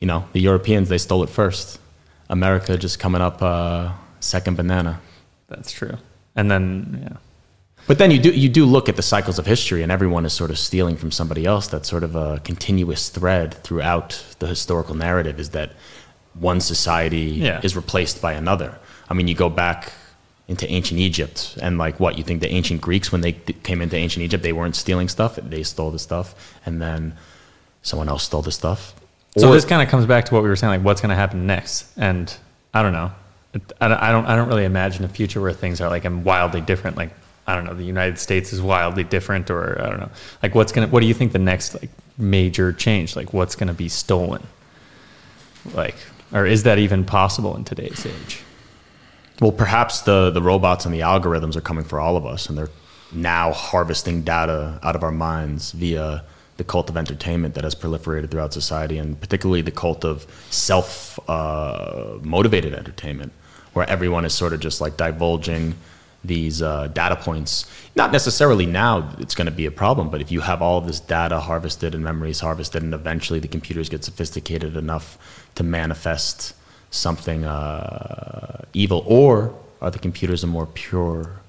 you 0.01 0.07
know, 0.07 0.25
the 0.33 0.41
Europeans 0.41 0.89
they 0.89 0.99
stole 0.99 1.23
it 1.23 1.31
first. 1.31 1.81
America 2.31 2.77
just 2.77 2.99
coming 2.99 3.23
up 3.23 3.43
uh, 3.43 3.93
second 4.21 4.57
banana. 4.57 5.01
That's 5.49 5.73
true. 5.73 5.97
And 6.37 6.51
then, 6.51 7.01
yeah. 7.03 7.17
But 7.89 7.97
then 7.99 8.11
you 8.11 8.19
do 8.19 8.31
you 8.31 8.49
do 8.51 8.65
look 8.67 8.89
at 8.89 8.97
the 8.97 9.03
cycles 9.03 9.39
of 9.39 9.47
history, 9.47 9.83
and 9.83 9.91
everyone 9.91 10.25
is 10.27 10.33
sort 10.35 10.51
of 10.51 10.59
stealing 10.59 10.97
from 10.97 11.11
somebody 11.11 11.47
else. 11.47 11.67
That's 11.69 11.89
sort 11.89 12.05
of 12.05 12.15
a 12.15 12.41
continuous 12.45 13.09
thread 13.09 13.55
throughout 13.65 14.23
the 14.39 14.47
historical 14.47 14.95
narrative. 14.95 15.41
Is 15.41 15.51
that 15.51 15.73
one 16.35 16.61
society 16.61 17.31
Yeah. 17.49 17.61
is 17.63 17.75
replaced 17.75 18.21
by 18.23 18.35
another? 18.35 18.79
I 19.09 19.15
mean, 19.15 19.27
you 19.27 19.35
go 19.35 19.49
back 19.49 19.93
into 20.49 20.71
ancient 20.71 21.01
Egypt, 21.01 21.57
and 21.63 21.79
like 21.79 21.99
what 21.99 22.19
you 22.19 22.25
think 22.25 22.41
the 22.43 22.51
ancient 22.53 22.81
Greeks, 22.83 23.11
when 23.11 23.23
they 23.23 23.33
th- 23.33 23.63
came 23.63 23.81
into 23.83 23.97
ancient 23.97 24.23
Egypt, 24.23 24.43
they 24.43 24.53
weren't 24.53 24.77
stealing 24.77 25.09
stuff; 25.09 25.37
they 25.43 25.63
stole 25.63 25.91
the 25.91 25.99
stuff, 25.99 26.35
and 26.67 26.81
then 26.83 27.15
someone 27.83 28.09
else 28.11 28.23
stole 28.25 28.43
the 28.43 28.53
stuff. 28.53 28.95
So 29.39 29.49
Or- 29.49 29.55
this 29.55 29.65
kind 29.65 29.81
of 29.83 29.89
comes 29.89 30.05
back 30.05 30.27
to 30.27 30.35
what 30.35 30.43
we 30.43 30.49
were 30.51 30.57
saying, 30.57 30.71
like 30.73 30.85
what's 30.85 31.01
going 31.01 31.11
to 31.11 31.17
happen 31.17 31.47
next. 31.47 31.87
And 31.97 32.33
I 32.75 32.83
don't 32.83 32.93
know. 32.93 33.13
I 33.81 33.89
don't, 33.89 34.03
I 34.03 34.13
don't. 34.13 34.27
I 34.27 34.37
don't 34.37 34.49
really 34.49 34.65
imagine 34.67 35.05
a 35.07 35.09
future 35.09 35.41
where 35.41 35.55
things 35.55 35.81
are 35.81 35.89
like 35.89 36.05
wildly 36.07 36.61
different. 36.61 36.97
Like 36.99 37.11
I 37.49 37.55
don't 37.55 37.65
know, 37.65 37.73
the 37.73 37.83
United 37.83 38.19
States 38.19 38.53
is 38.53 38.61
wildly 38.61 39.05
different, 39.05 39.51
or 39.51 39.81
I 39.83 39.89
don't 39.89 40.01
know. 40.01 40.11
Like 40.43 40.55
what's 40.55 40.71
gonna? 40.71 40.87
What 40.89 41.01
do 41.01 41.07
you 41.07 41.15
think 41.15 41.33
the 41.33 41.39
next 41.39 41.75
like 41.81 41.89
major 42.19 42.75
change? 42.75 43.17
Like 43.17 43.33
what's 43.33 43.57
to 43.57 43.73
be 43.73 43.89
stolen? 43.89 44.47
Like, 45.73 45.97
or 46.31 46.45
is 46.45 46.65
that 46.65 46.79
even 46.79 47.07
possible 47.07 47.57
in 47.57 47.65
today's 47.65 48.05
age? 48.05 48.43
Well, 49.41 49.53
perhaps 49.53 50.03
the, 50.03 50.31
the 50.31 50.43
robots 50.43 50.85
and 50.85 50.95
the 50.95 51.01
algorithms 51.01 51.57
are 51.57 51.63
coming 51.63 51.85
for 51.85 51.99
all 51.99 52.19
of 52.19 52.27
us, 52.27 52.51
and 52.51 52.59
they're 52.59 52.71
now 53.13 53.53
harvesting 53.53 54.23
data 54.23 54.79
out 54.83 54.95
of 54.95 55.03
our 55.03 55.11
minds 55.11 55.73
via 55.73 56.25
the 56.59 56.65
cult 56.65 56.91
of 56.91 56.99
entertainment 56.99 57.55
that 57.55 57.65
has 57.65 57.75
proliferated 57.75 58.31
throughout 58.31 58.53
society, 58.53 58.99
and 58.99 59.19
particularly 59.21 59.63
the 59.63 59.71
cult 59.71 60.05
of 60.05 60.27
self 60.51 61.19
uh, 61.31 62.19
motivated 62.21 62.75
entertainment, 62.75 63.33
where 63.73 63.89
everyone 63.89 64.27
is 64.27 64.35
sort 64.35 64.53
of 64.53 64.61
just 64.61 64.83
like 64.83 64.99
divulging 64.99 65.75
these 66.25 66.63
uh, 66.63 66.89
data 66.89 67.17
points. 67.17 67.67
Not 67.95 68.13
necessarily 68.13 68.67
now 68.67 69.11
it's 69.19 69.35
going 69.35 69.47
to 69.47 69.53
be 69.53 69.67
a 69.67 69.71
problem, 69.71 70.11
but 70.11 70.21
if 70.21 70.33
you 70.33 70.41
have 70.41 70.63
all 70.63 70.81
this 70.81 71.01
data 71.01 71.41
harvested 71.41 71.95
and 71.95 72.03
memories 72.03 72.41
harvested, 72.41 72.83
and 72.83 72.93
eventually 72.95 73.39
the 73.39 73.49
computers 73.49 73.89
get 73.89 74.05
sophisticated 74.05 74.77
enough 74.77 75.19
to 75.55 75.63
manifest 75.63 76.55
something 76.91 77.45
uh, 77.45 78.65
evil, 78.73 79.05
or 79.07 79.55
are 79.81 79.91
the 79.91 79.99
computers 79.99 80.43
a 80.43 80.47
more 80.47 80.67
pure 80.67 81.41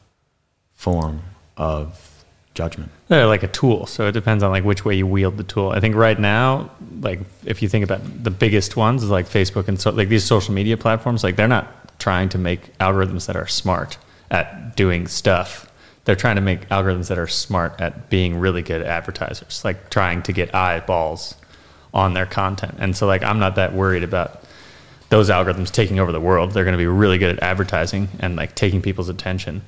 form 0.76 1.22
of 1.58 2.24
judgment? 2.54 2.92
They're 3.08 3.26
like 3.26 3.44
a 3.44 3.48
tool, 3.48 3.88
so 3.88 4.08
it 4.08 4.12
depends 4.12 4.44
on 4.44 4.52
like 4.52 4.64
which 4.64 4.86
way 4.86 4.96
you 4.96 5.08
wield 5.08 5.38
the 5.38 5.44
tool. 5.44 5.72
I 5.72 5.80
think 5.80 5.96
right 5.96 6.20
now, 6.20 6.70
like 7.02 7.22
if 7.44 7.62
you 7.64 7.70
think 7.70 7.84
about 7.84 8.02
the 8.24 8.32
biggest 8.32 8.76
ones, 8.76 9.10
like 9.10 9.28
Facebook 9.28 9.68
and 9.68 9.80
so 9.80 9.90
like 9.92 10.10
these 10.10 10.24
social 10.24 10.54
media 10.54 10.78
platforms, 10.78 11.24
like 11.24 11.38
they're 11.38 11.48
not 11.48 12.00
trying 12.00 12.30
to 12.30 12.38
make 12.38 12.78
algorithms 12.78 13.26
that 13.26 13.36
are 13.36 13.48
smart 13.48 13.98
at 14.32 14.76
doing 14.76 15.08
stuff. 15.08 15.72
They're 16.06 16.16
trying 16.16 16.36
to 16.36 16.42
make 16.42 16.68
algorithms 16.70 17.08
that 17.10 17.20
are 17.20 17.28
smart 17.28 17.80
at 17.80 18.10
being 18.10 18.40
really 18.40 18.62
good 18.62 18.82
advertisers, 18.82 19.64
like 19.64 19.90
trying 19.90 20.24
to 20.24 20.34
get 20.34 20.56
eyeballs 20.56 21.36
on 21.94 22.14
their 22.14 22.26
content. 22.26 22.76
And 22.80 22.96
so 22.96 23.08
like 23.08 23.24
I'm 23.24 23.40
not 23.40 23.56
that 23.56 23.74
worried 23.74 24.04
about 24.04 24.44
those 25.10 25.30
algorithms 25.30 25.72
taking 25.72 26.00
over 26.00 26.12
the 26.12 26.22
world. 26.22 26.52
They're 26.52 26.64
going 26.64 26.74
to 26.74 26.78
be 26.78 26.88
really 26.88 27.18
good 27.18 27.36
at 27.38 27.44
advertising 27.44 28.10
and 28.20 28.36
like 28.36 28.56
taking 28.56 28.82
people's 28.82 29.10
attention. 29.10 29.64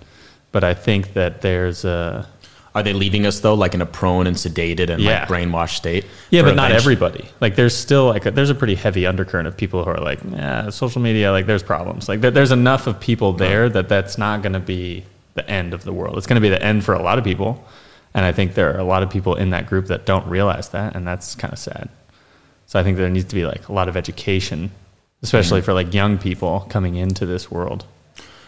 But 0.52 0.64
I 0.64 0.74
think 0.74 1.14
that 1.14 1.42
there's 1.42 1.86
a 1.86 2.28
Are 2.74 2.84
they 2.84 2.94
leaving 2.94 3.26
us 3.26 3.42
though, 3.42 3.54
like 3.54 3.74
in 3.74 3.82
a 3.82 3.86
prone 3.86 4.28
and 4.28 4.38
sedated 4.38 4.90
and 4.90 5.02
Yeah. 5.02 5.20
like 5.20 5.28
brainwashed 5.28 5.76
state? 5.76 6.06
Yeah, 6.30 6.44
but 6.44 6.56
not 6.56 6.72
everybody. 6.72 7.26
Like, 7.42 7.56
there's 7.56 7.76
still 7.76 8.06
like 8.06 8.26
a, 8.26 8.32
there's 8.32 8.50
a 8.50 8.56
pretty 8.56 8.76
heavy 8.76 9.06
undercurrent 9.06 9.48
of 9.48 9.58
people 9.58 9.84
who 9.84 9.90
are 9.90 10.00
like, 10.00 10.20
yeah, 10.32 10.70
social 10.70 11.02
media. 11.02 11.32
Like, 11.32 11.48
there's 11.48 11.64
problems. 11.64 12.08
Like, 12.08 12.22
there, 12.22 12.32
there's 12.32 12.52
enough 12.52 12.88
of 12.88 13.00
people 13.00 13.34
there 13.34 13.68
that 13.70 13.90
that's 13.90 14.18
not 14.18 14.42
going 14.42 14.54
to 14.54 14.60
be 14.60 15.04
the 15.34 15.50
end 15.50 15.74
of 15.74 15.84
the 15.84 15.94
world. 15.94 16.18
It's 16.18 16.28
going 16.28 16.36
to 16.36 16.42
be 16.42 16.50
the 16.50 16.62
end 16.62 16.84
for 16.84 16.94
a 16.94 17.02
lot 17.02 17.18
of 17.18 17.24
people, 17.24 17.64
and 18.14 18.26
I 18.26 18.32
think 18.32 18.54
there 18.54 18.74
are 18.74 18.80
a 18.80 18.84
lot 18.84 19.04
of 19.04 19.10
people 19.10 19.36
in 19.36 19.50
that 19.52 19.68
group 19.68 19.88
that 19.88 20.06
don't 20.06 20.28
realize 20.28 20.70
that, 20.70 20.96
and 20.96 21.06
that's 21.06 21.36
kind 21.36 21.54
of 21.54 21.60
sad. 21.60 21.90
So 22.68 22.80
I 22.80 22.84
think 22.84 22.98
there 22.98 23.10
needs 23.10 23.26
to 23.26 23.36
be 23.36 23.46
like 23.46 23.68
a 23.68 23.74
lot 23.74 23.90
of 23.90 23.98
education, 23.98 24.72
especially 25.24 25.60
mm-hmm. 25.60 25.66
for 25.66 25.74
like 25.74 25.94
young 25.94 26.18
people 26.18 26.66
coming 26.70 26.96
into 26.96 27.26
this 27.26 27.52
world. 27.52 27.86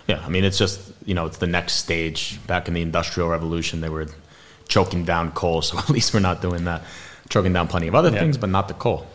Yeah, 0.08 0.22
I 0.26 0.30
mean, 0.30 0.44
it's 0.44 0.58
just 0.58 0.80
you 1.06 1.14
know, 1.14 1.26
it's 1.26 1.38
the 1.38 1.48
next 1.48 1.74
stage. 1.74 2.40
Back 2.48 2.68
in 2.68 2.74
the 2.74 2.82
Industrial 2.82 3.30
Revolution, 3.30 3.82
they 3.82 3.90
were 3.90 4.08
choking 4.68 5.06
down 5.06 5.32
coal, 5.32 5.62
so 5.62 5.78
at 5.84 5.90
least 5.90 6.14
we're 6.14 6.20
not 6.20 6.42
doing 6.42 6.66
that. 6.66 6.82
Choking 7.30 7.54
down 7.54 7.68
plenty 7.68 7.88
of 7.88 7.96
other 7.96 8.10
Yeah. 8.12 8.20
things, 8.20 8.38
but 8.38 8.50
not 8.50 8.68
the 8.68 8.74
coal. 8.74 9.06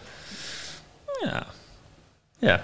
Yeah, 1.23 1.45
yeah. 2.41 2.61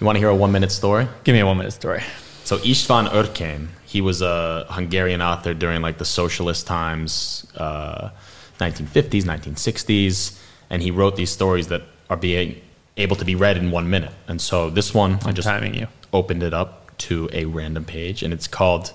You 0.00 0.06
want 0.06 0.16
to 0.16 0.20
hear 0.20 0.28
a 0.28 0.34
one-minute 0.34 0.72
story? 0.72 1.06
Give 1.24 1.34
me 1.34 1.40
a 1.40 1.46
one 1.46 1.56
minute 1.58 1.72
story. 1.72 2.02
So 2.44 2.58
Istvan 2.58 3.08
Örkény, 3.10 3.68
he 3.86 4.00
was 4.00 4.22
a 4.22 4.66
Hungarian 4.70 5.20
author 5.22 5.54
during 5.54 5.82
like 5.82 5.98
the 5.98 6.04
socialist 6.04 6.66
times, 6.66 7.46
uh, 7.56 8.10
1950s, 8.58 9.24
1960s, 9.24 10.38
and 10.70 10.82
he 10.82 10.90
wrote 10.90 11.16
these 11.16 11.30
stories 11.30 11.66
that 11.68 11.82
are 12.08 12.16
being 12.16 12.60
able 12.96 13.16
to 13.16 13.24
be 13.24 13.34
read 13.34 13.56
in 13.56 13.70
one 13.70 13.88
minute. 13.90 14.12
And 14.28 14.40
so 14.40 14.70
this 14.70 14.94
one, 14.94 15.18
I'm 15.24 15.34
just 15.34 15.48
timing 15.48 15.74
you. 15.74 15.86
Opened 16.12 16.42
it 16.42 16.54
up 16.54 16.96
to 16.98 17.28
a 17.32 17.44
random 17.46 17.84
page, 17.84 18.22
and 18.22 18.32
it's 18.32 18.46
called 18.46 18.92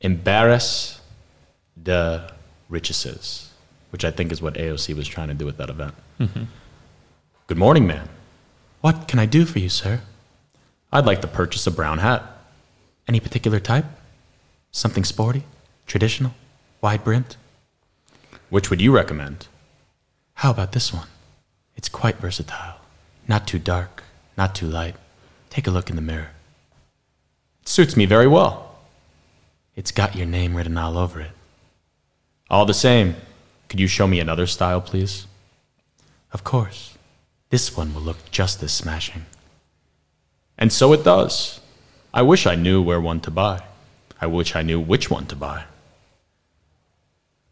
"Embarrass 0.00 1.00
the 1.76 2.30
Riches," 2.68 3.52
which 3.90 4.04
I 4.04 4.10
think 4.10 4.32
is 4.32 4.42
what 4.42 4.54
AOC 4.54 4.94
was 4.94 5.08
trying 5.08 5.28
to 5.28 5.34
do 5.34 5.46
with 5.46 5.56
that 5.58 5.70
event. 5.70 5.94
Mm-hmm. 6.20 6.44
Good 7.46 7.58
morning, 7.58 7.86
ma'am. 7.86 8.08
What 8.80 9.08
can 9.08 9.18
I 9.18 9.26
do 9.26 9.44
for 9.44 9.58
you, 9.58 9.68
sir? 9.68 10.00
I'd 10.92 11.06
like 11.06 11.20
to 11.22 11.28
purchase 11.28 11.66
a 11.66 11.70
brown 11.70 11.98
hat. 11.98 12.22
Any 13.08 13.20
particular 13.20 13.60
type? 13.60 13.86
Something 14.70 15.04
sporty, 15.04 15.44
traditional, 15.86 16.34
wide 16.80 17.04
brimmed? 17.04 17.36
Which 18.50 18.70
would 18.70 18.80
you 18.80 18.94
recommend? 18.94 19.48
How 20.34 20.50
about 20.50 20.72
this 20.72 20.92
one? 20.92 21.08
It's 21.76 21.88
quite 21.88 22.18
versatile. 22.18 22.76
Not 23.26 23.46
too 23.46 23.58
dark, 23.58 24.02
not 24.36 24.54
too 24.54 24.66
light. 24.66 24.96
Take 25.50 25.66
a 25.66 25.70
look 25.70 25.90
in 25.90 25.96
the 25.96 26.02
mirror. 26.02 26.30
It 27.62 27.68
suits 27.68 27.96
me 27.96 28.06
very 28.06 28.26
well. 28.26 28.76
It's 29.74 29.90
got 29.90 30.16
your 30.16 30.26
name 30.26 30.56
written 30.56 30.78
all 30.78 30.96
over 30.96 31.20
it. 31.20 31.32
All 32.48 32.64
the 32.64 32.74
same, 32.74 33.16
could 33.68 33.80
you 33.80 33.86
show 33.86 34.06
me 34.06 34.20
another 34.20 34.46
style, 34.46 34.80
please? 34.80 35.26
Of 36.32 36.44
course. 36.44 36.96
This 37.50 37.76
one 37.76 37.94
will 37.94 38.02
look 38.02 38.30
just 38.30 38.62
as 38.62 38.72
smashing. 38.72 39.26
And 40.58 40.72
so 40.72 40.92
it 40.92 41.04
does. 41.04 41.60
I 42.12 42.22
wish 42.22 42.46
I 42.46 42.54
knew 42.54 42.80
where 42.82 43.00
one 43.00 43.20
to 43.20 43.30
buy. 43.30 43.62
I 44.20 44.26
wish 44.26 44.56
I 44.56 44.62
knew 44.62 44.80
which 44.80 45.10
one 45.10 45.26
to 45.26 45.36
buy. 45.36 45.64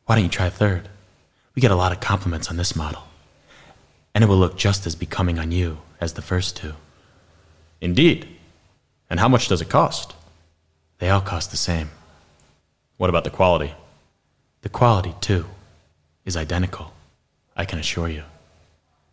Why 0.06 0.14
don't 0.14 0.24
you 0.24 0.30
try 0.30 0.46
a 0.46 0.50
third? 0.50 0.88
We 1.54 1.62
get 1.62 1.70
a 1.70 1.76
lot 1.76 1.92
of 1.92 2.00
compliments 2.00 2.50
on 2.50 2.56
this 2.56 2.74
model. 2.74 3.02
And 4.14 4.24
it 4.24 4.26
will 4.26 4.36
look 4.36 4.56
just 4.56 4.86
as 4.86 4.94
becoming 4.94 5.38
on 5.38 5.52
you 5.52 5.78
as 6.00 6.14
the 6.14 6.22
first 6.22 6.56
two. 6.56 6.74
Indeed. 7.84 8.26
And 9.10 9.20
how 9.20 9.28
much 9.28 9.46
does 9.46 9.60
it 9.60 9.68
cost? 9.68 10.14
They 11.00 11.10
all 11.10 11.20
cost 11.20 11.50
the 11.50 11.58
same. 11.58 11.90
What 12.96 13.10
about 13.10 13.24
the 13.24 13.36
quality? 13.38 13.74
The 14.62 14.70
quality, 14.70 15.14
too, 15.20 15.44
is 16.24 16.34
identical, 16.34 16.94
I 17.54 17.66
can 17.66 17.78
assure 17.78 18.08
you. 18.08 18.22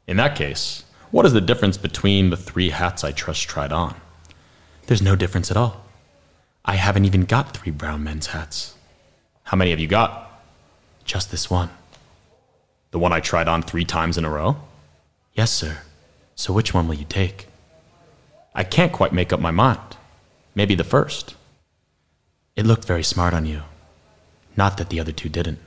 In 0.08 0.16
that 0.16 0.38
case, 0.38 0.86
what 1.12 1.26
is 1.26 1.34
the 1.34 1.42
difference 1.42 1.76
between 1.76 2.30
the 2.30 2.38
three 2.38 2.70
hats 2.70 3.04
I 3.04 3.12
just 3.12 3.42
tried 3.50 3.74
on? 3.74 3.96
There's 4.88 5.02
no 5.02 5.18
difference 5.18 5.52
at 5.52 5.58
all. 5.58 5.84
I 6.64 6.76
haven't 6.76 7.04
even 7.04 7.26
got 7.26 7.54
three 7.58 7.74
brown 7.74 8.06
men's 8.06 8.28
hats. 8.28 8.76
How 9.44 9.58
many 9.58 9.72
have 9.72 9.82
you 9.82 9.88
got? 9.88 10.42
Just 11.04 11.30
this 11.30 11.50
one. 11.50 11.72
The 12.92 13.00
one 13.00 13.12
I 13.12 13.20
tried 13.20 13.50
on 13.50 13.64
three 13.64 13.84
times 13.84 14.18
in 14.18 14.24
a 14.24 14.30
row? 14.30 14.56
Yes, 15.34 15.52
sir. 15.52 15.80
So 16.36 16.54
which 16.54 16.74
one 16.74 16.88
will 16.88 16.96
you 16.96 17.06
take? 17.10 17.51
I 18.54 18.64
can't 18.64 18.92
quite 18.92 19.14
make 19.14 19.32
up 19.32 19.40
my 19.40 19.52
mind. 19.52 19.98
Maybe 20.56 20.76
the 20.76 20.84
first. 20.84 21.36
It 22.56 22.66
looked 22.66 22.86
very 22.86 23.04
smart 23.04 23.34
on 23.34 23.46
you. 23.46 23.62
Not 24.58 24.78
that 24.78 24.90
the 24.90 25.00
other 25.00 25.14
two 25.14 25.30
didn't. 25.30 25.60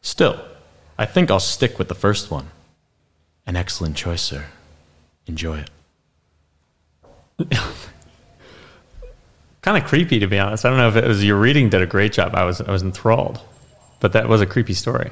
Still, 0.00 0.40
I 0.98 1.06
think 1.06 1.30
I'll 1.30 1.40
stick 1.40 1.78
with 1.78 1.88
the 1.88 1.94
first 1.94 2.30
one. 2.30 2.50
An 3.46 3.56
excellent 3.56 3.96
choice, 3.96 4.22
sir. 4.22 4.46
Enjoy 5.26 5.58
it. 5.58 5.70
Kind 9.62 9.82
of 9.82 9.84
creepy, 9.88 10.18
to 10.18 10.26
be 10.26 10.38
honest. 10.38 10.64
I 10.64 10.68
don't 10.68 10.78
know 10.78 10.88
if 10.88 10.96
it 10.96 11.06
was 11.06 11.24
your 11.24 11.38
reading 11.38 11.68
did 11.70 11.82
a 11.82 11.86
great 11.86 12.12
job. 12.12 12.34
I 12.34 12.44
was 12.44 12.60
I 12.60 12.70
was 12.70 12.82
enthralled, 12.82 13.40
but 14.00 14.12
that 14.12 14.28
was 14.28 14.40
a 14.40 14.46
creepy 14.46 14.74
story 14.74 15.10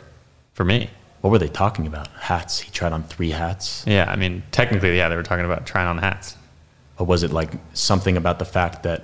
for 0.52 0.64
me. 0.64 0.90
What 1.22 1.30
were 1.30 1.38
they 1.38 1.48
talking 1.48 1.86
about? 1.86 2.08
Hats. 2.08 2.58
He 2.58 2.70
tried 2.70 2.92
on 2.92 3.04
three 3.04 3.30
hats. 3.30 3.84
Yeah, 3.86 4.10
I 4.10 4.16
mean, 4.16 4.42
technically, 4.50 4.96
yeah, 4.96 5.08
they 5.08 5.16
were 5.16 5.22
talking 5.22 5.44
about 5.44 5.66
trying 5.66 5.86
on 5.86 5.98
hats. 5.98 6.36
Or 7.02 7.04
was 7.04 7.24
it 7.24 7.32
like 7.32 7.50
something 7.72 8.16
about 8.16 8.38
the 8.38 8.44
fact 8.44 8.84
that 8.84 9.02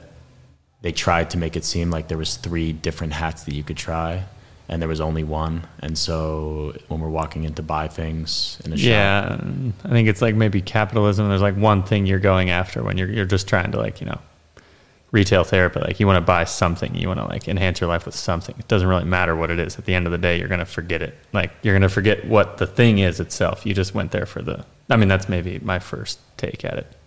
they 0.82 0.92
tried 0.92 1.30
to 1.30 1.37
make 1.37 1.56
it 1.56 1.64
seem 1.64 1.90
like 1.90 2.06
there 2.06 2.16
was 2.16 2.37
three 2.37 2.72
different 2.72 3.12
hats 3.12 3.42
that 3.42 3.54
you 3.54 3.64
could 3.64 3.76
try 3.76 4.24
and 4.68 4.80
there 4.80 4.88
was 4.88 5.00
only 5.00 5.24
one 5.24 5.66
and 5.80 5.98
so 5.98 6.76
when 6.87 7.00
we're 7.00 7.08
walking 7.08 7.42
in 7.42 7.54
to 7.54 7.62
buy 7.64 7.88
things 7.88 8.62
in 8.64 8.72
a 8.72 8.76
shop 8.76 8.87
Yeah, 8.87 9.40
I 9.84 9.88
think 9.88 10.06
it's 10.06 10.22
like 10.22 10.37
maybe 10.37 10.62
capitalism. 10.62 11.28
There's 11.28 11.42
like 11.42 11.56
one 11.56 11.82
thing 11.82 12.06
you're 12.06 12.20
going 12.20 12.50
after 12.50 12.84
when 12.84 12.96
you're 12.98 13.11
you're 13.11 13.24
just 13.24 13.48
trying 13.48 13.72
to 13.72 13.78
like 13.78 14.00
you 14.00 14.06
know 14.06 14.20
retail 15.11 15.42
therapy. 15.42 15.80
Like 15.80 15.98
you 15.98 16.06
want 16.06 16.18
to 16.18 16.26
buy 16.37 16.44
something, 16.44 16.94
you 16.94 17.08
want 17.08 17.18
to 17.18 17.26
like 17.26 17.48
enhance 17.48 17.80
your 17.80 17.88
life 17.88 18.06
with 18.06 18.14
something. 18.14 18.54
It 18.61 18.68
doesn't 18.68 18.87
really 18.87 19.06
matter 19.06 19.34
what 19.34 19.50
it 19.50 19.58
is. 19.58 19.76
At 19.76 19.87
the 19.87 19.94
end 19.96 20.06
of 20.06 20.12
the 20.12 20.18
day, 20.18 20.38
you're 20.38 20.46
gonna 20.46 20.64
forget 20.64 21.02
it. 21.02 21.18
Like 21.32 21.50
you're 21.62 21.74
gonna 21.74 21.88
forget 21.88 22.24
what 22.28 22.58
the 22.58 22.66
thing 22.68 23.00
is 23.00 23.18
itself. 23.18 23.66
You 23.66 23.74
just 23.74 23.92
went 23.92 24.12
there 24.12 24.26
for 24.26 24.40
the. 24.40 24.64
I 24.88 24.94
mean, 24.94 25.08
that's 25.08 25.28
maybe 25.28 25.58
my 25.58 25.80
first 25.80 26.20
take 26.37 26.64
at 26.64 26.74
it. 26.74 26.97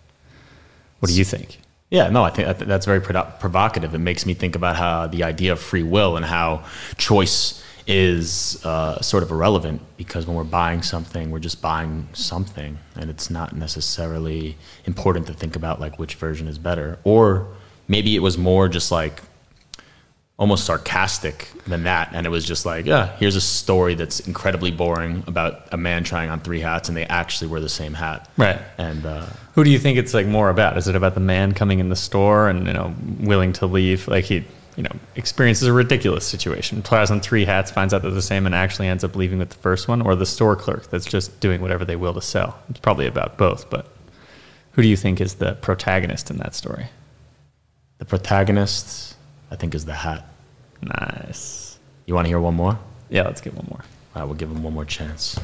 What 1.02 1.08
do 1.08 1.18
you 1.18 1.24
think? 1.24 1.58
Yeah, 1.90 2.10
no, 2.10 2.22
I 2.22 2.30
think 2.30 2.58
that's 2.58 2.86
very 2.86 3.00
provocative. 3.00 3.92
It 3.92 3.98
makes 3.98 4.24
me 4.24 4.34
think 4.34 4.54
about 4.54 4.76
how 4.76 5.08
the 5.08 5.24
idea 5.24 5.50
of 5.50 5.58
free 5.58 5.82
will 5.82 6.16
and 6.16 6.24
how 6.24 6.64
choice 6.96 7.60
is 7.88 8.64
uh, 8.64 9.00
sort 9.00 9.24
of 9.24 9.32
irrelevant 9.32 9.82
because 9.96 10.28
when 10.28 10.36
we're 10.36 10.44
buying 10.44 10.80
something, 10.80 11.32
we're 11.32 11.40
just 11.40 11.60
buying 11.60 12.06
something, 12.12 12.78
and 12.94 13.10
it's 13.10 13.30
not 13.30 13.56
necessarily 13.56 14.56
important 14.84 15.26
to 15.26 15.34
think 15.34 15.56
about 15.56 15.80
like 15.80 15.98
which 15.98 16.14
version 16.14 16.46
is 16.46 16.56
better. 16.56 17.00
Or 17.02 17.48
maybe 17.88 18.14
it 18.14 18.20
was 18.20 18.38
more 18.38 18.68
just 18.68 18.92
like 18.92 19.20
almost 20.38 20.64
sarcastic 20.64 21.48
than 21.66 21.84
that, 21.84 22.10
and 22.12 22.26
it 22.26 22.30
was 22.30 22.44
just 22.44 22.66
like, 22.66 22.84
yeah, 22.86 23.14
here's 23.16 23.36
a 23.36 23.40
story 23.40 23.94
that's 23.94 24.20
incredibly 24.20 24.70
boring 24.70 25.22
about 25.26 25.68
a 25.72 25.76
man 25.76 26.02
trying 26.02 26.30
on 26.30 26.40
three 26.40 26.60
hats, 26.60 26.88
and 26.88 26.96
they 26.96 27.04
actually 27.04 27.48
wear 27.48 27.60
the 27.60 27.68
same 27.68 27.94
hat, 27.94 28.28
Right. 28.36 28.58
And 28.78 29.04
uh, 29.06 29.26
Who 29.54 29.62
do 29.62 29.70
you 29.70 29.78
think 29.78 29.98
it's 29.98 30.14
like 30.14 30.26
more 30.26 30.50
about? 30.50 30.76
Is 30.78 30.88
it 30.88 30.96
about 30.96 31.14
the 31.14 31.20
man 31.20 31.52
coming 31.52 31.78
in 31.78 31.88
the 31.90 31.96
store 31.96 32.48
and 32.48 32.66
you 32.66 32.72
know 32.72 32.94
willing 33.20 33.52
to 33.54 33.66
leave? 33.66 34.08
Like 34.08 34.24
he, 34.24 34.44
you 34.76 34.82
know, 34.82 34.92
experiences 35.16 35.68
a 35.68 35.72
ridiculous 35.72 36.26
situation, 36.26 36.82
tries 36.82 37.10
on 37.10 37.20
three 37.20 37.44
hats, 37.44 37.70
finds 37.70 37.92
out 37.92 38.02
they're 38.02 38.10
the 38.10 38.22
same, 38.22 38.46
and 38.46 38.54
actually 38.54 38.88
ends 38.88 39.04
up 39.04 39.14
leaving 39.14 39.38
with 39.38 39.50
the 39.50 39.58
first 39.58 39.86
one, 39.86 40.02
or 40.02 40.16
the 40.16 40.26
store 40.26 40.56
clerk 40.56 40.88
that's 40.90 41.06
just 41.06 41.38
doing 41.40 41.60
whatever 41.60 41.84
they 41.84 41.96
will 41.96 42.14
to 42.14 42.22
sell. 42.22 42.58
It's 42.70 42.80
probably 42.80 43.06
about 43.06 43.36
both, 43.36 43.68
but 43.70 43.86
who 44.72 44.82
do 44.82 44.88
you 44.88 44.96
think 44.96 45.20
is 45.20 45.34
the 45.34 45.52
protagonist 45.56 46.30
in 46.30 46.38
that 46.38 46.54
story? 46.54 46.86
The 47.98 48.06
protagonist, 48.06 49.14
I 49.52 49.56
think, 49.56 49.74
is 49.74 49.84
the 49.84 49.92
hat. 49.92 50.24
Nice. 50.80 51.78
You 52.06 52.14
want 52.14 52.24
to 52.24 52.28
hear 52.28 52.40
one 52.40 52.54
more? 52.54 52.78
Yeah, 53.10 53.24
let's 53.24 53.42
get 53.42 53.54
one 53.54 53.66
more. 53.68 53.84
I 54.14 54.24
will 54.24 54.34
give 54.34 54.50
him 54.50 54.62
one 54.62 54.72
more 54.72 54.86
chance. 54.86 55.38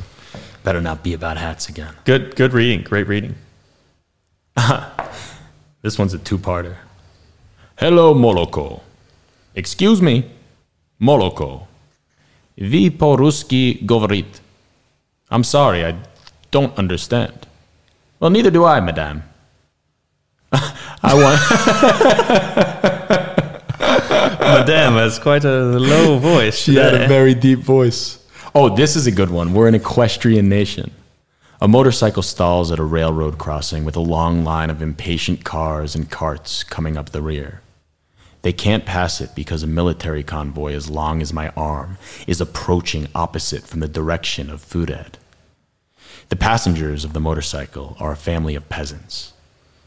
Better 0.64 0.80
not 0.80 1.02
be 1.02 1.12
about 1.12 1.36
hats 1.36 1.68
again. 1.68 1.94
Good, 2.04 2.34
good 2.34 2.54
reading. 2.54 2.82
Great 2.82 3.06
reading. 3.06 3.34
This 5.80 5.96
one's 5.96 6.12
a 6.12 6.18
two-parter. 6.18 6.74
Hello, 7.76 8.12
Moloko. 8.12 8.80
Excuse 9.54 10.02
me, 10.02 10.28
Moloko. 11.00 11.68
Vi 12.56 12.90
po-ruski 12.90 13.86
govorit. 13.86 14.40
I'm 15.30 15.44
sorry, 15.44 15.84
I 15.84 15.94
don't 16.50 16.76
understand. 16.76 17.46
Well, 18.18 18.30
neither 18.30 18.50
do 18.50 18.64
I, 18.64 18.80
madame. 18.80 19.22
I 20.52 21.14
want. 21.14 21.40
Madame 24.40 24.94
has 24.94 25.18
quite 25.18 25.44
a 25.44 25.62
low 25.78 26.18
voice. 26.18 26.58
She 26.58 26.76
had 26.76 26.94
a 26.94 27.08
very 27.08 27.34
deep 27.34 27.60
voice. 27.60 28.24
Oh, 28.54 28.74
this 28.74 28.96
is 28.96 29.06
a 29.06 29.12
good 29.12 29.30
one. 29.30 29.54
We're 29.54 29.68
an 29.68 29.74
equestrian 29.74 30.48
nation. 30.48 30.90
A 31.60 31.68
motorcycle 31.68 32.22
stalls 32.22 32.70
at 32.70 32.78
a 32.78 32.84
railroad 32.84 33.38
crossing 33.38 33.84
with 33.84 33.96
a 33.96 34.00
long 34.00 34.44
line 34.44 34.70
of 34.70 34.80
impatient 34.80 35.44
cars 35.44 35.94
and 35.94 36.10
carts 36.10 36.62
coming 36.62 36.96
up 36.96 37.10
the 37.10 37.22
rear. 37.22 37.62
They 38.42 38.52
can't 38.52 38.86
pass 38.86 39.20
it 39.20 39.34
because 39.34 39.62
a 39.62 39.66
military 39.66 40.22
convoy 40.22 40.72
as 40.74 40.88
long 40.88 41.20
as 41.20 41.32
my 41.32 41.48
arm 41.56 41.98
is 42.26 42.40
approaching 42.40 43.08
opposite 43.14 43.64
from 43.64 43.80
the 43.80 43.88
direction 43.88 44.50
of 44.50 44.64
Fuded. 44.64 45.14
The 46.28 46.36
passengers 46.36 47.04
of 47.04 47.12
the 47.12 47.20
motorcycle 47.20 47.96
are 47.98 48.12
a 48.12 48.16
family 48.16 48.54
of 48.54 48.68
peasants. 48.68 49.32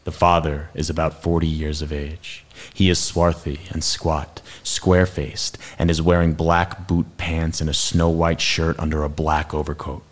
The 0.04 0.12
father 0.12 0.68
is 0.74 0.90
about 0.90 1.22
40 1.22 1.46
years 1.46 1.80
of 1.80 1.92
age. 1.92 2.44
He 2.72 2.90
is 2.90 2.98
swarthy 2.98 3.60
and 3.70 3.82
squat, 3.82 4.40
square 4.62 5.06
faced, 5.06 5.58
and 5.78 5.90
is 5.90 6.02
wearing 6.02 6.34
black 6.34 6.86
boot 6.86 7.16
pants 7.16 7.60
and 7.60 7.68
a 7.68 7.74
snow 7.74 8.08
white 8.08 8.40
shirt 8.40 8.78
under 8.78 9.02
a 9.02 9.08
black 9.08 9.52
overcoat. 9.54 10.02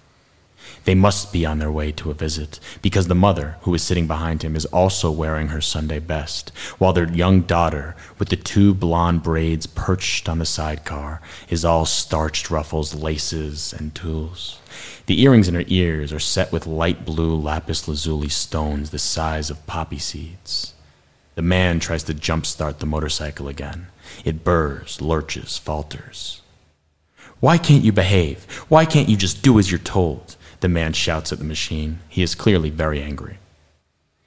They 0.84 0.94
must 0.94 1.32
be 1.32 1.44
on 1.44 1.58
their 1.58 1.70
way 1.70 1.92
to 1.92 2.10
a 2.10 2.14
visit 2.14 2.58
because 2.80 3.06
the 3.06 3.14
mother, 3.14 3.56
who 3.62 3.74
is 3.74 3.82
sitting 3.82 4.06
behind 4.06 4.42
him, 4.42 4.56
is 4.56 4.66
also 4.66 5.10
wearing 5.10 5.48
her 5.48 5.60
Sunday 5.60 5.98
best, 5.98 6.50
while 6.78 6.92
their 6.92 7.10
young 7.10 7.42
daughter, 7.42 7.94
with 8.18 8.28
the 8.28 8.36
two 8.36 8.72
blonde 8.74 9.22
braids 9.22 9.66
perched 9.66 10.28
on 10.28 10.38
the 10.38 10.46
sidecar, 10.46 11.20
is 11.48 11.64
all 11.64 11.84
starched 11.84 12.50
ruffles, 12.50 12.94
laces, 12.94 13.72
and 13.72 13.94
tulle. 13.94 14.32
The 15.06 15.20
earrings 15.22 15.48
in 15.48 15.54
her 15.54 15.64
ears 15.66 16.12
are 16.12 16.20
set 16.20 16.52
with 16.52 16.66
light 16.66 17.04
blue 17.04 17.34
lapis 17.34 17.88
lazuli 17.88 18.28
stones 18.28 18.90
the 18.90 18.98
size 18.98 19.50
of 19.50 19.66
poppy 19.66 19.98
seeds. 19.98 20.74
The 21.40 21.46
man 21.46 21.80
tries 21.80 22.02
to 22.02 22.12
jumpstart 22.12 22.80
the 22.80 22.84
motorcycle 22.86 23.48
again. 23.48 23.86
It 24.26 24.44
burrs, 24.44 25.00
lurches, 25.00 25.56
falters. 25.56 26.42
Why 27.40 27.56
can't 27.56 27.82
you 27.82 27.92
behave? 27.92 28.44
Why 28.68 28.84
can't 28.84 29.08
you 29.08 29.16
just 29.16 29.42
do 29.42 29.58
as 29.58 29.70
you're 29.70 29.78
told? 29.78 30.36
The 30.60 30.68
man 30.68 30.92
shouts 30.92 31.32
at 31.32 31.38
the 31.38 31.46
machine. 31.46 32.00
He 32.10 32.22
is 32.22 32.34
clearly 32.34 32.68
very 32.68 33.00
angry. 33.02 33.38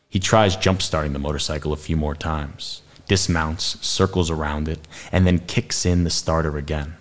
He 0.09 0.17
tries 0.17 0.55
jump 0.55 0.81
starting 0.81 1.13
the 1.13 1.19
motorcycle 1.19 1.71
a 1.71 1.75
few 1.75 1.95
more 1.95 2.15
times, 2.15 2.81
dismounts, 3.07 3.77
circles 3.85 4.31
around 4.31 4.67
it, 4.67 4.79
and 5.11 5.27
then 5.27 5.37
kicks 5.37 5.85
in 5.85 6.05
the 6.05 6.09
starter 6.09 6.57
again. 6.57 6.95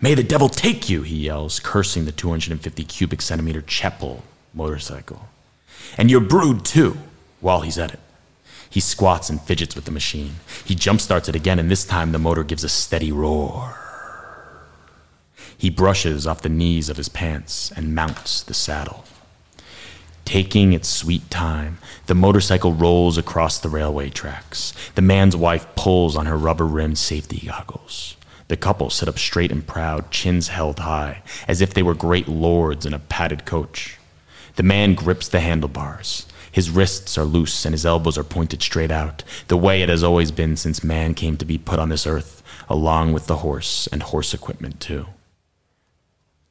May 0.00 0.14
the 0.14 0.22
devil 0.22 0.48
take 0.48 0.88
you, 0.88 1.02
he 1.02 1.16
yells, 1.16 1.60
cursing 1.60 2.06
the 2.06 2.12
250 2.12 2.82
cubic 2.84 3.20
centimeter 3.20 3.60
Csepel 3.60 4.22
motorcycle. 4.54 5.28
And 5.98 6.10
your 6.10 6.22
brood, 6.22 6.64
too, 6.64 6.96
while 7.42 7.60
he's 7.60 7.76
at 7.76 7.92
it. 7.92 8.00
He 8.70 8.80
squats 8.80 9.30
and 9.30 9.40
fidgets 9.40 9.74
with 9.74 9.84
the 9.84 9.90
machine. 9.90 10.36
He 10.64 10.74
jump 10.74 11.00
starts 11.00 11.28
it 11.28 11.36
again, 11.36 11.58
and 11.58 11.70
this 11.70 11.84
time 11.84 12.12
the 12.12 12.18
motor 12.18 12.44
gives 12.44 12.64
a 12.64 12.68
steady 12.68 13.12
roar. 13.12 13.76
He 15.56 15.70
brushes 15.70 16.26
off 16.26 16.42
the 16.42 16.48
knees 16.48 16.88
of 16.88 16.96
his 16.96 17.08
pants 17.08 17.72
and 17.72 17.94
mounts 17.94 18.42
the 18.42 18.54
saddle. 18.54 19.04
Taking 20.24 20.72
its 20.72 20.88
sweet 20.88 21.30
time, 21.30 21.78
the 22.06 22.14
motorcycle 22.14 22.74
rolls 22.74 23.16
across 23.18 23.58
the 23.58 23.70
railway 23.70 24.10
tracks. 24.10 24.74
The 24.94 25.02
man's 25.02 25.34
wife 25.34 25.66
pulls 25.74 26.16
on 26.16 26.26
her 26.26 26.36
rubber 26.36 26.66
rimmed 26.66 26.98
safety 26.98 27.46
goggles. 27.46 28.14
The 28.48 28.56
couple 28.56 28.90
sit 28.90 29.08
up 29.08 29.18
straight 29.18 29.50
and 29.50 29.66
proud, 29.66 30.10
chins 30.10 30.48
held 30.48 30.80
high, 30.80 31.22
as 31.48 31.60
if 31.60 31.74
they 31.74 31.82
were 31.82 31.94
great 31.94 32.28
lords 32.28 32.86
in 32.86 32.94
a 32.94 32.98
padded 32.98 33.46
coach. 33.46 33.98
The 34.56 34.62
man 34.62 34.94
grips 34.94 35.28
the 35.28 35.40
handlebars. 35.40 36.26
His 36.58 36.70
wrists 36.70 37.16
are 37.16 37.22
loose 37.22 37.64
and 37.64 37.72
his 37.72 37.86
elbows 37.86 38.18
are 38.18 38.24
pointed 38.24 38.60
straight 38.62 38.90
out, 38.90 39.22
the 39.46 39.56
way 39.56 39.80
it 39.80 39.88
has 39.88 40.02
always 40.02 40.32
been 40.32 40.56
since 40.56 40.82
man 40.82 41.14
came 41.14 41.36
to 41.36 41.44
be 41.44 41.56
put 41.56 41.78
on 41.78 41.88
this 41.88 42.04
earth, 42.04 42.42
along 42.68 43.12
with 43.12 43.28
the 43.28 43.36
horse 43.36 43.86
and 43.92 44.02
horse 44.02 44.34
equipment, 44.34 44.80
too. 44.80 45.06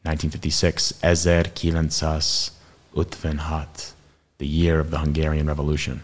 1956, 0.04 0.94
Ezer 1.04 1.44
Kilansas 1.44 2.52
Utvenhat, 2.96 3.92
the 4.38 4.48
year 4.48 4.80
of 4.80 4.92
the 4.92 5.00
Hungarian 5.00 5.46
Revolution. 5.46 6.00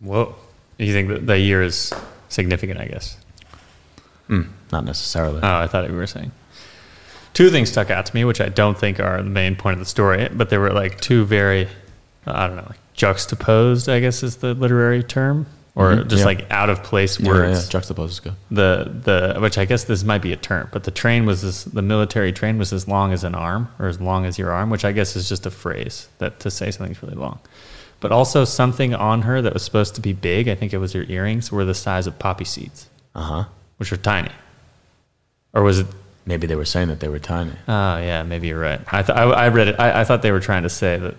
Whoa. 0.00 0.34
You 0.78 0.92
think 0.92 1.08
that 1.08 1.28
the 1.28 1.38
year 1.38 1.62
is 1.62 1.92
significant, 2.28 2.80
I 2.80 2.86
guess? 2.86 3.16
Hmm, 4.26 4.48
not 4.72 4.84
necessarily. 4.84 5.38
Oh, 5.40 5.56
I 5.56 5.68
thought 5.68 5.88
you 5.88 5.94
were 5.94 6.08
saying. 6.08 6.32
Two 7.32 7.48
things 7.48 7.70
stuck 7.70 7.90
out 7.90 8.06
to 8.06 8.14
me, 8.16 8.24
which 8.24 8.40
I 8.40 8.48
don't 8.48 8.76
think 8.76 8.98
are 8.98 9.22
the 9.22 9.30
main 9.30 9.54
point 9.54 9.74
of 9.74 9.78
the 9.78 9.86
story, 9.86 10.28
but 10.32 10.50
they 10.50 10.58
were 10.58 10.72
like 10.72 11.00
two 11.00 11.24
very, 11.24 11.68
I 12.26 12.46
don't 12.46 12.56
know, 12.56 12.66
like 12.68 12.78
juxtaposed, 12.94 13.88
I 13.88 14.00
guess 14.00 14.22
is 14.22 14.36
the 14.36 14.54
literary 14.54 15.02
term, 15.02 15.46
or 15.74 15.92
Mhm, 15.92 16.08
just 16.08 16.20
yeah. 16.20 16.26
like 16.26 16.46
out 16.50 16.70
of 16.70 16.82
place 16.82 17.18
Yeah, 17.18 17.28
words. 17.30 17.72
yeah, 17.72 17.80
juxtapose 17.80 18.08
is 18.10 18.20
good. 18.20 18.34
The 18.50 18.90
the 19.04 19.40
which 19.40 19.58
I 19.58 19.64
guess 19.64 19.84
this 19.84 20.04
might 20.04 20.22
be 20.22 20.32
a 20.32 20.36
term, 20.36 20.68
but 20.72 20.84
the 20.84 20.90
train 20.90 21.26
was 21.26 21.42
this, 21.42 21.64
the 21.64 21.82
military 21.82 22.32
train 22.32 22.58
was 22.58 22.72
as 22.72 22.86
long 22.86 23.12
as 23.12 23.24
an 23.24 23.34
arm 23.34 23.68
or 23.78 23.88
as 23.88 24.00
long 24.00 24.24
as 24.24 24.38
your 24.38 24.52
arm, 24.52 24.70
which 24.70 24.84
I 24.84 24.92
guess 24.92 25.16
is 25.16 25.28
just 25.28 25.46
a 25.46 25.50
phrase 25.50 26.08
that 26.18 26.38
to 26.40 26.50
say 26.50 26.70
something's 26.70 27.02
really 27.02 27.16
long. 27.16 27.38
But 28.00 28.12
also 28.12 28.44
something 28.44 28.94
on 28.94 29.22
her 29.22 29.40
that 29.42 29.54
was 29.54 29.62
supposed 29.62 29.94
to 29.94 30.00
be 30.00 30.12
big. 30.12 30.48
I 30.48 30.54
think 30.56 30.72
it 30.72 30.78
was 30.78 30.92
her 30.92 31.04
earrings 31.08 31.50
were 31.52 31.64
the 31.64 31.74
size 31.74 32.06
of 32.06 32.18
poppy 32.18 32.44
seeds, 32.44 32.88
Uh 33.14 33.22
huh. 33.22 33.44
which 33.78 33.92
are 33.92 33.96
tiny. 33.96 34.30
Or 35.54 35.62
was 35.62 35.80
it? 35.80 35.86
Maybe 36.24 36.46
they 36.46 36.54
were 36.54 36.64
saying 36.64 36.88
that 36.88 37.00
they 37.00 37.08
were 37.08 37.18
tiny. 37.18 37.52
Oh 37.66 37.96
yeah, 37.98 38.22
maybe 38.22 38.46
you're 38.48 38.60
right. 38.60 38.80
I 38.92 39.02
th- 39.02 39.16
I, 39.18 39.22
I 39.24 39.48
read 39.48 39.68
it. 39.68 39.80
I, 39.80 40.00
I 40.00 40.04
thought 40.04 40.22
they 40.22 40.30
were 40.32 40.40
trying 40.40 40.62
to 40.62 40.68
say 40.68 40.96
that 40.98 41.14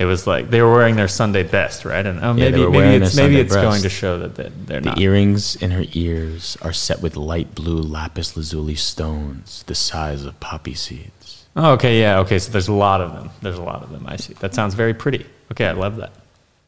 it 0.00 0.06
was 0.06 0.26
like 0.26 0.50
they 0.50 0.62
were 0.62 0.72
wearing 0.72 0.96
their 0.96 1.08
Sunday 1.08 1.42
best, 1.44 1.84
right? 1.84 2.04
And 2.04 2.18
oh, 2.24 2.32
maybe 2.32 2.60
were 2.64 2.70
maybe 2.70 3.04
it's 3.04 3.14
maybe 3.14 3.36
it's 3.38 3.54
going 3.54 3.82
to 3.82 3.88
show 3.90 4.18
that 4.18 4.34
they- 4.34 4.50
they're 4.66 4.80
The 4.80 4.90
not. 4.90 4.98
earrings 4.98 5.56
in 5.56 5.70
her 5.72 5.84
ears 5.92 6.56
are 6.62 6.72
set 6.72 7.02
with 7.02 7.14
light 7.16 7.54
blue 7.54 7.80
lapis 7.80 8.36
lazuli 8.36 8.74
stones, 8.76 9.62
the 9.66 9.74
size 9.74 10.24
of 10.24 10.40
poppy 10.40 10.74
seeds. 10.74 11.44
Oh, 11.54 11.72
okay, 11.72 12.00
yeah, 12.00 12.20
okay. 12.20 12.38
So 12.38 12.50
there's 12.50 12.68
a 12.68 12.72
lot 12.88 13.00
of 13.00 13.12
them. 13.12 13.28
There's 13.42 13.58
a 13.58 13.62
lot 13.62 13.82
of 13.82 13.90
them. 13.90 14.04
I 14.08 14.16
see. 14.16 14.34
That 14.34 14.54
sounds 14.54 14.74
very 14.74 14.94
pretty. 14.94 15.26
Okay, 15.52 15.66
I 15.66 15.72
love 15.72 15.96
that. 15.96 16.12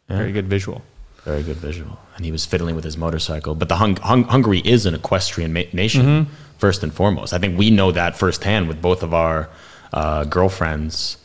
Very 0.08 0.32
good 0.32 0.48
visual. 0.48 0.82
Very 1.24 1.42
good 1.42 1.56
visual. 1.56 1.98
And 2.16 2.24
he 2.26 2.32
was 2.32 2.44
fiddling 2.44 2.74
with 2.74 2.84
his 2.84 2.96
motorcycle. 2.98 3.54
But 3.54 3.68
the 3.70 3.76
hung- 3.76 3.96
hung- 3.96 4.24
Hungary 4.24 4.60
is 4.64 4.84
an 4.84 4.94
equestrian 4.94 5.52
ma- 5.52 5.70
nation, 5.72 6.02
Mm-hmm. 6.04 6.32
first 6.58 6.82
and 6.82 6.92
foremost. 6.92 7.32
I 7.32 7.38
think 7.38 7.56
we 7.56 7.70
know 7.70 7.92
that 7.92 8.18
firsthand 8.18 8.66
with 8.68 8.82
both 8.82 9.02
of 9.02 9.14
our 9.14 9.48
uh, 9.94 10.24
girlfriends 10.24 11.16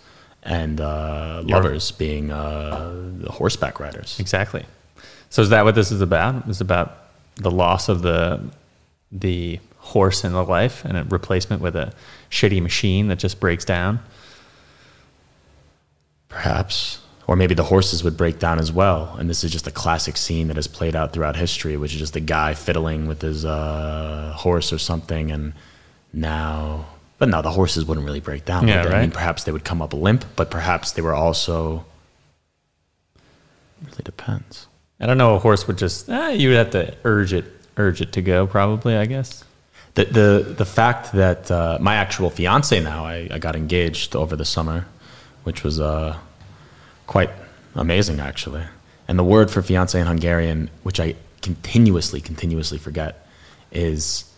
and 0.48 0.80
uh, 0.80 1.44
lovers 1.46 1.92
being 1.92 2.32
uh, 2.32 3.30
horseback 3.30 3.80
riders. 3.80 4.18
Exactly. 4.20 4.66
So 5.30 5.42
is 5.42 5.50
that 5.50 5.66
what 5.66 5.76
this 5.76 5.92
is 5.92 6.02
about? 6.02 6.48
It's 6.48 6.62
about 6.62 6.98
the 7.36 7.52
loss 7.52 7.90
of 7.90 8.02
the 8.02 8.42
the 9.12 9.60
horse 9.78 10.24
in 10.24 10.34
the 10.34 10.44
life 10.44 10.84
and 10.84 10.98
a 10.98 11.04
replacement 11.04 11.62
with 11.62 11.76
a 11.76 11.94
shitty 12.30 12.62
machine 12.62 13.08
that 13.10 13.20
just 13.20 13.40
breaks 13.40 13.66
down. 13.66 14.00
Perhaps. 16.30 17.02
Or 17.26 17.36
maybe 17.36 17.56
the 17.56 17.64
horses 17.64 18.04
would 18.04 18.16
break 18.16 18.40
down 18.40 18.60
as 18.60 18.72
well. 18.72 19.16
And 19.20 19.30
this 19.30 19.44
is 19.44 19.52
just 19.52 19.68
a 19.68 19.72
classic 19.72 20.16
scene 20.16 20.48
that 20.48 20.56
has 20.56 20.68
played 20.68 20.96
out 20.96 21.12
throughout 21.12 21.36
history, 21.36 21.76
which 21.76 21.94
is 21.94 22.00
just 22.00 22.16
a 22.16 22.22
guy 22.22 22.54
fiddling 22.54 23.06
with 23.06 23.22
his 23.22 23.44
uh, 23.46 24.34
horse 24.36 24.72
or 24.72 24.78
something. 24.78 25.32
And 25.32 25.54
now, 26.14 26.86
but 27.18 27.30
no, 27.30 27.42
the 27.42 27.52
horses 27.52 27.86
wouldn't 27.86 28.06
really 28.06 28.20
break 28.20 28.46
down. 28.46 28.68
Yeah, 28.68 28.84
would 28.84 28.86
they? 28.86 28.90
I 28.90 28.98
right. 28.98 29.02
mean, 29.02 29.12
perhaps 29.12 29.44
they 29.44 29.52
would 29.52 29.64
come 29.64 29.82
up 29.82 29.94
limp, 29.94 30.26
but 30.36 30.52
perhaps 30.52 30.92
they 30.92 31.02
were 31.02 31.16
also. 31.16 31.86
Really 33.84 34.04
depends. 34.04 34.68
I 35.00 35.06
don't 35.06 35.18
know. 35.18 35.36
A 35.36 35.40
horse 35.40 35.68
would 35.68 35.78
just. 35.78 36.10
Eh, 36.10 36.32
you 36.32 36.50
would 36.50 36.58
have 36.58 36.72
to 36.72 36.96
urge 37.04 37.34
it, 37.34 37.46
urge 37.78 38.02
it 38.02 38.14
to 38.14 38.22
go. 38.22 38.48
Probably, 38.48 38.96
I 38.96 39.06
guess. 39.06 39.44
The 39.96 40.06
the 40.06 40.56
the 40.58 40.66
fact 40.66 41.14
that 41.14 41.50
uh, 41.50 41.78
my 41.82 41.96
actual 41.96 42.30
fiance 42.30 42.80
now, 42.82 43.06
I, 43.06 43.28
I 43.32 43.40
got 43.40 43.56
engaged 43.56 44.16
over 44.16 44.36
the 44.36 44.46
summer, 44.46 44.86
which 45.44 45.64
was 45.64 45.80
uh, 45.80 46.18
quite 47.08 47.32
amazing 47.76 48.20
actually. 48.20 48.64
And 49.08 49.18
the 49.18 49.24
word 49.24 49.50
for 49.50 49.62
fiance 49.62 50.00
in 50.00 50.06
Hungarian, 50.06 50.70
which 50.84 51.00
I 51.00 51.16
continuously 51.42 52.22
continuously 52.22 52.78
forget, 52.78 53.26
is 53.72 54.32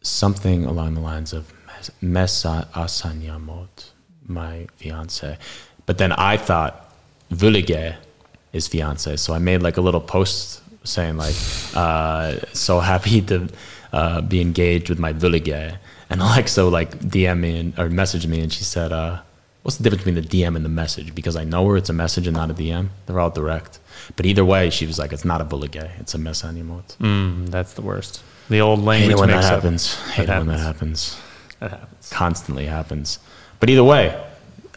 something 0.00 0.64
along 0.64 0.94
the 0.94 1.00
lines 1.00 1.32
of 1.32 1.52
"mesa 2.00 2.68
asanyamot," 2.74 3.90
my 4.26 4.66
fiance. 4.76 5.36
But 5.86 5.98
then 5.98 6.12
I 6.12 6.36
thought 6.36 6.92
"vulige" 7.32 7.96
is 8.52 8.68
fiance, 8.68 9.16
so 9.16 9.34
I 9.34 9.38
made 9.38 9.62
like 9.62 9.76
a 9.76 9.80
little 9.80 10.00
post 10.00 10.62
saying 10.84 11.16
like, 11.16 11.36
uh, 11.74 12.36
"So 12.52 12.80
happy 12.80 13.20
to 13.22 13.48
uh, 13.92 14.20
be 14.22 14.40
engaged 14.40 14.88
with 14.88 14.98
my 14.98 15.12
vulige," 15.12 15.76
and 16.10 16.20
Alexa 16.20 16.64
like 16.64 16.98
DM 17.00 17.40
me 17.40 17.58
and, 17.60 17.78
or 17.78 17.88
message 17.90 18.26
me, 18.26 18.40
and 18.40 18.52
she 18.52 18.64
said, 18.64 18.92
uh, 18.92 19.18
"What's 19.62 19.76
the 19.76 19.82
difference 19.84 20.04
between 20.04 20.22
the 20.22 20.28
DM 20.28 20.56
and 20.56 20.64
the 20.64 20.74
message?" 20.82 21.14
Because 21.14 21.36
I 21.36 21.44
know 21.44 21.66
her, 21.68 21.76
it's 21.76 21.90
a 21.90 21.98
message 22.04 22.26
and 22.26 22.36
not 22.36 22.50
a 22.50 22.54
DM. 22.54 22.88
They're 23.06 23.20
all 23.20 23.30
direct. 23.30 23.78
But 24.16 24.26
either 24.26 24.44
way, 24.44 24.70
she 24.70 24.86
was 24.86 24.98
like, 24.98 25.12
"It's 25.12 25.24
not 25.24 25.40
a 25.40 25.44
vulige, 25.44 25.88
it's 26.00 26.14
a 26.14 26.18
mesanimot." 26.18 26.96
Mm, 26.98 27.48
that's 27.50 27.72
the 27.74 27.82
worst. 27.82 28.22
The 28.48 28.60
old 28.60 28.80
Hate 28.80 28.86
language 28.86 29.16
it 29.16 29.20
when 29.20 29.28
that 29.30 29.44
happens. 29.44 29.94
Hate 30.12 30.28
it 30.28 30.38
when 30.38 30.46
that 30.46 30.60
happens. 30.60 31.14
happens. 31.14 31.27
That 31.60 31.70
happens. 31.70 32.10
Constantly 32.10 32.66
happens. 32.66 33.18
But 33.60 33.70
either 33.70 33.84
way, 33.84 34.24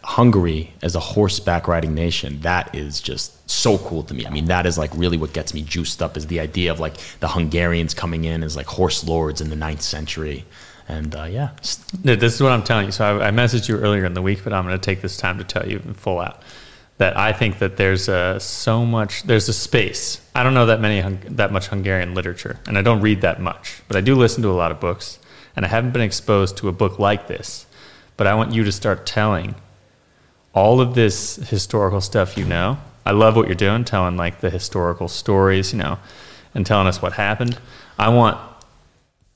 Hungary 0.04 0.74
as 0.82 0.94
a 0.96 1.00
horseback 1.00 1.68
riding 1.68 1.94
nation, 1.94 2.40
that 2.40 2.74
is 2.74 3.00
just 3.00 3.48
so 3.48 3.78
cool 3.78 4.02
to 4.04 4.14
me. 4.14 4.26
I 4.26 4.30
mean, 4.30 4.46
that 4.46 4.66
is 4.66 4.76
like 4.76 4.90
really 4.94 5.16
what 5.16 5.32
gets 5.32 5.54
me 5.54 5.62
juiced 5.62 6.02
up 6.02 6.16
is 6.16 6.26
the 6.26 6.40
idea 6.40 6.72
of 6.72 6.80
like 6.80 6.96
the 7.20 7.28
Hungarians 7.28 7.94
coming 7.94 8.24
in 8.24 8.42
as 8.42 8.56
like 8.56 8.66
horse 8.66 9.04
lords 9.04 9.40
in 9.40 9.50
the 9.50 9.56
ninth 9.56 9.82
century. 9.82 10.44
And 10.88 11.14
uh, 11.14 11.24
yeah, 11.24 11.50
This 12.02 12.34
is 12.34 12.42
what 12.42 12.50
I'm 12.50 12.64
telling 12.64 12.86
you. 12.86 12.92
So 12.92 13.20
I, 13.20 13.28
I 13.28 13.30
messaged 13.30 13.68
you 13.68 13.76
earlier 13.76 14.04
in 14.04 14.14
the 14.14 14.22
week, 14.22 14.42
but 14.42 14.52
I'm 14.52 14.66
going 14.66 14.78
to 14.78 14.84
take 14.84 15.02
this 15.02 15.16
time 15.16 15.38
to 15.38 15.44
tell 15.44 15.68
you 15.68 15.80
in 15.84 15.94
full 15.94 16.18
out 16.18 16.42
that 16.98 17.16
I 17.16 17.32
think 17.32 17.58
that 17.58 17.76
there's 17.76 18.08
uh, 18.08 18.38
so 18.38 18.84
much. 18.84 19.24
There's 19.24 19.48
a 19.48 19.52
space. 19.52 20.20
I 20.34 20.42
don't 20.42 20.54
know 20.54 20.66
that 20.66 20.80
many 20.80 21.00
that 21.30 21.52
much 21.52 21.68
Hungarian 21.68 22.14
literature, 22.14 22.58
and 22.66 22.76
I 22.78 22.82
don't 22.82 23.00
read 23.00 23.22
that 23.22 23.40
much, 23.40 23.82
but 23.88 23.96
I 23.96 24.00
do 24.00 24.14
listen 24.14 24.42
to 24.42 24.50
a 24.50 24.52
lot 24.52 24.70
of 24.70 24.78
books, 24.78 25.18
and 25.56 25.64
I 25.64 25.68
haven't 25.68 25.92
been 25.92 26.02
exposed 26.02 26.56
to 26.58 26.68
a 26.68 26.72
book 26.72 26.98
like 26.98 27.28
this. 27.28 27.66
But 28.16 28.26
I 28.26 28.34
want 28.34 28.52
you 28.52 28.64
to 28.64 28.72
start 28.72 29.06
telling 29.06 29.54
all 30.54 30.80
of 30.80 30.94
this 30.94 31.36
historical 31.36 32.00
stuff 32.00 32.36
you 32.36 32.44
know. 32.44 32.78
I 33.04 33.12
love 33.12 33.36
what 33.36 33.46
you're 33.46 33.54
doing, 33.54 33.84
telling 33.84 34.16
like 34.16 34.40
the 34.40 34.50
historical 34.50 35.08
stories, 35.08 35.72
you 35.72 35.78
know, 35.78 35.98
and 36.54 36.64
telling 36.64 36.86
us 36.86 37.02
what 37.02 37.14
happened. 37.14 37.58
I 37.98 38.10
want 38.10 38.38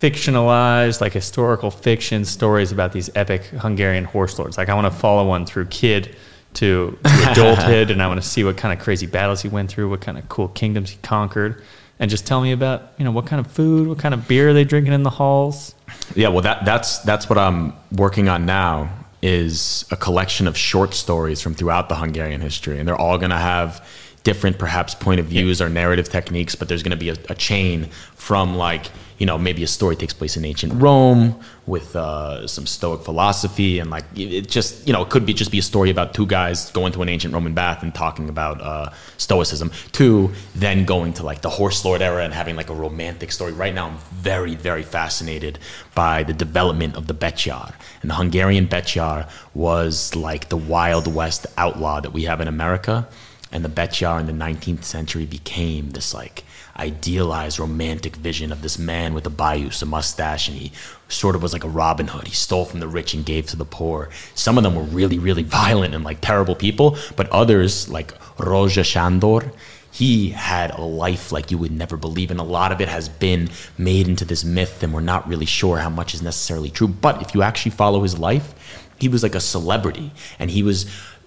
fictionalized, 0.00 1.00
like 1.00 1.12
historical 1.12 1.70
fiction 1.70 2.24
stories 2.24 2.70
about 2.70 2.92
these 2.92 3.10
epic 3.14 3.44
Hungarian 3.44 4.04
horse 4.04 4.38
lords. 4.38 4.58
Like 4.58 4.68
I 4.68 4.74
want 4.74 4.92
to 4.92 4.98
follow 4.98 5.26
one 5.26 5.46
through 5.46 5.66
kid 5.66 6.14
to, 6.54 6.98
to 7.02 7.30
adulthood, 7.30 7.90
and 7.90 8.02
I 8.02 8.06
want 8.06 8.22
to 8.22 8.28
see 8.28 8.44
what 8.44 8.56
kind 8.56 8.76
of 8.78 8.84
crazy 8.84 9.06
battles 9.06 9.42
he 9.42 9.48
went 9.48 9.70
through, 9.70 9.88
what 9.90 10.00
kind 10.00 10.18
of 10.18 10.28
cool 10.28 10.48
kingdoms 10.48 10.90
he 10.90 10.98
conquered, 11.02 11.62
and 11.98 12.10
just 12.10 12.26
tell 12.26 12.40
me 12.40 12.52
about 12.52 12.92
you 12.98 13.04
know 13.04 13.10
what 13.10 13.26
kind 13.26 13.44
of 13.44 13.50
food, 13.50 13.88
what 13.88 13.98
kind 13.98 14.14
of 14.14 14.28
beer 14.28 14.50
are 14.50 14.52
they 14.52 14.64
drinking 14.64 14.92
in 14.92 15.02
the 15.02 15.10
halls. 15.10 15.74
yeah. 16.14 16.28
Well, 16.28 16.42
that 16.42 16.64
that's 16.64 16.98
that's 16.98 17.28
what 17.28 17.38
I'm 17.38 17.72
working 17.92 18.28
on 18.28 18.46
now. 18.46 18.90
Is 19.22 19.86
a 19.90 19.96
collection 19.96 20.46
of 20.46 20.56
short 20.56 20.94
stories 20.94 21.40
from 21.40 21.54
throughout 21.54 21.88
the 21.88 21.96
Hungarian 21.96 22.40
history, 22.40 22.78
and 22.78 22.86
they're 22.86 22.96
all 22.96 23.18
going 23.18 23.30
to 23.30 23.38
have 23.38 23.84
different, 24.22 24.58
perhaps, 24.58 24.94
point 24.94 25.20
of 25.20 25.26
views 25.26 25.60
or 25.60 25.68
narrative 25.68 26.08
techniques. 26.08 26.54
But 26.54 26.68
there's 26.68 26.82
going 26.82 26.96
to 26.96 26.96
be 26.96 27.08
a, 27.08 27.16
a 27.30 27.34
chain 27.34 27.86
from 28.14 28.56
like 28.56 28.86
you 29.18 29.26
know 29.26 29.38
maybe 29.38 29.62
a 29.62 29.66
story 29.66 29.96
takes 29.96 30.12
place 30.12 30.36
in 30.36 30.44
ancient 30.44 30.74
Rome 30.74 31.40
with 31.66 31.96
uh, 31.96 32.46
some 32.46 32.66
Stoic 32.66 33.02
philosophy, 33.02 33.78
and 33.78 33.90
like 33.90 34.04
it 34.14 34.48
just 34.48 34.86
you 34.86 34.92
know 34.92 35.02
it 35.02 35.10
could 35.10 35.24
be 35.24 35.32
just 35.32 35.50
be 35.50 35.58
a 35.58 35.62
story 35.62 35.90
about 35.90 36.14
two 36.14 36.26
guys 36.26 36.70
going 36.70 36.92
to 36.92 37.02
an 37.02 37.08
ancient 37.08 37.32
Roman 37.32 37.54
bath 37.54 37.82
and 37.82 37.94
talking 37.94 38.28
about 38.28 38.60
uh, 38.60 38.90
Stoicism. 39.16 39.70
To 39.92 40.30
then 40.54 40.84
going 40.84 41.14
to 41.14 41.22
like 41.22 41.40
the 41.40 41.50
horse 41.50 41.84
lord 41.84 42.02
era 42.02 42.24
and 42.24 42.32
having 42.32 42.56
like 42.56 42.70
a 42.70 42.74
romantic 42.74 43.32
story. 43.32 43.52
Right 43.52 43.74
now, 43.74 43.88
I'm 43.88 43.98
very 44.12 44.54
very 44.54 44.82
fascinated 44.82 45.58
by 45.94 46.22
the 46.22 46.34
development 46.34 46.96
of 46.96 47.06
the 47.06 47.14
Betyar, 47.14 47.74
and 48.02 48.10
the 48.10 48.14
Hungarian 48.14 48.68
Betyar 48.68 49.28
was 49.54 50.14
like 50.14 50.48
the 50.48 50.56
Wild 50.56 51.12
West 51.12 51.46
outlaw 51.56 52.00
that 52.00 52.12
we 52.12 52.24
have 52.24 52.40
in 52.40 52.48
America. 52.48 53.08
And 53.52 53.64
the 53.64 53.68
Betyar 53.68 54.20
in 54.20 54.26
the 54.26 54.32
19th 54.32 54.84
century 54.84 55.24
became 55.24 55.90
this 55.90 56.12
like 56.12 56.44
idealized 56.78 57.58
romantic 57.58 58.16
vision 58.16 58.52
of 58.52 58.62
this 58.62 58.78
man 58.78 59.14
with 59.14 59.26
a 59.26 59.30
bajusz, 59.30 59.82
a 59.82 59.86
mustache, 59.86 60.48
and 60.48 60.56
he 60.56 60.72
sort 61.08 61.34
of 61.34 61.42
was 61.42 61.52
like 61.52 61.64
a 61.64 61.68
Robin 61.68 62.08
Hood. 62.08 62.26
He 62.26 62.34
stole 62.34 62.64
from 62.64 62.80
the 62.80 62.88
rich 62.88 63.14
and 63.14 63.24
gave 63.24 63.46
to 63.46 63.56
the 63.56 63.64
poor. 63.64 64.10
Some 64.34 64.58
of 64.58 64.64
them 64.64 64.74
were 64.74 64.82
really, 64.82 65.18
really 65.18 65.42
violent 65.62 65.94
and 65.94 66.04
like 66.04 66.20
terrible 66.20 66.54
people, 66.54 66.96
but 67.16 67.28
others, 67.30 67.88
like 67.88 68.18
Rózsa 68.36 68.82
Sándor, 68.82 69.52
he 69.96 70.28
had 70.28 70.72
a 70.72 70.82
life 70.82 71.32
like 71.32 71.50
you 71.50 71.56
would 71.56 71.72
never 71.72 71.96
believe, 71.96 72.30
and 72.30 72.38
a 72.38 72.44
lot 72.44 72.70
of 72.70 72.82
it 72.82 72.88
has 72.88 73.08
been 73.08 73.48
made 73.78 74.08
into 74.08 74.26
this 74.26 74.44
myth, 74.44 74.82
and 74.82 74.92
we're 74.92 75.00
not 75.00 75.26
really 75.26 75.46
sure 75.46 75.78
how 75.78 75.88
much 75.88 76.12
is 76.12 76.20
necessarily 76.20 76.68
true. 76.68 76.88
But 76.88 77.22
if 77.22 77.34
you 77.34 77.40
actually 77.40 77.70
follow 77.70 78.02
his 78.02 78.18
life, 78.18 78.54
he 78.98 79.08
was 79.08 79.22
like 79.22 79.34
a 79.34 79.40
celebrity, 79.40 80.12
and 80.38 80.50
he 80.50 80.62
was 80.62 80.84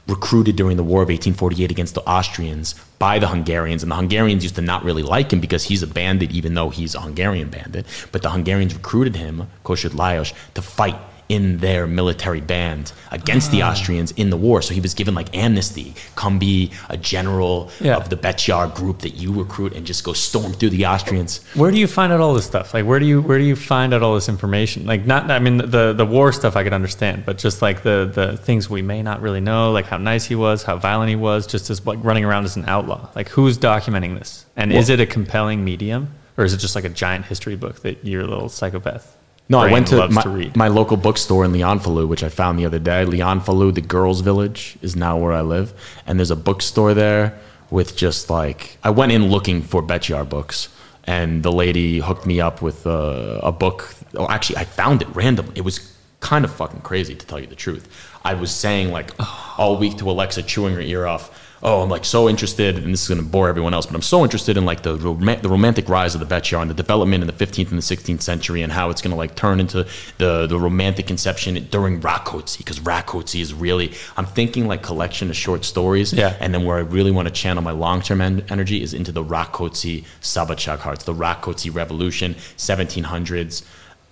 recruited 0.09 0.55
during 0.55 0.77
the 0.77 0.83
War 0.83 1.01
of 1.01 1.09
1848 1.09 1.71
against 1.71 1.95
the 1.95 2.01
Austrians 2.01 2.75
by 2.97 3.19
the 3.19 3.27
Hungarians, 3.27 3.83
and 3.83 3.91
the 3.91 3.95
Hungarians 3.95 4.43
used 4.43 4.55
to 4.55 4.61
not 4.61 4.83
really 4.83 5.03
like 5.03 5.31
him 5.31 5.39
because 5.39 5.65
he's 5.65 5.83
a 5.83 5.87
bandit, 5.87 6.31
even 6.31 6.53
though 6.53 6.69
he's 6.69 6.95
a 6.95 6.99
Hungarian 6.99 7.49
bandit. 7.49 7.85
But 8.11 8.21
the 8.21 8.31
Hungarians 8.31 8.73
recruited 8.73 9.15
him, 9.15 9.47
Kossuth 9.63 9.91
Lajos, 9.91 10.33
to 10.55 10.61
fight 10.61 10.97
in 11.29 11.59
their 11.59 11.85
military 11.85 12.41
band 12.41 12.91
against 13.11 13.51
the 13.51 13.61
ah. 13.61 13.69
Austrians 13.71 14.11
in 14.13 14.31
the 14.31 14.35
war. 14.37 14.61
So 14.63 14.73
he 14.73 14.81
was 14.81 14.95
given 14.95 15.13
like 15.13 15.35
amnesty. 15.35 15.93
Come 16.15 16.39
be 16.39 16.71
a 16.89 16.97
general 16.97 17.69
Yeah. 17.79 17.97
of 17.97 18.09
the 18.09 18.17
Betyar 18.17 18.73
group 18.73 18.99
that 18.99 19.15
you 19.15 19.31
recruit 19.31 19.73
and 19.73 19.85
just 19.85 20.03
go 20.03 20.13
storm 20.13 20.53
through 20.53 20.71
the 20.71 20.87
Austrians. 20.87 21.41
Where 21.53 21.69
do 21.69 21.77
you 21.77 21.85
find 21.85 22.11
out 22.11 22.19
all 22.19 22.33
this 22.33 22.45
stuff? 22.45 22.73
Like, 22.73 22.85
where 22.85 22.99
do 22.99 23.05
you 23.05 23.21
where 23.21 23.37
do 23.37 23.43
you 23.45 23.55
find 23.55 23.93
out 23.93 24.01
all 24.01 24.15
this 24.15 24.27
information? 24.27 24.85
Like, 24.87 25.05
not 25.05 25.29
I 25.29 25.37
mean 25.39 25.57
the 25.57 25.93
the 25.93 26.05
war 26.05 26.31
stuff 26.31 26.55
I 26.55 26.63
could 26.63 26.73
understand, 26.73 27.25
but 27.25 27.37
just 27.37 27.61
like 27.61 27.83
the 27.83 28.09
the 28.13 28.35
things 28.37 28.67
we 28.69 28.81
may 28.81 29.03
not 29.03 29.21
really 29.21 29.41
know, 29.41 29.71
like 29.71 29.85
how 29.85 29.97
nice 29.97 30.25
he 30.25 30.35
was, 30.35 30.63
how 30.63 30.77
violent 30.77 31.09
he 31.09 31.15
was, 31.15 31.45
just 31.45 31.69
as 31.69 31.85
like 31.85 31.99
running 32.03 32.25
around 32.25 32.45
as 32.45 32.55
an 32.55 32.65
outlaw. 32.67 33.07
Like, 33.15 33.29
who's 33.29 33.57
documenting 33.57 34.17
this? 34.17 34.45
And 34.57 34.73
is 34.73 34.89
it 34.89 34.99
a 34.99 35.05
compelling 35.05 35.63
medium, 35.63 36.13
or 36.37 36.43
is 36.43 36.53
it 36.53 36.57
just 36.57 36.75
like 36.75 36.85
a 36.85 36.89
giant 36.89 37.25
history 37.25 37.55
book 37.55 37.81
that 37.83 38.03
you're 38.03 38.21
a 38.23 38.27
little 38.27 38.49
psychopath? 38.49 39.15
No, 39.49 39.59
I 39.59 39.71
went 39.71 39.88
to 39.88 40.07
my, 40.09 40.21
to 40.21 40.29
read. 40.29 40.55
my 40.55 40.67
local 40.67 40.95
bookstore 40.95 41.43
in 41.43 41.51
Leányfalu, 41.51 42.07
which 42.07 42.23
I 42.23 42.29
found 42.29 42.59
the 42.59 42.65
other 42.65 42.77
day. 42.77 43.03
Leányfalu, 43.03 43.73
the 43.73 43.81
girls' 43.81 44.21
village, 44.21 44.77
is 44.83 44.95
now 44.95 45.17
where 45.17 45.33
I 45.33 45.41
live, 45.41 45.73
and 46.05 46.19
there's 46.19 46.29
a 46.29 46.35
bookstore 46.35 46.93
there 46.93 47.38
with 47.71 47.95
just 47.95 48.29
like 48.29 48.77
I 48.83 48.91
went 48.91 49.12
in 49.12 49.29
looking 49.29 49.63
for 49.63 49.81
Betyar 49.81 50.27
books, 50.29 50.69
and 51.05 51.41
the 51.41 51.51
lady 51.51 51.97
hooked 51.97 52.27
me 52.27 52.39
up 52.39 52.62
with 52.62 52.85
a, 52.85 53.39
a 53.41 53.51
book. 53.51 53.95
Oh, 54.15 54.27
actually, 54.29 54.57
I 54.57 54.65
found 54.65 55.01
it 55.01 55.07
randomly. 55.15 55.53
It 55.55 55.65
was 55.65 55.95
kind 56.19 56.45
of 56.45 56.53
fucking 56.53 56.81
crazy 56.81 57.15
to 57.15 57.25
tell 57.25 57.39
you 57.39 57.47
the 57.47 57.55
truth. 57.55 57.88
I 58.23 58.35
was 58.35 58.51
saying 58.51 58.91
like 58.91 59.12
all 59.57 59.77
week 59.77 59.97
to 59.97 60.09
Alexa, 60.12 60.43
chewing 60.43 60.75
her 60.75 60.81
ear 60.81 61.07
off. 61.07 61.48
Oh, 61.61 61.81
I'm 61.81 61.89
like 61.89 62.05
so 62.05 62.29
interested, 62.29 62.77
and 62.77 62.93
this 62.93 63.01
is 63.03 63.07
going 63.09 63.19
to 63.19 63.25
bore 63.25 63.49
everyone 63.49 63.73
else, 63.73 63.85
but 63.85 63.93
I'm 63.93 64.01
so 64.01 64.23
interested 64.23 64.55
in 64.55 64.65
like 64.65 64.81
the 64.83 64.95
rom- 64.95 65.41
the 65.41 65.49
romantic 65.49 65.89
rise 65.89 66.15
of 66.15 66.21
the 66.21 66.25
Betyar 66.35 66.61
and 66.61 66.69
the 66.69 66.73
development 66.73 67.21
in 67.21 67.27
the 67.27 67.33
15th 67.33 67.69
and 67.71 67.77
the 67.77 67.81
16th 67.95 68.21
century, 68.21 68.61
and 68.61 68.71
how 68.71 68.89
it's 68.89 69.01
going 69.01 69.11
to 69.11 69.17
like 69.17 69.35
turn 69.35 69.59
into 69.59 69.85
the 70.19 70.47
the 70.47 70.57
romantic 70.57 71.05
conception 71.07 71.55
during 71.69 71.99
Rákóczi, 71.99 72.59
because 72.59 72.79
Rákóczi 72.79 73.41
is 73.41 73.53
really 73.53 73.91
I'm 74.15 74.25
thinking 74.25 74.67
like 74.69 74.81
collection 74.83 75.29
of 75.29 75.35
short 75.35 75.65
stories, 75.65 76.13
Yeah. 76.13 76.37
and 76.39 76.53
then 76.53 76.63
where 76.63 76.77
I 76.77 76.81
really 76.81 77.11
want 77.11 77.27
to 77.27 77.33
channel 77.33 77.61
my 77.61 77.71
long 77.73 78.01
term 78.01 78.21
en- 78.21 78.45
energy 78.49 78.81
is 78.81 78.93
into 78.93 79.11
the 79.11 79.23
Rakotsi 79.23 80.05
Sabachak 80.21 80.79
hearts, 80.79 81.03
the 81.03 81.13
Rákóczi 81.13 81.75
Revolution, 81.75 82.35
1700s, 82.57 83.63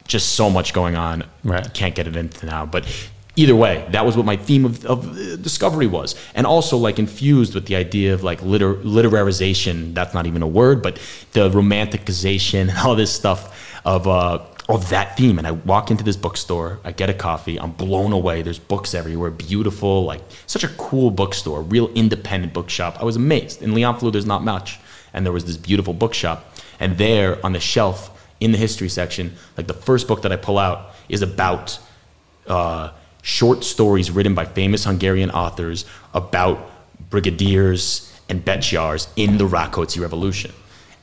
just 0.05 0.33
so 0.36 0.49
much 0.49 0.73
going 0.73 0.95
on. 0.97 1.23
Right. 1.45 1.73
Can't 1.73 1.95
get 1.95 2.07
it 2.07 2.15
into 2.17 2.45
now, 2.45 2.65
but 2.65 2.86
either 3.38 3.56
way, 3.56 3.88
that 3.91 4.06
was 4.06 4.17
what 4.17 4.26
my 4.26 4.36
theme 4.36 4.65
of, 4.65 4.86
of 4.86 5.41
discovery 5.41 5.88
was, 5.88 6.15
and 6.36 6.45
also 6.45 6.76
like 6.76 7.00
infused 7.00 7.56
with 7.56 7.67
the 7.67 7.78
idea 7.78 8.13
of 8.13 8.23
like 8.23 8.41
liter- 8.41 8.76
literarization. 8.76 9.93
That's 9.93 10.13
not 10.13 10.26
even 10.26 10.41
a 10.41 10.47
word, 10.47 10.84
but 10.84 11.00
the 11.32 11.50
romanticization 11.50 12.69
and 12.69 12.78
all 12.80 12.95
this 12.95 13.13
stuff 13.13 13.82
of. 13.86 14.08
Uh, 14.08 14.39
of 14.69 14.89
that 14.89 15.15
theme, 15.15 15.38
and 15.38 15.47
I 15.47 15.52
walk 15.52 15.91
into 15.91 16.04
this 16.04 16.17
bookstore. 16.17 16.82
I 16.84 16.91
get 16.91 17.10
a 17.10 17.13
coffee. 17.13 17.58
I'm 17.58 17.71
blown 17.71 18.12
away. 18.12 18.41
There's 18.41 18.60
books 18.60 18.93
everywhere, 18.93 19.32
beautiful, 19.32 20.04
like 20.04 20.19
such 20.45 20.65
a 20.65 20.67
cool 20.67 21.10
bookstore, 21.10 21.62
real 21.62 21.88
independent 21.93 22.52
bookshop. 22.52 22.97
I 23.00 23.06
was 23.06 23.15
amazed. 23.15 23.62
In 23.62 23.71
Leányfalu, 23.71 24.12
there's 24.12 24.26
not 24.26 24.43
much, 24.43 24.78
and 25.13 25.26
there 25.26 25.32
was 25.32 25.45
this 25.45 25.56
beautiful 25.56 25.93
bookshop, 25.93 26.54
and 26.82 26.97
there 26.97 27.39
on 27.45 27.54
the 27.54 27.62
shelf 27.62 28.12
in 28.41 28.52
the 28.52 28.58
history 28.58 28.89
section, 28.89 29.36
like 29.56 29.67
the 29.67 29.73
first 29.73 30.06
book 30.06 30.21
that 30.23 30.34
I 30.34 30.36
pull 30.36 30.58
out 30.58 30.93
is 31.08 31.21
about 31.21 31.80
uh, 32.47 32.91
short 33.28 33.62
stories 33.66 34.10
written 34.10 34.34
by 34.34 34.46
famous 34.46 34.86
Hungarian 34.86 35.30
authors 35.32 35.84
about 36.13 36.58
brigadiers 37.10 38.10
and 38.30 38.44
betyars 38.44 39.08
in 39.18 39.38
the 39.38 39.44
Rákóczi 39.46 40.00
Revolution. 40.02 40.52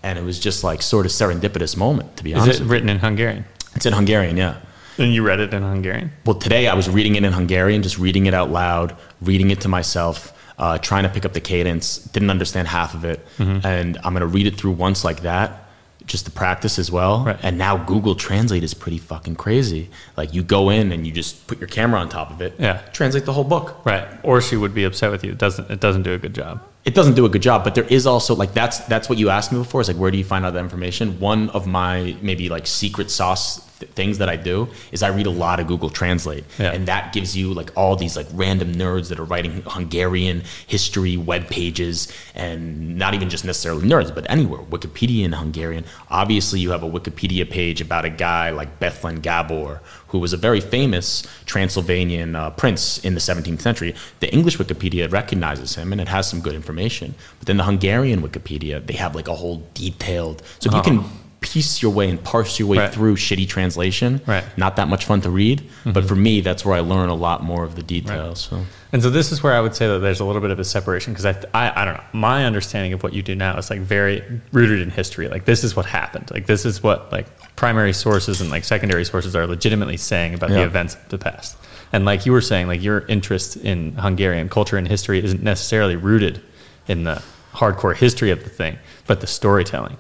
And 0.03 0.19
it 0.19 0.25
was 0.25 0.39
just 0.39 0.65
like 0.65 0.81
sort 0.81 1.05
of 1.07 1.13
serendipitous 1.13 1.77
moment, 1.77 2.17
to 2.17 2.25
be 2.25 2.33
Is 2.33 2.41
honest. 2.43 2.61
it 2.63 2.65
written 2.65 2.89
in 2.89 2.99
Hungarian? 2.99 3.45
It's 3.75 3.85
in 3.87 3.93
Hungarian, 3.93 4.37
yeah. 4.39 4.57
And 4.97 5.13
you 5.13 5.23
read 5.27 5.41
it 5.41 5.53
in 5.53 5.63
Hungarian? 5.63 6.13
Well, 6.25 6.37
today 6.39 6.67
I 6.69 6.75
was 6.75 6.89
reading 6.89 7.15
it 7.17 7.25
in 7.25 7.33
Hungarian, 7.33 7.83
just 7.83 7.99
reading 7.99 8.25
it 8.27 8.33
out 8.35 8.51
loud, 8.51 8.97
reading 9.21 9.51
it 9.51 9.61
to 9.63 9.69
myself, 9.69 10.33
uh, 10.59 10.79
trying 10.79 11.03
to 11.03 11.09
pick 11.11 11.25
up 11.27 11.33
the 11.35 11.41
cadence. 11.41 11.99
Didn't 11.99 12.31
understand 12.31 12.69
half 12.69 12.95
of 12.95 13.05
it, 13.05 13.21
Mm-hmm. 13.39 13.67
and 13.67 13.99
I'm 14.05 14.13
gonna 14.15 14.27
read 14.27 14.47
it 14.47 14.57
through 14.57 14.73
once 14.73 15.05
like 15.05 15.23
that, 15.23 15.64
just 16.07 16.27
to 16.27 16.31
practice 16.31 16.79
as 16.79 16.91
well. 16.93 17.25
Right. 17.25 17.39
And 17.43 17.57
now 17.57 17.77
Google 17.79 18.15
Translate 18.15 18.63
is 18.63 18.75
pretty 18.75 18.99
fucking 18.99 19.37
crazy. 19.37 19.89
Like 20.17 20.35
you 20.35 20.43
go 20.43 20.69
in 20.71 20.93
and 20.93 21.07
you 21.07 21.13
just 21.13 21.47
put 21.47 21.59
your 21.59 21.69
camera 21.69 21.99
on 22.01 22.09
top 22.09 22.31
of 22.31 22.41
it, 22.43 22.55
Yeah. 22.59 22.79
translate 22.93 23.25
the 23.25 23.33
whole 23.33 23.45
book. 23.45 23.85
Right. 23.87 24.07
Or 24.23 24.41
she 24.43 24.57
would 24.57 24.75
be 24.75 24.85
upset 24.85 25.11
with 25.11 25.25
you. 25.25 25.33
It 25.33 25.39
doesn't 25.39 25.71
it 25.71 25.81
doesn't 25.81 26.03
do 26.03 26.13
a 26.13 26.19
good 26.19 26.35
job. 26.35 26.61
it 26.85 26.95
doesn't 26.95 27.15
do 27.15 27.25
a 27.25 27.31
good 27.31 27.41
job 27.51 27.65
but 27.65 27.75
there 27.75 27.89
is 27.99 28.07
also 28.07 28.35
like 28.35 28.53
that's 28.53 28.79
that's 28.93 29.09
what 29.09 29.17
you 29.19 29.31
asked 29.31 29.51
me 29.53 29.59
before 29.59 29.81
is 29.81 29.89
like 29.89 29.97
where 29.97 30.11
do 30.11 30.19
you 30.19 30.25
find 30.33 30.45
out 30.45 30.53
that 30.53 30.61
information 30.69 31.19
one 31.19 31.49
of 31.59 31.67
my 31.67 32.15
maybe 32.21 32.51
like 32.51 32.67
secret 32.67 33.11
sauce 33.11 33.47
th- 33.85 33.91
things 33.95 34.19
that 34.19 34.29
i 34.29 34.37
do 34.37 34.69
is 34.93 35.03
i 35.03 35.09
read 35.09 35.27
a 35.27 35.31
lot 35.31 35.61
of 35.61 35.67
google 35.67 35.91
translate 35.91 36.45
Yeah. 36.59 36.73
and 36.73 36.87
that 36.87 37.13
gives 37.13 37.37
you 37.37 37.53
like 37.53 37.71
all 37.77 37.97
these 37.97 38.17
like 38.17 38.27
random 38.33 38.73
nerds 38.73 39.09
that 39.11 39.19
are 39.21 39.25
writing 39.25 39.63
hungarian 39.67 40.43
history 40.67 41.17
web 41.17 41.49
pages 41.49 42.09
and 42.35 42.97
not 42.99 43.15
even 43.15 43.29
just 43.31 43.45
necessarily 43.45 43.87
nerds 43.89 44.15
but 44.15 44.25
anywhere 44.31 44.61
wikipedia 44.63 45.25
in 45.25 45.33
hungarian 45.33 45.85
obviously 46.11 46.61
you 46.61 46.71
have 46.71 46.83
a 46.83 46.91
wikipedia 46.91 47.49
page 47.49 47.81
about 47.81 48.05
a 48.05 48.11
guy 48.11 48.51
like 48.51 48.81
bethlen 48.81 49.21
gabor 49.21 49.81
who 50.09 50.19
was 50.21 50.33
a 50.33 50.37
very 50.37 50.61
famous 50.61 51.27
Transylvanian 51.45 52.37
uh, 52.37 52.51
prince 52.51 52.99
in 53.05 53.15
the 53.15 53.21
17th 53.21 53.61
century. 53.61 53.95
The 54.21 54.33
English 54.33 54.59
Wikipedia 54.59 55.11
recognizes 55.11 55.75
him 55.75 55.91
and 55.91 56.01
it 56.01 56.07
has 56.09 56.29
some 56.29 56.41
good 56.41 56.55
information. 56.55 57.15
But 57.41 57.47
then 57.49 57.57
the 57.57 57.65
Hungarian 57.65 58.23
Wikipedia, 58.23 58.85
they 58.87 58.95
have 58.95 59.17
like 59.17 59.27
a 59.27 59.35
whole 59.35 59.67
detailed. 59.75 60.43
So 60.61 60.69
if 60.71 60.75
you 60.77 60.83
can 60.83 61.05
piece 61.45 61.83
your 61.83 61.93
way 61.93 62.09
and 62.09 62.23
parse 62.25 62.59
your 62.59 62.67
way 62.67 62.79
Right. 62.79 62.93
through 62.93 63.17
shitty 63.17 63.47
translation, 63.47 64.23
Right. 64.27 64.45
not 64.57 64.77
that 64.77 64.89
much 64.89 65.05
fun 65.05 65.21
to 65.21 65.31
read. 65.31 65.63
But 65.85 65.93
mm-hmm. 65.93 66.07
for 66.09 66.17
me, 66.17 66.41
that's 66.41 66.65
where 66.65 66.75
I 66.75 66.81
learn 66.81 67.11
a 67.11 67.15
lot 67.15 67.45
more 67.45 67.65
of 67.65 67.77
the 67.77 67.83
details. 67.83 68.49
So. 68.51 68.65
And 68.93 69.03
so 69.03 69.11
this 69.11 69.31
is 69.31 69.43
where 69.43 69.53
I 69.53 69.61
would 69.61 69.75
say 69.75 69.87
that 69.87 69.99
there's 69.99 70.21
a 70.21 70.25
little 70.25 70.41
bit 70.41 70.51
of 70.51 70.59
a 70.59 70.65
separation 70.65 71.13
because 71.13 71.27
I, 71.27 71.35
I 71.53 71.83
I 71.83 71.85
don't 71.85 71.95
know 71.95 72.05
my 72.13 72.47
understanding 72.47 72.93
of 72.93 73.03
what 73.03 73.13
you 73.13 73.23
do 73.23 73.35
now 73.35 73.57
is 73.59 73.69
like 73.69 73.81
very 73.81 74.23
rooted 74.53 74.81
in 74.81 74.91
history. 74.91 75.29
Like 75.29 75.45
this 75.45 75.65
is 75.65 75.77
what 75.77 75.85
happened. 75.85 76.31
Like 76.33 76.47
this 76.47 76.65
is 76.65 76.83
what 76.83 77.13
like 77.13 77.27
primary 77.57 77.93
sources 77.93 78.41
and 78.41 78.51
like 78.51 78.65
secondary 78.65 79.05
sources 79.05 79.37
are 79.37 79.47
legitimately 79.47 79.97
saying 79.99 80.35
about 80.35 80.51
the 80.51 80.63
events 80.63 80.95
of 80.95 81.09
the 81.09 81.19
past. 81.19 81.57
And 81.93 82.05
like 82.05 82.25
you 82.25 82.33
were 82.33 82.41
saying, 82.41 82.69
like 82.69 82.83
your 82.83 83.05
interest 83.07 83.57
in 83.57 83.93
Hungarian 83.97 84.49
culture 84.49 84.77
and 84.77 84.89
history 84.89 85.23
isn't 85.23 85.43
necessarily 85.43 85.97
rooted 85.97 86.41
in 86.89 87.05
the 87.05 87.23
hardcore 87.53 87.97
history 87.97 88.31
of 88.31 88.43
the 88.43 88.51
thing, 88.51 88.79
but 89.07 89.21
the 89.21 89.27
storytelling 89.27 89.97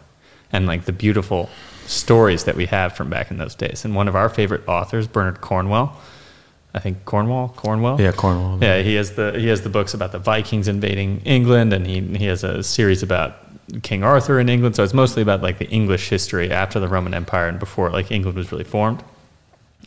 and 0.55 0.67
like 0.67 0.85
the 0.85 0.93
beautiful 0.93 1.51
stories 1.87 2.45
that 2.45 2.55
we 2.55 2.67
have 2.67 2.95
from 2.97 3.11
back 3.11 3.31
in 3.31 3.37
those 3.39 3.55
days. 3.55 3.85
And 3.85 3.95
one 3.95 4.09
of 4.09 4.15
our 4.17 4.29
favorite 4.29 4.67
authors, 4.69 5.07
Bernard 5.09 5.41
Cornwell, 5.41 6.01
I 6.75 6.79
think 6.79 7.05
Cornwall, 7.05 7.49
Cornwell, 7.57 8.01
Yeah, 8.01 8.13
Cornwall. 8.13 8.59
yeah, 8.63 8.81
he 8.81 8.95
has 8.95 9.13
the 9.13 9.33
he 9.37 9.49
has 9.49 9.63
the 9.63 9.69
books 9.69 9.95
about 9.95 10.13
the 10.13 10.19
Vikings 10.19 10.69
invading 10.69 11.21
England, 11.25 11.73
and 11.73 11.87
he 11.87 12.01
he 12.01 12.27
has 12.27 12.45
a 12.45 12.63
series 12.63 13.03
about 13.03 13.37
King 13.83 14.03
Arthur 14.05 14.39
in 14.41 14.49
England. 14.49 14.77
So 14.77 14.83
it's 14.85 14.95
mostly 14.95 15.23
about 15.23 15.43
like 15.43 15.59
the 15.59 15.69
English 15.69 16.09
history 16.09 16.51
after 16.51 16.79
the 16.81 16.89
Roman 16.89 17.15
Empire 17.15 17.49
and 17.49 17.59
before 17.59 17.91
like 17.91 18.11
England 18.13 18.37
was 18.39 18.51
really 18.53 18.65
formed. 18.65 19.03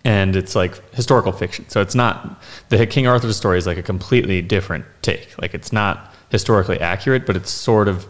And 0.03 0.35
it's 0.35 0.55
like 0.55 0.73
historical 0.93 1.31
fiction. 1.31 1.65
So 1.69 1.81
it's 1.81 1.95
not 1.95 2.41
the 2.69 2.85
King 2.87 3.07
Arthur 3.07 3.31
story 3.33 3.57
is 3.57 3.65
like 3.67 3.77
a 3.77 3.83
completely 3.83 4.41
different 4.41 4.85
take. 5.01 5.29
Like 5.41 5.53
it's 5.53 5.71
not 5.73 6.13
historically 6.29 6.79
accurate, 6.79 7.25
but 7.25 7.35
it's 7.35 7.51
sort 7.51 7.87
of 7.87 8.05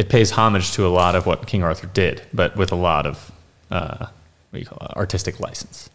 it 0.00 0.08
pays 0.08 0.30
homage 0.30 0.72
to 0.72 0.86
a 0.86 0.92
lot 1.02 1.14
of 1.14 1.26
what 1.26 1.46
King 1.46 1.62
Arthur 1.62 1.86
did, 1.88 2.22
but 2.32 2.56
with 2.56 2.72
a 2.72 2.80
lot 2.90 3.04
of 3.06 3.30
uh, 3.70 4.06
what 4.48 4.54
do 4.54 4.58
you 4.58 4.64
call 4.64 4.78
it, 4.88 4.96
artistic 4.96 5.40
license. 5.40 5.90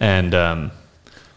And 0.00 0.34
um, 0.34 0.72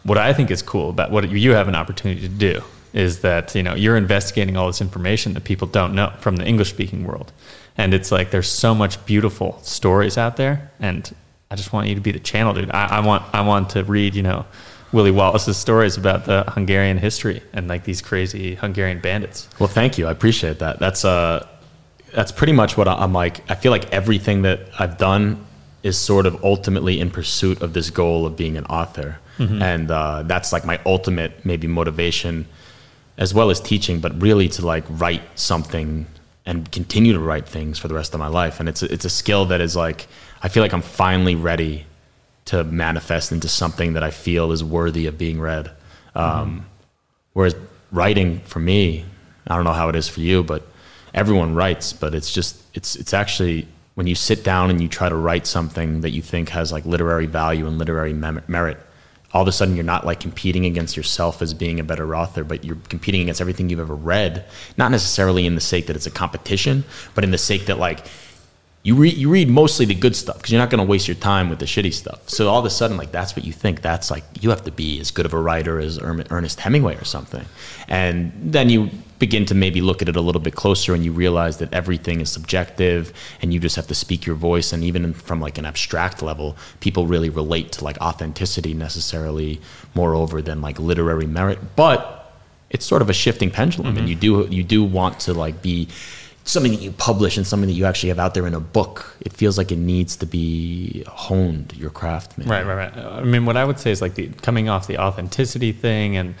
what 0.04 0.16
I 0.16 0.32
think 0.32 0.50
is 0.50 0.62
cool 0.62 0.88
about 0.88 1.10
what 1.10 1.30
you 1.30 1.52
have 1.52 1.68
an 1.68 1.74
opportunity 1.74 2.22
to 2.22 2.28
do 2.28 2.62
is 2.94 3.20
that 3.20 3.54
you 3.54 3.62
know 3.62 3.74
you're 3.74 3.98
investigating 3.98 4.56
all 4.56 4.66
this 4.66 4.80
information 4.80 5.34
that 5.34 5.44
people 5.44 5.68
don't 5.68 5.94
know 5.94 6.10
from 6.20 6.36
the 6.36 6.46
English 6.46 6.70
speaking 6.70 7.04
world, 7.04 7.30
and 7.76 7.92
it's 7.92 8.10
like 8.10 8.30
there's 8.30 8.48
so 8.48 8.74
much 8.74 9.04
beautiful 9.04 9.58
stories 9.62 10.16
out 10.16 10.38
there, 10.38 10.70
and 10.80 11.14
I 11.50 11.56
just 11.56 11.74
want 11.74 11.88
you 11.88 11.94
to 11.94 12.00
be 12.00 12.12
the 12.12 12.24
channel, 12.32 12.54
dude. 12.54 12.70
I, 12.70 12.86
I 12.86 13.00
want 13.00 13.22
I 13.34 13.42
want 13.42 13.68
to 13.70 13.84
read 13.84 14.14
you 14.14 14.22
know 14.22 14.46
Willie 14.92 15.10
Wallace's 15.10 15.58
stories 15.58 15.98
about 15.98 16.24
the 16.24 16.44
Hungarian 16.56 16.96
history 16.96 17.42
and 17.52 17.68
like 17.68 17.84
these 17.84 18.00
crazy 18.00 18.54
Hungarian 18.54 19.00
bandits. 19.00 19.46
Well, 19.58 19.68
thank 19.68 19.98
you. 19.98 20.06
I 20.06 20.10
appreciate 20.12 20.58
that. 20.60 20.78
That's 20.78 21.04
uh, 21.04 21.46
that's 22.12 22.32
pretty 22.32 22.52
much 22.52 22.76
what 22.76 22.88
I- 22.88 22.94
I'm 22.94 23.12
like. 23.12 23.48
I 23.50 23.54
feel 23.54 23.70
like 23.72 23.90
everything 23.92 24.42
that 24.42 24.60
I've 24.78 24.98
done 24.98 25.44
is 25.82 25.96
sort 25.98 26.26
of 26.26 26.42
ultimately 26.44 26.98
in 27.00 27.10
pursuit 27.10 27.62
of 27.62 27.72
this 27.72 27.90
goal 27.90 28.26
of 28.26 28.36
being 28.36 28.56
an 28.56 28.64
author, 28.66 29.18
and 29.38 29.88
uh, 29.90 30.24
that's 30.24 30.52
like 30.52 30.64
my 30.64 30.80
ultimate 30.84 31.44
maybe 31.44 31.68
motivation, 31.68 32.46
as 33.16 33.32
well 33.32 33.50
as 33.50 33.60
teaching, 33.60 34.00
but 34.00 34.20
really 34.20 34.48
to 34.48 34.66
like 34.66 34.84
write 34.88 35.22
something 35.38 36.06
and 36.44 36.72
continue 36.72 37.12
to 37.12 37.20
write 37.20 37.46
things 37.46 37.78
for 37.78 37.86
the 37.86 37.94
rest 37.94 38.14
of 38.14 38.18
my 38.20 38.26
life. 38.26 38.58
And 38.58 38.68
it's 38.68 38.82
a, 38.82 38.92
it's 38.92 39.04
a 39.04 39.10
skill 39.10 39.44
that 39.46 39.60
is 39.60 39.76
like 39.76 40.08
I 40.42 40.48
feel 40.48 40.62
like 40.64 40.72
I'm 40.72 40.82
finally 40.82 41.34
ready 41.36 41.84
to 42.46 42.64
manifest 42.64 43.30
into 43.30 43.46
something 43.48 43.92
that 43.92 44.02
I 44.02 44.10
feel 44.10 44.50
is 44.50 44.64
worthy 44.64 45.06
of 45.06 45.16
being 45.18 45.38
read. 45.40 45.70
Um, 46.16 46.64
Whereas 47.34 47.54
writing 47.92 48.40
for 48.40 48.58
me, 48.58 49.04
I 49.46 49.54
don't 49.54 49.64
know 49.64 49.72
how 49.72 49.88
it 49.88 49.94
is 49.96 50.08
for 50.08 50.20
you, 50.20 50.42
but 50.42 50.62
everyone 51.14 51.54
writes, 51.54 51.92
but 51.92 52.14
it's 52.14 52.32
just 52.32 52.62
it's 52.74 52.96
it's 52.96 53.14
actually 53.14 53.68
when 53.94 54.06
you 54.06 54.14
sit 54.14 54.44
down 54.44 54.70
and 54.70 54.80
you 54.80 54.88
try 54.88 55.08
to 55.08 55.16
write 55.16 55.46
something 55.46 56.02
that 56.02 56.10
you 56.10 56.22
think 56.22 56.50
has 56.50 56.70
like 56.70 56.84
literary 56.86 57.26
value 57.26 57.66
and 57.66 57.78
literary 57.78 58.12
merit, 58.12 58.78
all 59.32 59.42
of 59.42 59.48
a 59.48 59.52
sudden 59.52 59.74
you're 59.74 59.84
not 59.84 60.06
like 60.06 60.20
competing 60.20 60.64
against 60.66 60.96
yourself 60.96 61.42
as 61.42 61.52
being 61.52 61.80
a 61.80 61.84
better 61.84 62.14
author, 62.14 62.44
but 62.44 62.64
you're 62.64 62.78
competing 62.88 63.22
against 63.22 63.40
everything 63.40 63.68
you've 63.68 63.80
ever 63.80 63.96
read. 63.96 64.44
Not 64.76 64.90
necessarily 64.92 65.46
in 65.46 65.56
the 65.56 65.60
sake 65.60 65.88
that 65.88 65.96
it's 65.96 66.06
a 66.06 66.12
competition, 66.12 66.84
but 67.14 67.24
in 67.24 67.32
the 67.32 67.38
sake 67.38 67.66
that 67.66 67.78
like 67.78 68.06
you 68.88 68.94
read 68.94 69.18
you 69.18 69.28
read 69.28 69.50
mostly 69.50 69.84
the 69.84 69.94
good 69.94 70.16
stuff 70.16 70.38
because 70.38 70.50
you're 70.50 70.60
not 70.60 70.70
going 70.70 70.84
to 70.84 70.90
waste 70.90 71.08
your 71.08 71.14
time 71.16 71.50
with 71.50 71.58
the 71.58 71.66
shitty 71.66 71.92
stuff. 71.92 72.26
So 72.26 72.48
all 72.48 72.58
of 72.58 72.64
a 72.64 72.70
sudden, 72.70 72.96
like 72.96 73.12
that's 73.12 73.36
what 73.36 73.44
you 73.44 73.52
think. 73.52 73.82
That's 73.82 74.10
like 74.10 74.24
you 74.40 74.48
have 74.48 74.64
to 74.64 74.72
be 74.72 74.98
as 74.98 75.10
good 75.10 75.26
of 75.26 75.34
a 75.34 75.38
writer 75.38 75.78
as 75.78 75.98
Erm- 75.98 76.24
Ernest 76.30 76.58
Hemingway 76.60 76.96
or 76.96 77.04
something, 77.04 77.44
and 77.86 78.32
then 78.34 78.70
you 78.70 78.88
begin 79.18 79.44
to 79.44 79.54
maybe 79.54 79.82
look 79.82 80.00
at 80.00 80.08
it 80.08 80.16
a 80.16 80.22
little 80.22 80.40
bit 80.40 80.54
closer 80.54 80.94
and 80.94 81.04
you 81.04 81.12
realize 81.12 81.58
that 81.58 81.70
everything 81.74 82.22
is 82.22 82.30
subjective 82.30 83.12
and 83.42 83.52
you 83.52 83.60
just 83.60 83.76
have 83.76 83.88
to 83.88 83.94
speak 83.94 84.24
your 84.24 84.36
voice 84.36 84.72
and 84.72 84.82
even 84.84 85.12
from 85.12 85.40
like 85.40 85.58
an 85.58 85.66
abstract 85.66 86.22
level 86.22 86.56
people 86.78 87.04
really 87.04 87.28
relate 87.28 87.72
to 87.72 87.82
like 87.82 87.98
authenticity 88.00 88.72
necessarily 88.74 89.60
moreover 89.92 90.40
than 90.40 90.60
like 90.60 90.78
literary 90.78 91.26
merit 91.26 91.58
but 91.74 92.32
it's 92.70 92.86
sort 92.86 93.02
of 93.02 93.10
a 93.10 93.12
shifting 93.12 93.50
pendulum 93.50 93.96
and 93.96 94.08
you 94.08 94.14
do 94.14 94.46
you 94.50 94.62
do 94.62 94.84
want 94.84 95.18
to 95.18 95.34
like 95.34 95.60
be 95.62 95.88
something 96.48 96.72
that 96.72 96.80
you 96.80 96.90
publish 96.92 97.36
and 97.36 97.46
something 97.46 97.68
that 97.68 97.74
you 97.74 97.84
actually 97.84 98.08
have 98.08 98.18
out 98.18 98.32
there 98.34 98.46
in 98.46 98.54
a 98.54 98.60
book 98.60 99.14
it 99.20 99.32
feels 99.32 99.58
like 99.58 99.70
it 99.70 99.76
needs 99.76 100.16
to 100.16 100.26
be 100.26 101.04
honed 101.06 101.74
your 101.76 101.90
craft 101.90 102.38
man. 102.38 102.48
Right, 102.48 102.64
right, 102.64 102.74
right. 102.74 102.96
I 102.96 103.22
mean, 103.22 103.44
what 103.44 103.56
I 103.56 103.64
would 103.64 103.78
say 103.78 103.90
is 103.90 104.00
like 104.00 104.14
the 104.14 104.28
coming 104.42 104.68
off 104.68 104.86
the 104.86 104.98
authenticity 104.98 105.72
thing, 105.72 106.16
and 106.16 106.34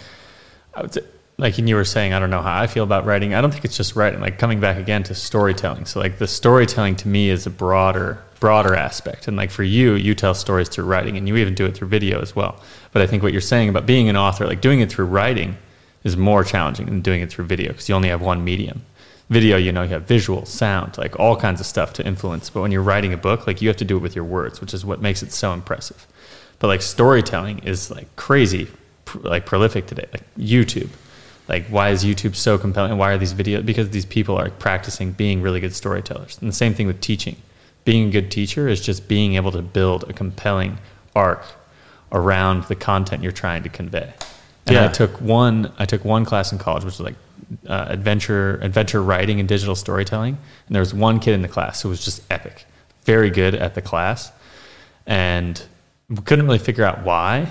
I 0.74 0.82
would 0.82 0.94
say, 0.94 1.02
like 1.36 1.58
you 1.58 1.74
were 1.74 1.84
saying, 1.84 2.12
I 2.12 2.18
don't 2.18 2.30
know 2.30 2.42
how 2.42 2.60
I 2.60 2.66
feel 2.66 2.84
about 2.84 3.04
writing. 3.04 3.34
I 3.34 3.40
don't 3.40 3.52
think 3.52 3.64
it's 3.64 3.76
just 3.76 3.94
writing. 3.94 4.20
Like 4.20 4.38
coming 4.38 4.58
back 4.58 4.76
again 4.76 5.02
to 5.04 5.14
storytelling. 5.14 5.84
So 5.84 6.00
like 6.00 6.18
the 6.18 6.26
storytelling 6.26 6.96
to 6.96 7.08
me 7.08 7.30
is 7.30 7.46
a 7.46 7.50
broader, 7.50 8.22
broader 8.40 8.74
aspect. 8.74 9.28
And 9.28 9.36
like 9.36 9.50
for 9.50 9.62
you, 9.62 9.94
you 9.94 10.14
tell 10.14 10.34
stories 10.34 10.68
through 10.68 10.86
writing, 10.86 11.16
and 11.16 11.28
you 11.28 11.36
even 11.36 11.54
do 11.54 11.66
it 11.66 11.76
through 11.76 11.88
video 11.88 12.20
as 12.20 12.34
well. 12.34 12.60
But 12.92 13.02
I 13.02 13.06
think 13.06 13.22
what 13.22 13.32
you're 13.32 13.40
saying 13.40 13.68
about 13.68 13.86
being 13.86 14.08
an 14.08 14.16
author, 14.16 14.46
like 14.46 14.60
doing 14.60 14.80
it 14.80 14.90
through 14.90 15.06
writing, 15.06 15.56
is 16.02 16.16
more 16.16 16.42
challenging 16.44 16.86
than 16.86 17.02
doing 17.02 17.20
it 17.20 17.30
through 17.30 17.44
video 17.44 17.72
because 17.72 17.88
you 17.88 17.94
only 17.94 18.08
have 18.08 18.22
one 18.22 18.44
medium. 18.44 18.82
Video, 19.30 19.58
you 19.58 19.72
know, 19.72 19.82
you 19.82 19.90
have 19.90 20.04
visual, 20.04 20.46
sound, 20.46 20.96
like 20.96 21.18
all 21.20 21.36
kinds 21.36 21.60
of 21.60 21.66
stuff 21.66 21.92
to 21.94 22.06
influence. 22.06 22.48
But 22.48 22.62
when 22.62 22.72
you're 22.72 22.82
writing 22.82 23.12
a 23.12 23.18
book, 23.18 23.46
like 23.46 23.60
you 23.60 23.68
have 23.68 23.76
to 23.78 23.84
do 23.84 23.96
it 23.96 24.00
with 24.00 24.16
your 24.16 24.24
words, 24.24 24.60
which 24.60 24.72
is 24.72 24.86
what 24.86 25.02
makes 25.02 25.22
it 25.22 25.32
so 25.32 25.52
impressive. 25.52 26.06
But 26.58 26.68
like 26.68 26.80
storytelling 26.80 27.60
is 27.60 27.90
like 27.90 28.14
crazy, 28.16 28.68
pr- 29.04 29.18
like 29.18 29.44
prolific 29.44 29.86
today. 29.86 30.06
Like 30.12 30.22
YouTube, 30.36 30.88
like 31.46 31.66
why 31.66 31.90
is 31.90 32.04
YouTube 32.04 32.34
so 32.34 32.56
compelling? 32.56 32.96
Why 32.96 33.12
are 33.12 33.18
these 33.18 33.34
videos? 33.34 33.66
Because 33.66 33.90
these 33.90 34.06
people 34.06 34.36
are 34.36 34.48
practicing 34.50 35.12
being 35.12 35.42
really 35.42 35.60
good 35.60 35.74
storytellers. 35.74 36.38
And 36.40 36.48
the 36.48 36.54
same 36.54 36.72
thing 36.72 36.86
with 36.86 37.00
teaching. 37.00 37.36
Being 37.84 38.08
a 38.08 38.10
good 38.10 38.30
teacher 38.30 38.68
is 38.68 38.80
just 38.80 39.08
being 39.08 39.34
able 39.34 39.52
to 39.52 39.62
build 39.62 40.08
a 40.08 40.12
compelling 40.12 40.78
arc 41.14 41.44
around 42.12 42.64
the 42.64 42.74
content 42.74 43.22
you're 43.22 43.32
trying 43.32 43.62
to 43.62 43.68
convey. 43.68 44.12
And 44.66 44.78
I 44.78 44.88
took 44.88 45.20
one. 45.20 45.72
I 45.78 45.86
took 45.86 46.04
one 46.04 46.24
class 46.24 46.52
in 46.52 46.58
college, 46.58 46.84
which 46.84 46.98
was 46.98 47.00
like 47.00 47.14
uh, 47.66 47.86
adventure 47.88 48.58
adventure 48.62 49.02
writing 49.02 49.40
and 49.40 49.48
digital 49.48 49.74
storytelling. 49.74 50.38
And 50.66 50.74
there 50.74 50.80
was 50.80 50.94
one 50.94 51.20
kid 51.20 51.34
in 51.34 51.42
the 51.42 51.48
class 51.48 51.82
who 51.82 51.88
was 51.88 52.04
just 52.04 52.22
epic, 52.30 52.66
very 53.04 53.30
good 53.30 53.54
at 53.54 53.74
the 53.74 53.82
class, 53.82 54.32
and 55.06 55.62
couldn't 56.24 56.46
really 56.46 56.58
figure 56.58 56.84
out 56.84 57.04
why. 57.04 57.50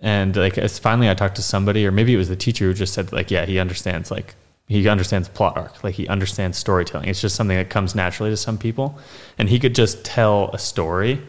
And 0.00 0.36
like, 0.36 0.56
finally, 0.70 1.08
I 1.08 1.14
talked 1.14 1.36
to 1.36 1.42
somebody, 1.42 1.86
or 1.86 1.90
maybe 1.90 2.12
it 2.14 2.18
was 2.18 2.28
the 2.28 2.36
teacher 2.36 2.66
who 2.66 2.74
just 2.74 2.92
said, 2.92 3.12
like, 3.12 3.30
yeah, 3.30 3.46
he 3.46 3.58
understands 3.58 4.10
like 4.10 4.34
he 4.66 4.88
understands 4.88 5.28
plot 5.28 5.56
arc, 5.56 5.84
like 5.84 5.94
he 5.94 6.08
understands 6.08 6.56
storytelling. 6.56 7.08
It's 7.08 7.20
just 7.20 7.36
something 7.36 7.56
that 7.56 7.70
comes 7.70 7.94
naturally 7.94 8.30
to 8.30 8.36
some 8.36 8.58
people, 8.58 8.98
and 9.38 9.48
he 9.48 9.58
could 9.58 9.74
just 9.74 10.04
tell 10.04 10.50
a 10.52 10.58
story 10.58 11.20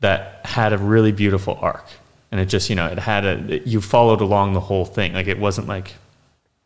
that 0.00 0.46
had 0.46 0.72
a 0.72 0.78
really 0.78 1.12
beautiful 1.12 1.58
arc 1.60 1.84
and 2.30 2.40
it 2.40 2.46
just 2.46 2.70
you 2.70 2.76
know 2.76 2.86
it 2.86 2.98
had 2.98 3.24
a 3.24 3.60
you 3.68 3.80
followed 3.80 4.20
along 4.20 4.52
the 4.52 4.60
whole 4.60 4.84
thing 4.84 5.12
like 5.12 5.26
it 5.26 5.38
wasn't 5.38 5.66
like 5.66 5.94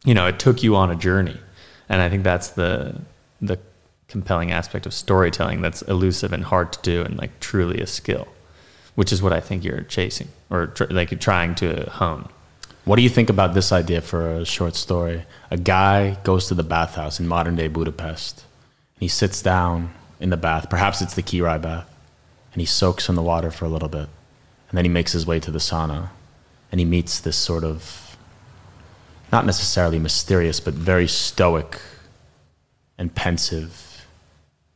you 0.04 0.14
know 0.14 0.26
it 0.26 0.38
took 0.38 0.62
you 0.62 0.76
on 0.76 0.90
a 0.90 0.96
journey 0.96 1.38
and 1.88 2.00
i 2.02 2.08
think 2.08 2.22
that's 2.24 2.48
the 2.50 3.00
the 3.40 3.58
compelling 4.08 4.52
aspect 4.52 4.84
of 4.86 4.92
storytelling 4.92 5.62
that's 5.62 5.82
elusive 5.82 6.32
and 6.32 6.44
hard 6.44 6.72
to 6.72 6.80
do 6.82 7.02
and 7.02 7.18
like 7.18 7.38
truly 7.40 7.80
a 7.80 7.86
skill 7.86 8.26
which 8.94 9.12
is 9.12 9.22
what 9.22 9.32
i 9.32 9.40
think 9.40 9.64
you're 9.64 9.82
chasing 9.82 10.28
or 10.50 10.66
tr- 10.68 10.84
like 10.90 11.10
you're 11.10 11.18
trying 11.18 11.54
to 11.54 11.88
hone 11.90 12.28
What 12.84 12.96
do 12.96 13.02
you 13.02 13.08
think 13.08 13.30
about 13.30 13.54
this 13.54 13.70
idea 13.70 14.00
for 14.00 14.20
a 14.40 14.44
short 14.44 14.74
story? 14.74 15.22
A 15.50 15.56
guy 15.56 16.16
goes 16.24 16.48
to 16.48 16.54
the 16.54 16.64
bathhouse 16.64 17.20
in 17.20 17.28
modern 17.28 17.54
day 17.54 17.68
Budapest. 17.68 18.44
And 18.96 19.02
He 19.02 19.08
sits 19.08 19.40
down 19.40 19.94
in 20.18 20.30
the 20.30 20.36
bath. 20.36 20.66
Perhaps 20.68 21.00
it's 21.00 21.14
the 21.14 21.22
Király 21.22 21.62
bath. 21.62 21.86
And 22.52 22.60
he 22.60 22.66
soaks 22.66 23.08
in 23.08 23.14
the 23.14 23.22
water 23.22 23.52
for 23.52 23.66
a 23.66 23.68
little 23.68 23.88
bit. 23.88 24.08
And 24.68 24.74
then 24.76 24.84
he 24.84 24.88
makes 24.98 25.12
his 25.12 25.24
way 25.24 25.38
to 25.40 25.52
the 25.52 25.60
sauna. 25.60 26.10
And 26.72 26.80
he 26.80 26.84
meets 26.84 27.20
this 27.20 27.36
sort 27.36 27.62
of, 27.62 27.78
not 29.32 29.46
necessarily 29.46 29.98
mysterious, 29.98 30.60
but 30.60 30.74
very 30.74 31.08
stoic 31.08 31.80
and 32.98 33.14
pensive 33.14 34.06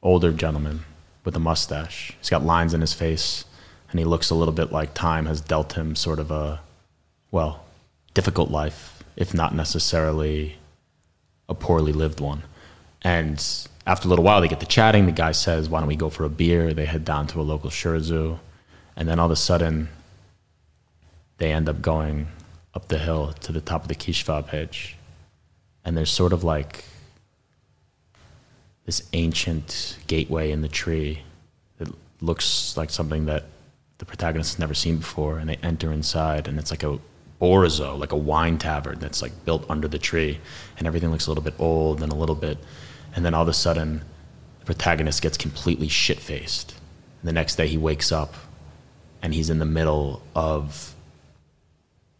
older 0.02 0.32
gentleman 0.32 0.84
with 1.24 1.36
a 1.36 1.40
mustache. 1.40 2.12
He's 2.18 2.30
got 2.30 2.44
lines 2.44 2.72
in 2.72 2.80
his 2.80 2.94
face. 2.94 3.44
And 3.90 4.00
he 4.00 4.04
looks 4.04 4.30
a 4.30 4.34
little 4.34 4.52
bit 4.54 4.72
like 4.72 4.94
time 4.94 5.26
has 5.26 5.40
dealt 5.40 5.74
him 5.74 5.94
sort 5.94 6.18
of 6.18 6.30
a, 6.30 6.60
well, 7.30 7.64
difficult 8.14 8.50
life, 8.50 9.02
if 9.16 9.32
not 9.32 9.54
necessarily 9.54 10.56
a 11.48 11.54
poorly 11.54 11.92
lived 11.92 12.20
one. 12.20 12.42
And 13.02 13.44
after 13.86 14.08
a 14.08 14.10
little 14.10 14.24
while, 14.24 14.40
they 14.40 14.48
get 14.48 14.60
to 14.60 14.66
chatting. 14.66 15.06
The 15.06 15.12
guy 15.12 15.32
says, 15.32 15.68
Why 15.68 15.78
don't 15.78 15.88
we 15.88 15.96
go 15.96 16.10
for 16.10 16.24
a 16.24 16.28
beer? 16.28 16.74
They 16.74 16.86
head 16.86 17.04
down 17.04 17.26
to 17.28 17.40
a 17.40 17.42
local 17.42 17.70
söröző. 17.70 18.38
And 18.96 19.08
then 19.08 19.20
all 19.20 19.26
of 19.26 19.32
a 19.32 19.36
sudden, 19.36 19.88
they 21.38 21.52
end 21.52 21.68
up 21.68 21.80
going 21.80 22.26
up 22.76 22.88
the 22.88 22.98
hill 22.98 23.32
to 23.40 23.52
the 23.52 23.60
top 23.60 23.82
of 23.82 23.88
the 23.88 23.94
Kis-Sváb-hegy. 23.94 24.92
And 25.84 25.96
there's 25.96 26.10
sort 26.10 26.34
of 26.34 26.44
like 26.44 26.84
this 28.84 29.02
ancient 29.14 29.98
gateway 30.06 30.52
in 30.52 30.60
the 30.60 30.68
tree 30.68 31.22
that 31.78 31.88
looks 32.20 32.76
like 32.76 32.90
something 32.90 33.24
that 33.26 33.44
the 33.98 34.04
protagonist 34.04 34.52
has 34.52 34.58
never 34.58 34.74
seen 34.74 34.98
before. 34.98 35.38
And 35.38 35.48
they 35.48 35.56
enter 35.62 35.90
inside, 35.90 36.46
and 36.46 36.58
it's 36.58 36.70
like 36.70 36.82
a 36.82 36.98
borozó, 37.40 37.98
like 37.98 38.12
a 38.12 38.16
wine 38.16 38.58
tavern 38.58 38.98
that's 38.98 39.22
like 39.22 39.44
built 39.46 39.64
under 39.70 39.88
the 39.88 39.98
tree, 39.98 40.38
and 40.76 40.86
everything 40.86 41.10
looks 41.10 41.26
a 41.26 41.30
little 41.30 41.44
bit 41.44 41.54
old 41.58 42.02
and 42.02 42.12
a 42.12 42.16
little 42.16 42.34
bit. 42.34 42.58
And 43.14 43.24
then 43.24 43.32
all 43.32 43.42
of 43.42 43.48
a 43.48 43.54
sudden, 43.54 44.02
the 44.58 44.66
protagonist 44.66 45.22
gets 45.22 45.38
completely 45.38 45.88
shit 45.88 46.20
faced. 46.20 46.74
The 47.24 47.32
next 47.32 47.56
day, 47.56 47.68
he 47.68 47.78
wakes 47.78 48.12
up, 48.12 48.34
and 49.22 49.32
he's 49.32 49.48
in 49.48 49.60
the 49.60 49.64
middle 49.64 50.22
of 50.34 50.94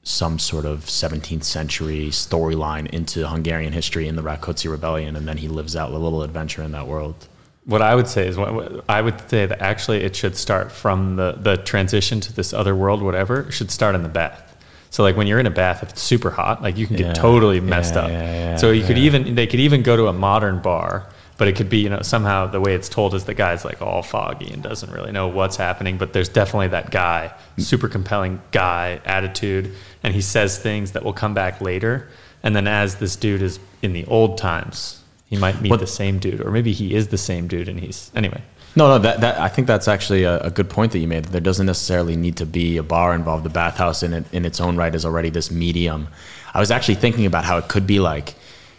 some 0.06 0.38
sort 0.38 0.64
of 0.64 0.84
17th 0.84 1.42
century 1.42 2.10
storyline 2.10 2.86
into 2.90 3.26
Hungarian 3.26 3.72
history 3.72 4.06
in 4.06 4.14
the 4.14 4.22
Rákóczi 4.22 4.70
Rebellion, 4.70 5.16
and 5.16 5.26
then 5.26 5.36
he 5.36 5.48
lives 5.48 5.74
out 5.74 5.90
a 5.90 5.98
little 5.98 6.22
adventure 6.22 6.62
in 6.62 6.70
that 6.72 6.86
world. 6.86 7.26
what 7.64 7.82
I 7.82 7.96
would 7.96 8.06
say 8.06 8.28
is 8.28 8.36
what, 8.36 8.84
I 8.88 9.02
would 9.02 9.18
say 9.28 9.46
that 9.46 9.60
actually 9.60 10.04
it 10.04 10.14
should 10.14 10.36
start 10.36 10.70
from 10.70 11.16
the 11.16 11.32
the 11.32 11.56
transition 11.56 12.20
to 12.20 12.32
this 12.32 12.52
other 12.54 12.74
world, 12.76 13.02
whatever. 13.02 13.50
Should 13.50 13.72
start 13.72 13.96
in 13.96 14.02
the 14.04 14.08
bath. 14.08 14.42
So 14.90 15.02
like 15.02 15.16
when 15.16 15.26
you're 15.26 15.40
in 15.40 15.46
a 15.46 15.56
bath, 15.64 15.82
if 15.82 15.88
it's 15.90 16.02
super 16.02 16.30
hot, 16.30 16.62
like 16.62 16.76
you 16.78 16.86
can 16.86 16.96
get 16.96 17.06
Yeah, 17.08 17.12
totally 17.14 17.60
messed 17.60 17.94
yeah, 17.96 18.02
up. 18.02 18.10
yeah, 18.10 18.56
so 18.56 18.70
you 18.70 18.84
could 18.86 18.98
even 18.98 19.34
they 19.34 19.48
could 19.48 19.58
even 19.60 19.82
go 19.82 19.96
to 19.96 20.06
a 20.06 20.12
modern 20.12 20.62
bar, 20.62 21.08
but 21.36 21.48
it 21.48 21.56
could 21.56 21.68
be 21.68 21.78
you 21.78 21.90
know 21.90 22.02
somehow 22.02 22.46
the 22.46 22.60
way 22.60 22.74
it's 22.74 22.88
told 22.88 23.14
is 23.14 23.24
the 23.24 23.34
guy's 23.34 23.64
like 23.64 23.82
all 23.82 24.02
foggy 24.02 24.52
and 24.52 24.62
doesn't 24.62 24.90
really 24.90 25.12
know 25.12 25.28
what's 25.28 25.56
happening. 25.56 25.98
But 25.98 26.12
there's 26.12 26.28
definitely 26.28 26.68
that 26.68 26.90
guy, 26.90 27.32
mm. 27.56 27.62
super 27.62 27.88
compelling 27.88 28.40
guy 28.52 29.00
attitude, 29.04 29.72
and 30.02 30.14
he 30.14 30.20
says 30.20 30.58
things 30.58 30.92
that 30.92 31.04
will 31.04 31.12
come 31.12 31.34
back 31.34 31.60
later. 31.60 32.08
And 32.42 32.54
then 32.54 32.66
as 32.66 32.96
this 32.96 33.16
dude 33.16 33.42
is 33.42 33.58
in 33.82 33.92
the 33.92 34.04
old 34.06 34.38
times, 34.38 35.02
he 35.26 35.36
might 35.36 35.60
meet 35.60 35.78
the 35.78 35.86
same 35.86 36.18
dude, 36.18 36.40
or 36.40 36.50
maybe 36.50 36.72
he 36.72 36.94
is 36.94 37.08
the 37.08 37.18
same 37.18 37.48
dude, 37.48 37.68
and 37.68 37.80
he's 37.80 38.10
anyway. 38.14 38.42
No, 38.76 38.88
no, 38.88 38.98
that, 38.98 39.22
that 39.22 39.40
I 39.40 39.48
think 39.48 39.66
that's 39.66 39.88
actually 39.88 40.24
a, 40.24 40.38
a 40.40 40.50
good 40.50 40.68
point 40.68 40.92
that 40.92 40.98
you 40.98 41.08
made. 41.08 41.24
There 41.24 41.40
doesn't 41.40 41.64
necessarily 41.64 42.14
need 42.14 42.36
to 42.36 42.46
be 42.46 42.76
a 42.76 42.82
bar 42.82 43.14
involved. 43.14 43.42
The 43.42 43.50
bathhouse 43.50 44.02
in 44.02 44.12
it, 44.12 44.26
in 44.32 44.44
its 44.44 44.60
own 44.60 44.76
right 44.76 44.94
is 44.94 45.06
already 45.06 45.30
this 45.30 45.50
medium. 45.50 46.08
I 46.52 46.60
was 46.60 46.70
actually 46.70 46.96
thinking 46.96 47.24
about 47.24 47.44
how 47.44 47.56
it 47.56 47.68
could 47.68 47.86
be 47.86 48.00
like, 48.00 48.34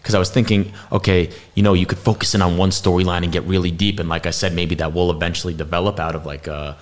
because 0.08 0.16
I 0.16 0.20
was 0.20 0.30
thinking, 0.30 0.72
okay, 0.90 1.30
you 1.54 1.62
know, 1.62 1.74
you 1.74 1.86
could 1.86 1.98
focus 1.98 2.34
in 2.34 2.42
on 2.42 2.56
one 2.56 2.70
storyline 2.70 3.24
and 3.24 3.32
get 3.34 3.44
really 3.44 3.72
deep, 3.72 4.00
and 4.00 4.08
like 4.08 4.26
I 4.26 4.30
said, 4.30 4.54
maybe 4.54 4.74
that 4.76 4.94
will 4.94 5.12
eventually 5.12 5.54
develop 5.54 6.00
out 6.00 6.16
of 6.16 6.26
like 6.26 6.48
a 6.48 6.78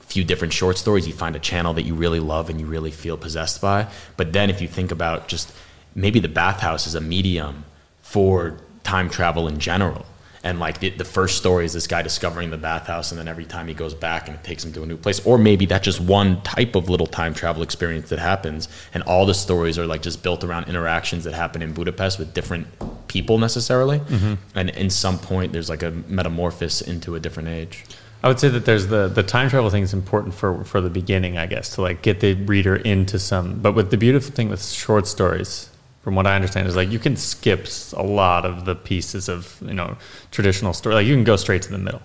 few 0.00 0.24
different 0.24 0.52
short 0.52 0.76
stories. 0.76 1.06
You 1.06 1.12
find 1.12 1.36
a 1.36 1.38
channel 1.38 1.72
that 1.74 1.82
you 1.82 1.94
really 1.94 2.18
love 2.18 2.50
and 2.50 2.58
you 2.58 2.66
really 2.66 2.90
feel 2.90 3.16
possessed 3.16 3.60
by. 3.60 3.86
But 4.16 4.32
then 4.32 4.50
if 4.50 4.60
you 4.60 4.66
think 4.66 4.90
about 4.90 5.28
just 5.28 5.52
maybe 5.94 6.18
the 6.18 6.26
bathhouse 6.26 6.88
is 6.88 6.96
a 6.96 7.00
medium 7.00 7.64
for 8.02 8.58
time 8.82 9.08
travel 9.08 9.46
in 9.46 9.60
general. 9.60 10.04
And 10.44 10.60
like 10.60 10.78
the, 10.78 10.90
the 10.90 11.04
first 11.04 11.38
story 11.38 11.64
is 11.64 11.72
this 11.72 11.86
guy 11.86 12.02
discovering 12.02 12.50
the 12.50 12.58
bathhouse 12.58 13.10
and 13.10 13.18
then 13.18 13.26
every 13.26 13.46
time 13.46 13.66
he 13.66 13.72
goes 13.72 13.94
back 13.94 14.28
and 14.28 14.36
it 14.36 14.44
takes 14.44 14.62
him 14.62 14.72
to 14.74 14.82
a 14.82 14.86
new 14.86 14.98
place. 14.98 15.24
Or 15.26 15.38
maybe 15.38 15.64
that's 15.64 15.84
just 15.84 16.00
one 16.00 16.42
type 16.42 16.76
of 16.76 16.90
little 16.90 17.06
time 17.06 17.32
travel 17.32 17.62
experience 17.62 18.10
that 18.10 18.18
happens 18.18 18.68
and 18.92 19.02
all 19.04 19.24
the 19.24 19.34
stories 19.34 19.78
are 19.78 19.86
like 19.86 20.02
just 20.02 20.22
built 20.22 20.44
around 20.44 20.68
interactions 20.68 21.24
that 21.24 21.32
happen 21.32 21.62
in 21.62 21.72
budapest 21.72 22.18
with 22.18 22.34
different 22.34 22.66
people 23.08 23.38
necessarily. 23.38 24.00
Mm-hmm. 24.00 24.34
And 24.54 24.70
in 24.70 24.90
some 24.90 25.18
point 25.18 25.54
there's 25.54 25.70
like 25.70 25.82
a 25.82 25.90
metamorphosis 25.90 26.82
into 26.82 27.14
a 27.14 27.20
different 27.20 27.48
age. 27.48 27.86
I 28.22 28.28
would 28.28 28.38
say 28.40 28.48
that 28.48 28.64
there's 28.64 28.86
the 28.86 29.08
the 29.08 29.22
time 29.22 29.50
travel 29.50 29.68
thing 29.68 29.82
is 29.82 29.92
important 29.92 30.34
for 30.34 30.64
for 30.64 30.80
the 30.80 30.88
beginning, 30.88 31.36
I 31.36 31.44
guess, 31.44 31.74
to 31.74 31.82
like 31.82 32.00
get 32.00 32.20
the 32.20 32.32
reader 32.32 32.74
into 32.74 33.18
some. 33.18 33.60
But 33.60 33.72
with 33.72 33.90
the 33.90 33.98
beautiful 33.98 34.34
thing 34.34 34.48
with 34.48 34.64
short 34.64 35.06
stories, 35.06 35.68
from 36.04 36.14
what 36.14 36.26
I 36.26 36.36
understand, 36.36 36.68
is 36.68 36.76
like 36.76 36.90
you 36.90 36.98
can 36.98 37.16
skip 37.16 37.66
a 37.94 38.02
lot 38.02 38.44
of 38.44 38.66
the 38.66 38.74
pieces 38.74 39.30
of 39.30 39.58
you 39.64 39.72
know 39.72 39.96
traditional 40.30 40.74
story. 40.74 40.94
Like 40.96 41.06
you 41.06 41.14
can 41.14 41.24
go 41.24 41.36
straight 41.36 41.62
to 41.62 41.70
the 41.70 41.78
middle. 41.78 42.02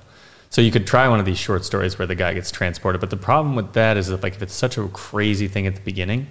So 0.49 0.61
you 0.61 0.71
could 0.71 0.87
try 0.87 1.07
one 1.09 1.19
of 1.19 1.25
these 1.25 1.37
short 1.37 1.65
stories 1.65 1.99
where 1.99 2.07
the 2.07 2.15
guy 2.15 2.33
gets 2.33 2.49
transported. 2.49 3.01
But 3.01 3.09
the 3.09 3.17
problem 3.17 3.55
with 3.55 3.73
that 3.73 3.97
is 3.97 4.07
that 4.07 4.23
like 4.23 4.35
if 4.35 4.41
it's 4.41 4.53
such 4.53 4.77
a 4.77 4.87
crazy 4.87 5.49
thing 5.49 5.67
at 5.67 5.75
the 5.75 5.81
beginning, 5.81 6.27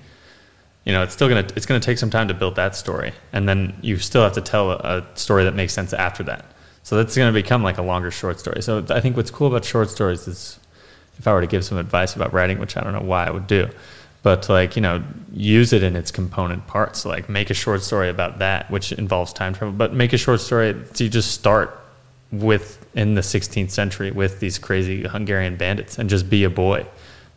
you 0.86 0.92
know, 0.92 1.02
it's 1.02 1.12
still 1.12 1.28
gonna 1.28 1.46
it's 1.54 1.66
gonna 1.66 1.78
take 1.78 1.98
some 1.98 2.08
time 2.08 2.26
to 2.28 2.34
build 2.34 2.56
that 2.56 2.74
story, 2.74 3.12
and 3.34 3.46
then 3.46 3.76
you 3.82 3.98
still 3.98 4.22
have 4.22 4.32
to 4.32 4.40
tell 4.40 4.70
a, 4.70 4.76
a 4.76 5.06
story 5.14 5.44
that 5.44 5.54
makes 5.54 5.74
sense 5.74 5.92
after 5.92 6.22
that. 6.22 6.46
So 6.84 6.96
that's 6.96 7.14
gonna 7.14 7.32
become 7.32 7.62
like 7.62 7.76
a 7.76 7.82
longer 7.82 8.10
short 8.10 8.40
story. 8.40 8.62
So 8.62 8.82
I 8.88 9.00
think 9.00 9.14
what's 9.14 9.30
cool 9.30 9.48
about 9.48 9.66
short 9.66 9.90
stories 9.90 10.26
is, 10.26 10.58
if 11.18 11.28
I 11.28 11.34
were 11.34 11.42
to 11.42 11.46
give 11.46 11.66
some 11.66 11.76
advice 11.76 12.16
about 12.16 12.32
writing, 12.32 12.58
which 12.58 12.78
I 12.78 12.80
don't 12.80 12.94
know 12.94 13.02
why 13.02 13.26
I 13.26 13.30
would 13.30 13.46
do, 13.46 13.68
but 14.28 14.46
like 14.50 14.76
you 14.76 14.82
know, 14.82 15.02
use 15.32 15.72
it 15.72 15.82
in 15.82 15.96
its 15.96 16.10
component 16.10 16.66
parts. 16.66 17.06
Like 17.06 17.30
make 17.30 17.48
a 17.48 17.54
short 17.54 17.82
story 17.82 18.10
about 18.10 18.40
that, 18.40 18.70
which 18.70 18.92
involves 18.92 19.32
time 19.32 19.54
travel, 19.54 19.72
but 19.72 19.94
make 19.94 20.12
a 20.12 20.18
short 20.18 20.42
story. 20.42 20.76
So 20.92 21.04
you 21.04 21.08
just 21.08 21.30
start 21.30 21.74
with 22.30 22.84
in 22.94 23.14
the 23.14 23.22
16th 23.22 23.70
century 23.70 24.10
with 24.10 24.38
these 24.38 24.58
crazy 24.58 25.04
Hungarian 25.08 25.56
bandits, 25.56 25.98
and 25.98 26.10
just 26.10 26.28
be 26.28 26.44
a 26.44 26.50
boy 26.50 26.86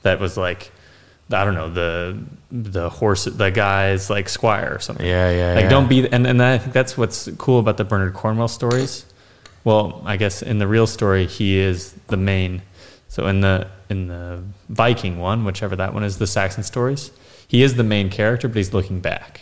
that 0.01 0.19
was 0.19 0.35
like. 0.35 0.71
I 1.33 1.45
don't 1.45 1.55
know 1.55 1.69
the 1.69 2.17
the 2.51 2.89
horse 2.89 3.23
the 3.23 3.51
guy's 3.51 4.09
like 4.09 4.27
squire 4.27 4.75
or 4.75 4.79
something. 4.79 5.05
Yeah, 5.05 5.31
yeah, 5.31 5.53
Like 5.53 5.63
yeah. 5.63 5.69
don't 5.69 5.87
be 5.87 5.99
and 6.11 6.27
and 6.27 6.43
I 6.43 6.57
think 6.57 6.73
that's 6.73 6.97
what's 6.97 7.29
cool 7.37 7.59
about 7.59 7.77
the 7.77 7.85
Bernard 7.85 8.13
Cornwell 8.13 8.49
stories. 8.49 9.05
Well, 9.63 10.01
I 10.05 10.17
guess 10.17 10.41
in 10.41 10.59
the 10.59 10.67
real 10.67 10.87
story 10.87 11.25
he 11.25 11.57
is 11.57 11.93
the 12.07 12.17
main. 12.17 12.63
So 13.11 13.27
in 13.27 13.41
the 13.41 13.67
in 13.89 14.07
the 14.07 14.41
Viking 14.69 15.19
one, 15.19 15.43
whichever 15.43 15.75
that 15.75 15.93
one 15.93 16.05
is, 16.05 16.17
the 16.17 16.25
Saxon 16.25 16.63
stories, 16.63 17.11
he 17.45 17.61
is 17.61 17.75
the 17.75 17.83
main 17.83 18.09
character, 18.09 18.47
but 18.47 18.55
he's 18.55 18.73
looking 18.73 19.01
back. 19.01 19.41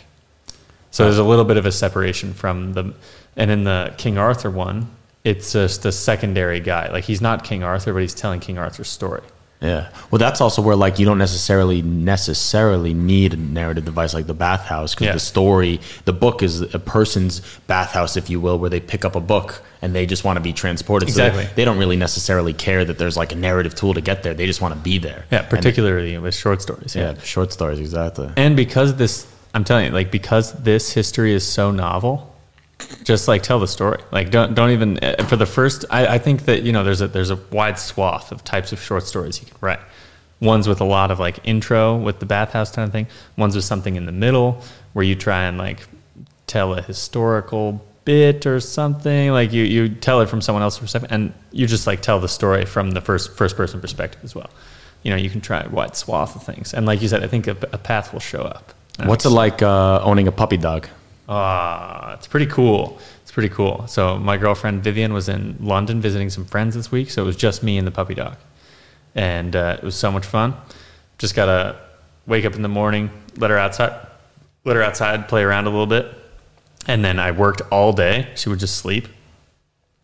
So 0.90 1.04
there's 1.04 1.18
a 1.18 1.24
little 1.24 1.44
bit 1.44 1.56
of 1.56 1.66
a 1.66 1.70
separation 1.70 2.34
from 2.34 2.72
the 2.72 2.92
and 3.36 3.48
in 3.48 3.62
the 3.62 3.94
King 3.96 4.18
Arthur 4.18 4.50
one, 4.50 4.90
it's 5.22 5.52
just 5.52 5.84
a 5.84 5.92
secondary 5.92 6.58
guy. 6.58 6.90
Like 6.90 7.04
he's 7.04 7.20
not 7.20 7.44
King 7.44 7.62
Arthur, 7.62 7.92
but 7.92 8.00
he's 8.00 8.12
telling 8.12 8.40
King 8.40 8.58
Arthur's 8.58 8.88
story. 8.88 9.22
Yeah. 9.60 9.88
Well, 10.10 10.18
that's 10.18 10.40
also 10.40 10.62
where 10.62 10.74
like 10.76 10.98
you 10.98 11.04
don't 11.04 11.18
necessarily 11.18 11.82
necessarily 11.82 12.94
need 12.94 13.34
a 13.34 13.36
narrative 13.36 13.84
device 13.84 14.14
like 14.14 14.26
the 14.26 14.34
bathhouse 14.34 14.94
because 14.94 15.06
Yeah. 15.08 15.12
the 15.12 15.20
story, 15.20 15.80
the 16.06 16.12
book 16.12 16.42
is 16.42 16.62
a 16.74 16.78
person's 16.78 17.40
bathhouse, 17.66 18.16
if 18.16 18.30
you 18.30 18.40
will, 18.40 18.58
where 18.58 18.70
they 18.70 18.80
pick 18.80 19.04
up 19.04 19.16
a 19.16 19.20
book 19.20 19.62
and 19.82 19.94
they 19.94 20.06
just 20.06 20.24
want 20.24 20.36
to 20.36 20.40
be 20.40 20.52
transported. 20.52 21.10
So 21.10 21.16
they- 21.20 21.26
Exactly. 21.28 21.48
they, 21.56 21.64
don't 21.64 21.78
really 21.78 21.96
necessarily 21.96 22.52
care 22.54 22.84
that 22.84 22.98
there's 22.98 23.16
like 23.16 23.32
a 23.32 23.36
narrative 23.36 23.74
tool 23.74 23.92
to 23.94 24.00
get 24.00 24.22
there. 24.22 24.32
They 24.34 24.46
just 24.46 24.60
want 24.62 24.74
to 24.74 24.80
be 24.80 24.98
there. 24.98 25.24
Yeah, 25.30 25.40
And- 25.40 25.48
particularly 25.48 26.16
with 26.18 26.34
short 26.34 26.62
stories. 26.62 26.94
yeah, 26.96 27.14
short 27.22 27.52
stories 27.52 27.80
exactly. 27.80 28.30
And 28.36 28.56
because 28.56 28.94
this, 28.94 29.26
I'm 29.54 29.64
telling 29.64 29.86
you, 29.86 29.90
like 29.92 30.10
because 30.10 30.52
this 30.54 30.92
history 30.92 31.34
is 31.34 31.46
so 31.46 31.70
novel, 31.70 32.29
just 33.04 33.28
like 33.28 33.42
tell 33.42 33.58
the 33.58 33.68
story. 33.68 34.00
Like 34.12 34.30
don't 34.30 34.54
don't 34.54 34.70
even 34.70 34.98
uh, 34.98 35.24
for 35.24 35.36
the 35.36 35.46
first. 35.46 35.84
I, 35.90 36.06
I 36.06 36.18
think 36.18 36.44
that 36.44 36.62
you 36.62 36.72
know 36.72 36.84
there's 36.84 37.00
a 37.00 37.08
there's 37.08 37.30
a 37.30 37.36
wide 37.50 37.78
swath 37.78 38.32
of 38.32 38.44
types 38.44 38.72
of 38.72 38.80
short 38.80 39.04
stories 39.04 39.40
you 39.40 39.46
can 39.46 39.56
write. 39.60 39.80
Ones 40.40 40.66
with 40.66 40.80
a 40.80 40.84
lot 40.84 41.10
of 41.10 41.18
like 41.18 41.38
intro 41.44 41.96
with 41.96 42.18
the 42.18 42.26
bathhouse 42.26 42.70
kind 42.70 42.86
of 42.86 42.92
thing. 42.92 43.06
Ones 43.36 43.54
with 43.54 43.64
something 43.64 43.96
in 43.96 44.06
the 44.06 44.12
middle 44.12 44.62
where 44.92 45.04
you 45.04 45.14
try 45.14 45.44
and 45.44 45.58
like 45.58 45.86
tell 46.46 46.74
a 46.74 46.82
historical 46.82 47.84
bit 48.04 48.46
or 48.46 48.60
something. 48.60 49.30
Like 49.30 49.52
you 49.52 49.64
you 49.64 49.88
tell 49.88 50.20
it 50.20 50.28
from 50.28 50.40
someone 50.40 50.62
else's 50.62 50.80
perspective, 50.80 51.12
and 51.12 51.32
you 51.52 51.66
just 51.66 51.86
like 51.86 52.02
tell 52.02 52.20
the 52.20 52.28
story 52.28 52.64
from 52.64 52.92
the 52.92 53.00
first 53.00 53.36
first 53.36 53.56
person 53.56 53.80
perspective 53.80 54.20
as 54.24 54.34
well. 54.34 54.50
You 55.02 55.10
know, 55.10 55.16
you 55.16 55.30
can 55.30 55.40
try 55.40 55.62
a 55.62 55.68
wide 55.68 55.96
swath 55.96 56.36
of 56.36 56.42
things, 56.42 56.74
and 56.74 56.86
like 56.86 57.00
you 57.00 57.08
said, 57.08 57.24
I 57.24 57.26
think 57.26 57.46
a, 57.46 57.56
a 57.72 57.78
path 57.78 58.12
will 58.12 58.20
show 58.20 58.42
up. 58.42 58.74
What's 59.04 59.24
it 59.24 59.30
like 59.30 59.62
uh, 59.62 60.00
owning 60.02 60.28
a 60.28 60.32
puppy 60.32 60.58
dog? 60.58 60.88
Ah, 61.32 62.14
it's 62.14 62.26
pretty 62.26 62.46
cool. 62.46 62.98
It's 63.22 63.30
pretty 63.30 63.48
cool. 63.48 63.86
So 63.86 64.18
my 64.18 64.36
girlfriend 64.36 64.82
Vivian 64.82 65.12
was 65.12 65.28
in 65.28 65.56
London 65.60 66.00
visiting 66.00 66.28
some 66.28 66.44
friends 66.44 66.74
this 66.74 66.90
week, 66.90 67.08
so 67.08 67.22
it 67.22 67.26
was 67.26 67.36
just 67.36 67.62
me 67.62 67.78
and 67.78 67.86
the 67.86 67.92
puppy 67.92 68.14
dog, 68.14 68.36
and 69.14 69.54
uh, 69.54 69.76
it 69.78 69.84
was 69.84 69.94
so 69.94 70.10
much 70.10 70.26
fun. 70.26 70.54
Just 71.18 71.36
gotta 71.36 71.78
wake 72.26 72.44
up 72.44 72.56
in 72.56 72.62
the 72.62 72.68
morning, 72.68 73.10
let 73.36 73.50
her 73.50 73.58
outside, 73.58 74.08
let 74.64 74.74
her 74.74 74.82
outside, 74.82 75.28
play 75.28 75.44
around 75.44 75.68
a 75.68 75.70
little 75.70 75.86
bit, 75.86 76.12
and 76.88 77.04
then 77.04 77.20
I 77.20 77.30
worked 77.30 77.62
all 77.70 77.92
day. 77.92 78.26
She 78.34 78.48
would 78.48 78.58
just 78.58 78.78
sleep, 78.78 79.06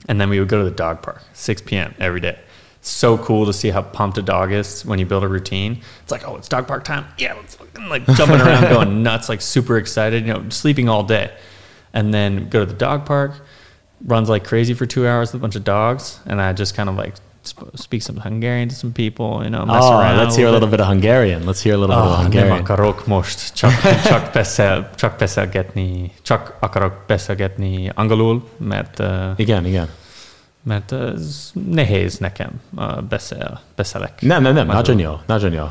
and 0.09 0.21
then 0.21 0.31
we 0.31 0.39
would 0.39 0.49
go 0.49 0.59
to 0.59 0.65
the 0.65 0.77
dog 0.77 1.03
park, 1.03 1.25
6 1.33 1.63
p.m. 1.63 1.93
every 1.99 2.21
day. 2.21 2.39
So 2.81 3.19
cool 3.19 3.47
to 3.47 3.53
see 3.53 3.71
how 3.71 3.83
pumped 3.83 4.17
a 4.19 4.23
dog 4.23 4.53
is 4.53 4.85
when 4.85 4.99
you 5.01 5.07
build 5.07 5.25
a 5.25 5.29
routine. 5.29 5.81
It's 6.03 6.13
like, 6.13 6.25
oh, 6.29 6.37
it's 6.37 6.49
dog 6.49 6.67
park 6.67 6.85
time. 6.85 7.05
Yeah, 7.19 7.35
let's 7.35 7.57
fucking 7.57 7.89
like 7.89 8.07
jumping 8.17 8.41
around, 8.41 8.63
going 8.75 9.03
nuts, 9.03 9.29
like 9.29 9.41
super 9.41 9.77
excited. 9.77 10.27
You 10.27 10.35
know, 10.35 10.45
sleeping 10.51 10.89
all 10.89 11.03
day, 11.03 11.31
and 11.93 12.13
then 12.15 12.49
go 12.49 12.61
to 12.61 12.67
the 12.67 12.79
dog 12.79 13.05
park, 13.05 13.33
runs 14.07 14.29
like 14.29 14.45
crazy 14.45 14.75
for 14.75 14.87
two 14.87 15.05
hours 15.07 15.33
with 15.33 15.41
a 15.41 15.43
bunch 15.43 15.57
of 15.57 15.65
dogs, 15.65 16.21
and 16.27 16.41
I 16.41 16.53
just 16.53 16.77
kind 16.77 16.89
of 16.89 16.95
like 16.97 17.15
sp- 17.43 17.75
speak 17.75 18.03
some 18.03 18.19
Hungarian 18.21 18.69
to 18.69 18.75
some 18.77 18.93
people. 18.93 19.43
You 19.43 19.51
know, 19.51 19.65
mess 19.67 19.83
Oh, 19.85 19.99
around. 19.99 20.19
let's 20.19 20.37
hear 20.37 20.47
a 20.47 20.53
little 20.53 20.69
bit 20.69 20.79
of 20.81 20.87
Hungarian. 20.87 21.45
Let's 21.45 21.63
hear 21.63 21.75
a 21.75 21.79
little 21.79 21.97
bit 21.97 22.05
of 22.05 22.11
Ah, 22.13 22.23
nem 22.23 22.31
Hungarian. 22.31 22.59
akarok 22.59 23.07
most 23.07 23.55
csak, 23.55 23.73
csak, 24.11 24.33
beszél, 24.33 24.91
csak 24.95 25.19
beszélgetni, 25.19 26.13
csak 26.23 26.57
akarok 26.61 26.93
beszélgetni 27.07 27.91
angolul, 27.95 28.49
mert, 28.59 28.99
uh, 29.01 29.07
Igen, 29.37 29.67
igen. 29.67 29.89
Mert 30.67 30.93
ez 30.93 31.51
nehéz 31.71 32.19
nekem 32.19 32.61
beszél, 33.09 33.61
beszélek. 33.75 34.21
Nem, 34.21 34.43
nem, 34.43 34.55
nem. 34.55 34.67
Nagyon 34.67 34.99
jó. 34.99 35.21
Nagyon 35.27 35.53
jó. 35.53 35.69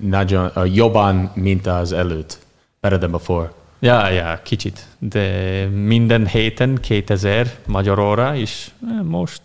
Nagyon, 0.00 0.50
jobban, 0.64 1.30
mint 1.34 1.66
az 1.66 1.92
előtt. 1.92 2.38
Better 2.80 2.98
than 2.98 3.10
before. 3.10 3.52
Ja, 3.78 4.08
ja, 4.08 4.40
kicsit. 4.42 4.86
De 4.98 5.66
minden 5.66 6.26
héten 6.26 6.78
2000 6.80 7.54
magyar 7.66 7.98
óra 7.98 8.34
is 8.34 8.70
eh, 8.88 9.02
most, 9.02 9.40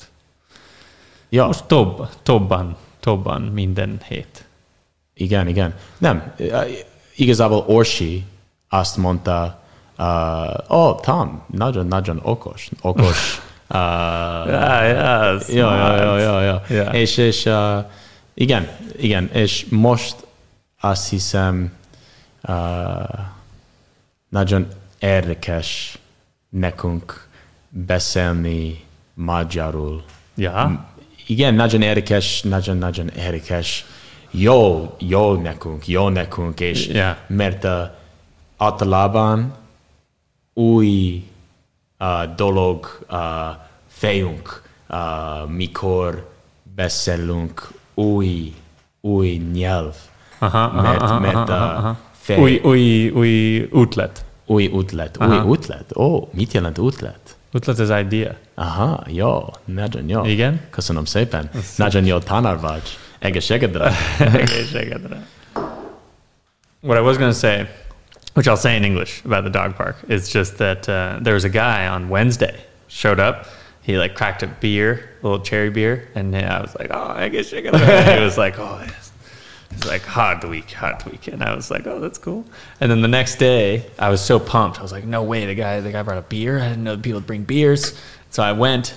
Ja, 1.30 1.45
most 1.45 1.64
több, 1.64 2.08
többen, 2.24 2.76
többen 2.99 3.41
minden 3.41 3.99
hét. 4.08 4.45
igen, 5.14 5.47
igen. 5.47 5.74
Nem, 5.97 6.34
uh, 6.39 6.64
igazából 7.16 7.64
Orsi 7.68 8.26
azt 8.70 8.97
mondta, 8.97 9.60
uh, 9.97 10.78
oh, 10.78 10.99
Tom, 10.99 11.41
nagyon, 11.47 11.88
nagyon 11.88 12.20
okos. 12.24 12.70
Okos. 12.82 13.41
Uh, 13.70 13.78
Ja, 14.47 14.84
ja, 14.84 15.38
Ja, 15.47 16.20
ja, 16.20 16.41
ja. 16.41 16.61
Ja. 16.70 16.84
És, 16.91 17.18
és 17.18 17.45
uh, 17.45 17.84
igen, 18.34 18.68
igen, 18.97 19.30
és 19.34 19.65
most 19.70 20.15
azt 20.80 21.09
hiszem 21.09 21.74
uh, 22.47 22.55
nagyon 24.30 24.68
érdekes 24.99 25.97
nekünk 26.49 27.28
beszélni 27.70 28.84
magyarul. 29.13 30.03
Ja, 30.36 30.86
Igen, 31.28 31.53
nagyon 31.53 31.82
érdekes, 31.82 32.41
nagyon-nagyon 32.41 33.07
érdekes. 33.09 33.86
Jó, 34.32 34.95
jó 34.99 35.34
nekünk, 35.34 35.88
jó 35.88 36.09
nekünk, 36.09 36.59
és 36.59 36.88
Ja. 36.88 37.18
mert 37.28 37.63
uh, 37.63 37.72
általában 38.57 39.53
új 40.53 41.24
uh, 41.99 42.35
dolog 42.35 43.05
uh, 43.09 43.19
fejünk, 43.87 44.61
uh, 44.89 45.49
mikor 45.49 46.29
beszélünk 46.75 47.67
új, 47.93 48.53
új 49.01 49.41
nyelv. 49.53 49.95
Aha, 50.39 50.63
aha, 50.63 50.81
mert, 50.81 51.01
aha, 51.01 51.19
mert 51.19 51.49
aha, 51.49 51.65
uh, 51.65 51.77
aha. 51.77 51.97
fej, 52.11 52.39
új, 52.39 52.61
új, 52.63 53.09
új 53.09 53.63
útlet. 53.71 54.25
új 54.45 54.67
útlet. 54.67 55.17
Aha. 55.17 55.43
Új 55.43 55.49
útlet? 55.49 55.95
Ó, 55.95 56.03
oh, 56.03 56.27
mit 56.33 56.53
jelent 56.53 56.77
útlet? 56.77 57.37
Útlet 57.53 57.79
az 57.79 57.93
idea. 57.99 58.35
Aha, 58.55 59.03
jó, 59.07 59.45
nagyon 59.65 60.09
jó. 60.09 60.25
Igen? 60.25 60.61
Köszönöm 60.69 61.05
szépen. 61.05 61.49
Nagyon 61.75 62.05
jó 62.05 62.17
tanár 62.17 62.59
vagy. 62.59 62.97
Egészségedre. 63.19 63.91
Egészségedre. 64.19 65.25
what 66.81 66.97
I 66.97 67.01
was 67.01 67.17
going 67.17 67.31
to 67.31 67.37
say, 67.37 67.67
which 68.38 68.47
I'll 68.47 68.55
say 68.55 68.77
in 68.77 68.85
English 68.85 69.25
about 69.25 69.45
the 69.45 69.49
dog 69.49 69.73
park, 69.73 69.95
is 70.09 70.29
just 70.29 70.59
that 70.59 70.88
uh, 70.88 71.17
there 71.19 71.33
was 71.33 71.43
a 71.43 71.49
guy 71.49 71.88
on 71.88 72.07
Wednesday 72.07 72.55
showed 72.88 73.19
up. 73.19 73.47
He 73.81 73.97
like 73.97 74.13
cracked 74.13 74.43
a 74.43 74.47
beer, 74.47 75.09
a 75.23 75.25
little 75.27 75.43
cherry 75.43 75.71
beer, 75.71 76.07
and 76.13 76.35
I 76.35 76.61
was 76.61 76.75
like, 76.75 76.89
"Oh, 76.91 77.07
I 77.15 77.29
guess 77.29 77.51
you're 77.51 77.63
gonna." 77.63 77.79
he 78.13 78.23
was 78.23 78.38
like, 78.38 78.59
"Oh, 78.59 78.79
it's, 78.85 79.11
He's 79.71 79.85
like, 79.85 80.03
"Hard 80.03 80.43
week, 80.43 80.69
hard 80.69 81.03
week," 81.05 81.27
and 81.29 81.41
I 81.41 81.55
was 81.55 81.71
like, 81.71 81.88
"Oh, 81.88 81.99
that's 81.99 82.19
cool." 82.19 82.45
And 82.79 82.91
then 82.91 83.01
the 83.01 83.07
next 83.07 83.38
day, 83.38 83.89
I 83.97 84.09
was 84.09 84.21
so 84.21 84.39
pumped. 84.39 84.77
I 84.77 84.83
was 84.83 84.91
like, 84.91 85.05
"No 85.05 85.23
way! 85.23 85.47
The 85.47 85.55
guy, 85.55 85.79
the 85.79 85.91
guy 85.91 86.03
brought 86.03 86.19
a 86.19 86.21
beer. 86.21 86.59
I 86.59 86.69
didn't 86.69 86.83
know 86.83 86.95
people 86.95 87.15
would 87.15 87.25
bring 87.25 87.43
beers." 87.43 87.99
So 88.29 88.43
I 88.43 88.51
went, 88.51 88.93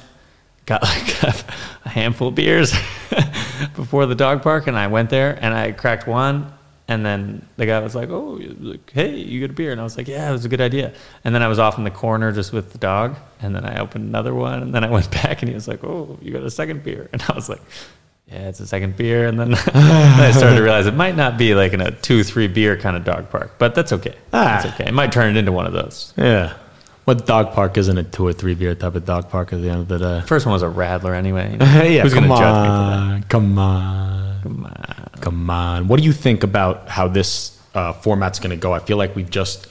got 0.67 0.83
like 0.93 1.23
a 1.23 1.89
handful 1.89 2.29
of 2.29 2.35
beers 2.35 2.73
before 3.75 4.05
the 4.05 4.15
dog 4.15 4.43
park, 4.43 4.67
and 4.67 4.77
I 4.77 4.89
went 4.89 5.09
there 5.09 5.39
and 5.41 5.55
I 5.55 5.73
cracked 5.73 6.07
one. 6.07 6.53
And 6.91 7.07
then 7.07 7.47
the 7.57 7.67
guy 7.67 7.79
was 7.81 7.95
like, 7.95 8.11
"Oh, 8.11 8.41
like, 8.59 8.91
hey, 8.91 9.15
you 9.15 9.39
get 9.41 9.51
a 9.51 9.53
beer?" 9.55 9.71
And 9.73 9.81
I 9.81 9.85
was 9.85 9.97
like, 9.97 10.09
"Yeah, 10.09 10.29
it 10.29 10.33
was 10.33 10.45
a 10.45 10.49
good 10.49 10.61
idea." 10.61 10.93
And 11.25 11.33
then 11.35 11.41
I 11.43 11.47
was 11.49 11.59
off 11.61 11.79
in 11.79 11.85
the 11.85 11.91
corner 11.91 12.33
just 12.33 12.53
with 12.53 12.73
the 12.73 12.79
dog. 12.79 13.15
And 13.41 13.55
then 13.55 13.65
I 13.65 13.79
opened 13.79 14.05
another 14.09 14.35
one. 14.35 14.61
And 14.61 14.75
then 14.75 14.83
I 14.85 14.91
went 14.97 15.09
back, 15.13 15.41
and 15.43 15.49
he 15.49 15.55
was 15.55 15.69
like, 15.69 15.85
"Oh, 15.85 16.19
you 16.21 16.33
got 16.33 16.43
a 16.43 16.51
second 16.51 16.83
beer?" 16.83 17.09
And 17.13 17.23
I 17.29 17.33
was 17.33 17.49
like, 17.49 17.63
"Yeah, 18.27 18.49
it's 18.49 18.59
a 18.59 18.67
second 18.67 18.97
beer." 18.97 19.29
And 19.29 19.39
then, 19.39 19.55
I 19.75 20.33
started 20.33 20.57
to 20.57 20.63
realize 20.63 20.87
it 20.89 20.95
might 20.95 21.15
not 21.17 21.39
be 21.39 21.55
like 21.55 21.73
in 21.73 21.81
a 21.81 21.93
two, 21.93 22.25
three 22.25 22.49
beer 22.49 22.77
kind 22.77 22.97
of 22.97 23.05
dog 23.05 23.31
park, 23.31 23.53
but 23.59 23.75
that's 23.77 23.93
okay. 23.93 24.17
That's 24.33 24.67
Ah. 24.67 24.75
okay. 24.75 24.87
It 24.89 24.95
might 24.95 25.13
turn 25.13 25.35
it 25.35 25.39
into 25.39 25.53
one 25.53 25.67
of 25.67 25.73
those. 25.73 26.13
Yeah. 26.17 26.55
What 27.05 27.25
dog 27.27 27.53
park 27.53 27.79
isn't 27.79 27.99
a 27.99 28.03
two 28.05 28.27
or 28.27 28.33
three 28.33 28.55
beer 28.55 28.75
type 28.75 28.95
of 28.95 29.05
dog 29.05 29.31
park 29.31 29.53
at 29.53 29.61
the 29.63 29.71
end 29.71 29.81
of 29.83 29.89
the 29.89 29.99
day? 29.99 30.27
First 30.27 30.45
one 30.47 30.53
was 30.53 30.63
a 30.63 30.69
rattler 30.69 31.15
anyway. 31.15 31.57
yeah, 31.61 32.03
Who's 32.03 32.15
come 32.15 32.27
gonna 32.29 32.41
judge 32.41 32.63
me 32.63 32.69
for 32.69 33.15
on, 33.15 33.23
come 33.25 33.59
on, 33.59 34.43
Come 34.43 34.65
on. 34.65 34.80
Come 35.21 35.49
on. 35.51 35.89
What 35.89 35.99
do 36.01 36.05
you 36.05 36.13
think 36.13 36.43
about 36.43 36.89
how 36.89 37.09
this 37.09 37.59
uh, 37.75 37.93
format's 37.93 38.39
going 38.39 38.51
to 38.51 38.57
go? 38.57 38.73
I 38.73 38.79
feel 38.81 38.97
like 38.97 39.15
we've 39.17 39.31
just 39.31 39.67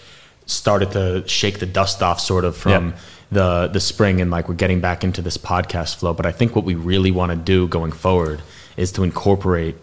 started 0.45 0.91
to 0.91 1.27
shake 1.27 1.59
the 1.59 1.65
dust 1.65 2.01
off, 2.01 2.19
sort 2.19 2.45
of 2.45 2.55
from 2.57 2.71
Yeah. 2.89 2.91
the 3.31 3.67
the 3.67 3.79
spring, 3.79 4.21
and 4.21 4.31
like 4.31 4.47
we're 4.49 4.55
getting 4.55 4.79
back 4.81 5.03
into 5.03 5.21
this 5.21 5.37
podcast 5.37 5.97
flow. 5.97 6.13
But 6.13 6.25
I 6.25 6.31
think 6.31 6.55
what 6.55 6.65
we 6.65 6.75
really 6.75 7.11
want 7.11 7.31
to 7.31 7.35
do 7.37 7.67
going 7.67 7.91
forward 7.91 8.41
is 8.77 8.91
to 8.93 9.03
incorporate 9.03 9.75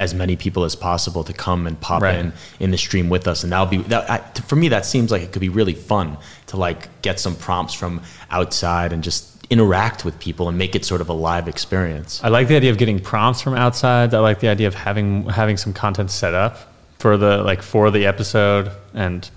as 0.00 0.14
many 0.14 0.34
people 0.34 0.64
as 0.64 0.74
possible 0.74 1.22
to 1.22 1.32
come 1.32 1.64
and 1.68 1.80
pop 1.80 2.02
Right. 2.02 2.16
in 2.18 2.32
in 2.58 2.70
the 2.72 2.78
stream 2.78 3.08
with 3.08 3.28
us, 3.28 3.44
and 3.44 3.52
that'll 3.52 3.66
be 3.66 3.78
that. 3.88 4.10
I, 4.10 4.18
for 4.40 4.56
me, 4.56 4.68
that 4.70 4.84
seems 4.84 5.12
like 5.12 5.22
it 5.22 5.30
could 5.32 5.40
be 5.42 5.48
really 5.48 5.74
fun 5.74 6.16
to 6.48 6.56
like 6.56 6.88
get 7.02 7.20
some 7.20 7.36
prompts 7.36 7.72
from 7.74 8.00
outside 8.30 8.92
and 8.92 9.04
just 9.04 9.31
interact 9.52 10.02
with 10.02 10.18
people 10.18 10.48
and 10.48 10.56
make 10.56 10.74
it 10.74 10.82
sort 10.82 11.02
of 11.02 11.10
a 11.10 11.12
live 11.12 11.46
experience. 11.46 12.24
I 12.24 12.28
like 12.28 12.48
the 12.48 12.56
idea 12.56 12.70
of 12.70 12.78
getting 12.78 12.98
prompts 12.98 13.42
from 13.42 13.52
outside. 13.52 14.14
I 14.14 14.20
like 14.20 14.40
the 14.40 14.48
idea 14.48 14.66
of 14.66 14.74
having 14.74 15.28
having 15.28 15.58
some 15.58 15.74
content 15.74 16.10
set 16.10 16.32
up 16.32 16.56
for 16.98 17.18
the 17.18 17.42
like 17.42 17.60
for 17.60 17.90
the 17.90 18.06
episode 18.06 18.72
and 18.94 19.28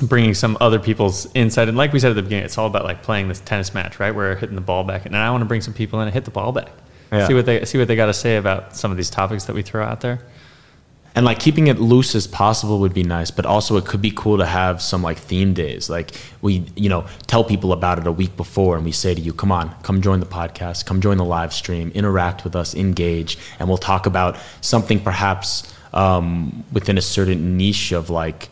bringing 0.00 0.32
some 0.32 0.56
other 0.60 0.78
people's 0.78 1.26
insight. 1.34 1.68
And 1.68 1.76
like 1.76 1.92
we 1.92 1.98
said 1.98 2.10
at 2.10 2.14
the 2.14 2.22
beginning, 2.22 2.44
it's 2.44 2.56
all 2.56 2.68
about 2.68 2.84
like 2.84 3.02
playing 3.02 3.26
this 3.26 3.40
tennis 3.40 3.74
match, 3.74 3.98
right? 3.98 4.14
Where 4.14 4.30
we're 4.30 4.36
hitting 4.36 4.54
the 4.54 4.60
ball 4.60 4.84
back, 4.84 5.06
and 5.06 5.16
I 5.16 5.28
want 5.32 5.42
to 5.42 5.46
bring 5.46 5.60
some 5.60 5.74
people 5.74 6.00
in 6.00 6.06
and 6.06 6.14
hit 6.14 6.24
the 6.24 6.30
ball 6.30 6.52
back. 6.52 6.70
Yeah. 7.10 7.26
See 7.26 7.34
what 7.34 7.46
they 7.46 7.64
see 7.64 7.78
what 7.78 7.88
they 7.88 7.96
got 7.96 8.06
to 8.06 8.14
say 8.14 8.36
about 8.36 8.76
some 8.76 8.92
of 8.92 8.96
these 8.96 9.10
topics 9.10 9.44
that 9.44 9.54
we 9.54 9.62
throw 9.62 9.84
out 9.84 10.00
there. 10.02 10.20
And 11.16 11.24
like 11.24 11.38
keeping 11.38 11.68
it 11.68 11.80
loose 11.80 12.14
as 12.14 12.26
possible 12.26 12.78
would 12.80 12.92
be 12.92 13.02
nice, 13.02 13.30
but 13.30 13.46
also 13.46 13.78
it 13.78 13.86
could 13.86 14.02
be 14.02 14.12
cool 14.14 14.36
to 14.36 14.44
have 14.44 14.82
some 14.82 15.02
like 15.02 15.16
theme 15.16 15.54
days. 15.54 15.88
Like 15.88 16.10
we, 16.42 16.66
you 16.76 16.90
know, 16.90 17.06
tell 17.26 17.42
people 17.42 17.72
about 17.72 17.98
it 17.98 18.06
a 18.06 18.12
week 18.12 18.36
before 18.36 18.76
and 18.76 18.84
we 18.84 18.92
say 18.92 19.14
to 19.14 19.20
you, 19.20 19.32
come 19.32 19.50
on, 19.50 19.74
come 19.82 20.02
join 20.02 20.20
the 20.20 20.26
podcast, 20.26 20.84
come 20.84 21.00
join 21.00 21.16
the 21.16 21.24
live 21.24 21.54
stream, 21.54 21.90
interact 21.94 22.44
with 22.44 22.54
us, 22.54 22.74
engage, 22.74 23.38
and 23.58 23.66
we'll 23.66 23.78
talk 23.78 24.04
about 24.04 24.36
something 24.60 25.00
perhaps 25.00 25.72
um, 25.94 26.62
within 26.70 26.98
a 26.98 27.02
certain 27.02 27.56
niche 27.56 27.92
of 27.92 28.10
like 28.10 28.50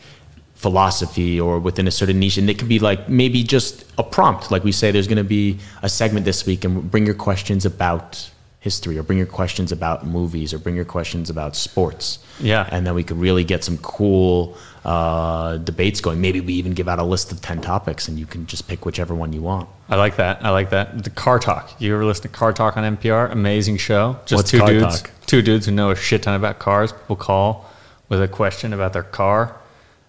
philosophy 0.55 1.39
or 1.39 1.59
within 1.59 1.87
a 1.87 1.91
certain 1.91 2.19
niche. 2.19 2.39
And 2.39 2.49
it 2.49 2.59
could 2.59 2.71
be 2.71 2.79
like 2.79 3.11
maybe 3.11 3.43
just 3.43 3.85
a 3.99 4.03
prompt. 4.03 4.51
Like 4.51 4.65
we 4.65 4.73
say, 4.73 4.91
there's 4.91 5.07
going 5.07 5.19
to 5.19 5.23
be 5.23 5.59
a 5.83 5.89
segment 5.91 6.25
this 6.25 6.47
week 6.47 6.65
and 6.65 6.91
bring 6.91 7.05
your 7.05 7.15
questions 7.15 7.67
about 7.67 8.31
history 8.65 8.97
or 8.97 9.03
bring 9.03 9.19
your 9.19 9.27
questions 9.27 9.71
about 9.71 10.07
movies 10.07 10.55
or 10.55 10.59
bring 10.59 10.75
your 10.75 10.87
questions 10.87 11.29
about 11.29 11.55
sports. 11.55 12.19
Yeah. 12.41 12.67
And 12.73 12.87
then 12.87 12.95
we 12.95 13.05
could 13.05 13.19
really 13.19 13.45
get 13.45 13.63
some 13.63 13.77
cool 13.77 14.57
uh, 14.87 15.59
debates 15.59 16.01
going. 16.01 16.23
Maybe 16.23 16.41
we 16.41 16.55
even 16.55 16.73
give 16.73 16.89
out 16.89 16.99
a 16.99 17.05
list 17.05 17.31
of 17.31 17.43
10 17.43 17.61
topics 17.61 18.09
and 18.09 18.19
you 18.19 18.25
can 18.25 18.47
just 18.47 18.67
pick 18.67 18.87
whichever 18.87 19.15
one 19.15 19.35
you 19.35 19.43
want. 19.43 19.69
I 19.91 19.97
like 19.97 20.17
that. 20.17 20.43
I 20.43 20.49
like 20.49 20.71
that. 20.71 21.05
The 21.05 21.11
Car 21.11 21.39
Talk. 21.39 21.79
You 21.79 21.95
ever 21.95 22.07
listen 22.07 22.23
to 22.23 22.29
Car 22.29 22.55
Talk 22.55 22.79
on 22.79 22.97
NPR? 22.97 23.31
Amazing 23.31 23.77
show. 23.77 24.19
Just 24.25 24.39
What's 24.39 24.51
two 24.51 24.61
Car 24.61 24.69
dudes. 24.69 25.03
Talk? 25.03 25.11
Two 25.27 25.43
dudes 25.43 25.67
who 25.67 25.73
know 25.73 25.91
a 25.91 25.97
shit 25.97 26.23
ton 26.23 26.35
about 26.35 26.59
cars. 26.59 26.91
People 26.91 27.17
call 27.17 27.71
with 28.09 28.23
a 28.23 28.29
question 28.29 28.73
about 28.73 28.95
their 28.95 29.03
car, 29.03 29.55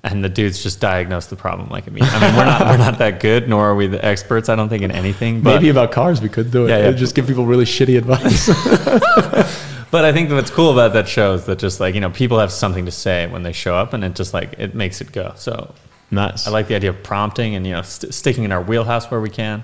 and 0.05 0.23
the 0.23 0.29
dudes 0.29 0.61
just 0.61 0.79
diagnose 0.79 1.27
the 1.27 1.35
problem 1.35 1.69
like 1.69 1.91
me. 1.91 1.99
I 2.03 2.19
mean, 2.19 2.37
we're 2.37 2.45
not 2.45 2.61
we're 2.61 2.77
not 2.77 2.99
that 2.99 3.19
good, 3.19 3.49
nor 3.49 3.71
are 3.71 3.75
we 3.75 3.87
the 3.87 4.03
experts. 4.05 4.49
I 4.49 4.55
don't 4.55 4.69
think 4.69 4.83
in 4.83 4.91
anything. 4.91 5.41
But, 5.41 5.55
Maybe 5.55 5.69
about 5.69 5.91
cars 5.91 6.21
we 6.21 6.29
could 6.29 6.51
do 6.51 6.65
it. 6.65 6.69
Yeah, 6.69 6.77
yeah. 6.77 6.91
Just 6.91 7.15
give 7.15 7.27
people 7.27 7.45
really 7.45 7.65
shitty 7.65 7.97
advice. 7.97 8.47
but 9.91 10.05
I 10.05 10.13
think 10.13 10.29
what's 10.29 10.51
cool 10.51 10.71
about 10.71 10.93
that 10.93 11.07
show 11.07 11.33
is 11.33 11.45
that 11.45 11.57
just 11.57 11.79
like 11.79 11.95
you 11.95 12.01
know 12.01 12.11
people 12.11 12.37
have 12.39 12.51
something 12.51 12.85
to 12.85 12.91
say 12.91 13.25
when 13.27 13.43
they 13.43 13.51
show 13.51 13.75
up, 13.75 13.93
and 13.93 14.03
it 14.03 14.15
just 14.15 14.33
like 14.33 14.53
it 14.59 14.75
makes 14.75 15.01
it 15.01 15.11
go. 15.11 15.33
So 15.37 15.73
nice. 16.11 16.47
I 16.47 16.51
like 16.51 16.67
the 16.67 16.75
idea 16.75 16.91
of 16.91 17.01
prompting 17.01 17.55
and 17.55 17.65
you 17.65 17.73
know 17.73 17.81
st- 17.81 18.13
sticking 18.13 18.43
in 18.43 18.51
our 18.51 18.61
wheelhouse 18.61 19.09
where 19.09 19.21
we 19.21 19.29
can. 19.29 19.63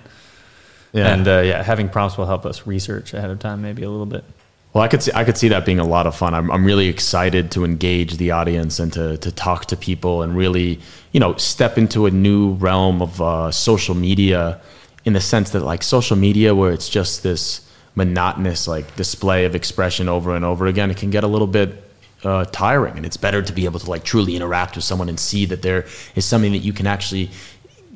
yeah. 0.91 1.13
And 1.13 1.27
uh, 1.27 1.41
yeah, 1.41 1.61
having 1.61 1.87
prompts 1.87 2.17
will 2.17 2.25
help 2.25 2.47
us 2.47 2.65
research 2.65 3.13
ahead 3.13 3.29
of 3.29 3.37
time, 3.37 3.61
maybe 3.61 3.83
a 3.83 3.89
little 3.89 4.07
bit. 4.07 4.25
Well, 4.73 4.83
I 4.83 4.87
could 4.87 5.03
see 5.03 5.11
I 5.13 5.25
could 5.25 5.37
see 5.37 5.49
that 5.49 5.65
being 5.65 5.79
a 5.79 5.85
lot 5.85 6.07
of 6.07 6.15
fun. 6.15 6.33
I'm 6.33 6.49
I'm 6.49 6.63
really 6.63 6.87
excited 6.87 7.51
to 7.51 7.65
engage 7.65 8.15
the 8.17 8.31
audience 8.31 8.79
and 8.79 8.91
to 8.93 9.17
to 9.17 9.31
talk 9.31 9.65
to 9.65 9.75
people 9.75 10.21
and 10.21 10.35
really 10.35 10.79
you 11.11 11.19
know 11.19 11.35
step 11.35 11.77
into 11.77 12.05
a 12.05 12.11
new 12.11 12.53
realm 12.53 13.01
of 13.01 13.21
uh, 13.21 13.51
social 13.51 13.95
media, 13.95 14.61
in 15.03 15.11
the 15.11 15.19
sense 15.19 15.49
that 15.51 15.61
like 15.61 15.83
social 15.83 16.15
media 16.15 16.55
where 16.55 16.71
it's 16.71 16.87
just 16.87 17.21
this 17.21 17.67
monotonous 17.95 18.65
like 18.65 18.95
display 18.95 19.43
of 19.43 19.55
expression 19.55 20.07
over 20.07 20.35
and 20.37 20.45
over 20.45 20.67
again, 20.67 20.89
it 20.89 20.95
can 20.95 21.09
get 21.09 21.25
a 21.25 21.27
little 21.27 21.47
bit 21.47 21.83
uh, 22.23 22.45
tiring, 22.45 22.95
and 22.95 23.05
it's 23.05 23.17
better 23.17 23.41
to 23.41 23.51
be 23.51 23.65
able 23.65 23.79
to 23.79 23.89
like 23.89 24.05
truly 24.05 24.37
interact 24.37 24.77
with 24.77 24.85
someone 24.85 25.09
and 25.09 25.19
see 25.19 25.45
that 25.45 25.61
there 25.63 25.85
is 26.15 26.23
something 26.23 26.53
that 26.53 26.59
you 26.59 26.71
can 26.71 26.87
actually 26.87 27.29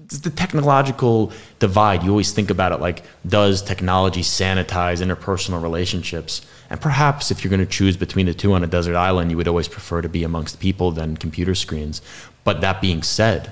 the 0.10 0.30
technological 0.30 1.32
divide. 1.60 2.04
You 2.04 2.10
always 2.10 2.32
think 2.34 2.50
about 2.50 2.72
it 2.74 2.80
like, 2.82 3.04
does 3.26 3.62
technology 3.62 4.22
sanitize 4.22 5.02
interpersonal 5.02 5.62
relationships? 5.64 6.46
And 6.70 6.82
perhaps 6.82 7.32
if 7.32 7.44
you're 7.44 7.50
going 7.50 7.60
to 7.60 7.66
choose 7.66 7.98
between 7.98 8.26
the 8.26 8.34
two 8.34 8.54
on 8.54 8.64
a 8.64 8.68
desert 8.68 8.96
island, 8.96 9.32
you 9.32 9.38
would 9.38 9.48
always 9.48 9.68
prefer 9.68 10.02
to 10.02 10.10
be 10.10 10.24
amongst 10.24 10.60
people 10.60 10.92
than 10.92 11.18
computer 11.18 11.56
screens. 11.56 12.02
But 12.44 12.62
that 12.62 12.82
being 12.82 13.04
said, 13.04 13.52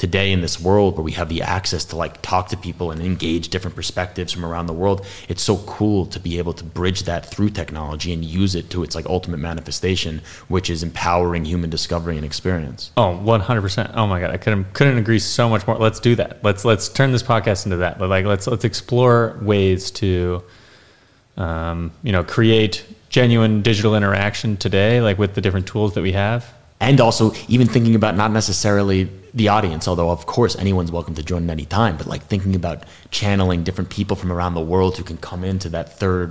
today 0.00 0.32
in 0.32 0.40
this 0.40 0.58
world 0.58 0.96
where 0.96 1.04
we 1.04 1.12
have 1.12 1.28
the 1.28 1.42
access 1.42 1.84
to 1.84 1.94
like 1.94 2.22
talk 2.22 2.48
to 2.48 2.56
people 2.56 2.90
and 2.90 3.02
engage 3.02 3.50
different 3.50 3.76
perspectives 3.76 4.32
from 4.32 4.46
around 4.46 4.64
the 4.64 4.72
world, 4.72 5.04
it's 5.28 5.42
so 5.42 5.58
cool 5.58 6.06
to 6.06 6.18
be 6.18 6.38
able 6.38 6.54
to 6.54 6.64
bridge 6.64 7.02
that 7.02 7.26
through 7.26 7.50
technology 7.50 8.10
and 8.10 8.24
use 8.24 8.54
it 8.54 8.70
to 8.70 8.82
its 8.82 8.94
like 8.94 9.04
ultimate 9.04 9.36
manifestation, 9.36 10.22
which 10.48 10.70
is 10.70 10.82
empowering 10.82 11.44
human 11.44 11.68
discovery 11.68 12.16
and 12.16 12.24
experience. 12.24 12.92
Oh, 12.96 13.20
100%. 13.22 13.92
Oh 13.94 14.06
my 14.06 14.20
god, 14.20 14.30
I 14.30 14.38
couldn't 14.38 14.72
couldn't 14.72 14.96
agree 14.96 15.18
so 15.18 15.50
much 15.50 15.66
more. 15.66 15.76
Let's 15.76 16.00
do 16.00 16.16
that. 16.16 16.42
Let's 16.42 16.64
let's 16.64 16.88
turn 16.88 17.12
this 17.12 17.22
podcast 17.22 17.66
into 17.66 17.76
that. 17.76 17.98
but 17.98 18.08
Like 18.08 18.24
let's 18.24 18.46
let's 18.46 18.64
explore 18.64 19.38
ways 19.42 19.90
to 19.92 20.42
um, 21.44 21.90
you 22.06 22.12
know, 22.12 22.22
create 22.36 22.74
genuine 23.08 23.62
digital 23.62 23.92
interaction 24.00 24.56
today 24.56 25.00
like 25.00 25.18
with 25.22 25.32
the 25.34 25.40
different 25.40 25.66
tools 25.72 25.90
that 25.94 26.02
we 26.02 26.12
have. 26.12 26.40
and 26.88 27.00
also 27.06 27.24
even 27.54 27.66
thinking 27.74 27.94
about 28.00 28.14
not 28.22 28.30
necessarily 28.40 29.00
the 29.40 29.48
audience 29.56 29.84
although 29.90 30.10
of 30.18 30.22
course 30.34 30.54
anyone's 30.64 30.92
welcome 30.98 31.14
to 31.20 31.24
join 31.32 31.42
at 31.48 31.52
any 31.58 31.66
time 31.80 31.94
but 32.00 32.06
like 32.14 32.22
thinking 32.32 32.54
about 32.62 32.78
channeling 33.18 33.60
different 33.68 33.88
people 33.98 34.16
from 34.20 34.30
around 34.36 34.54
the 34.60 34.66
world 34.72 34.92
who 34.98 35.04
can 35.10 35.18
come 35.30 35.42
into 35.52 35.68
that 35.76 35.86
third 36.02 36.30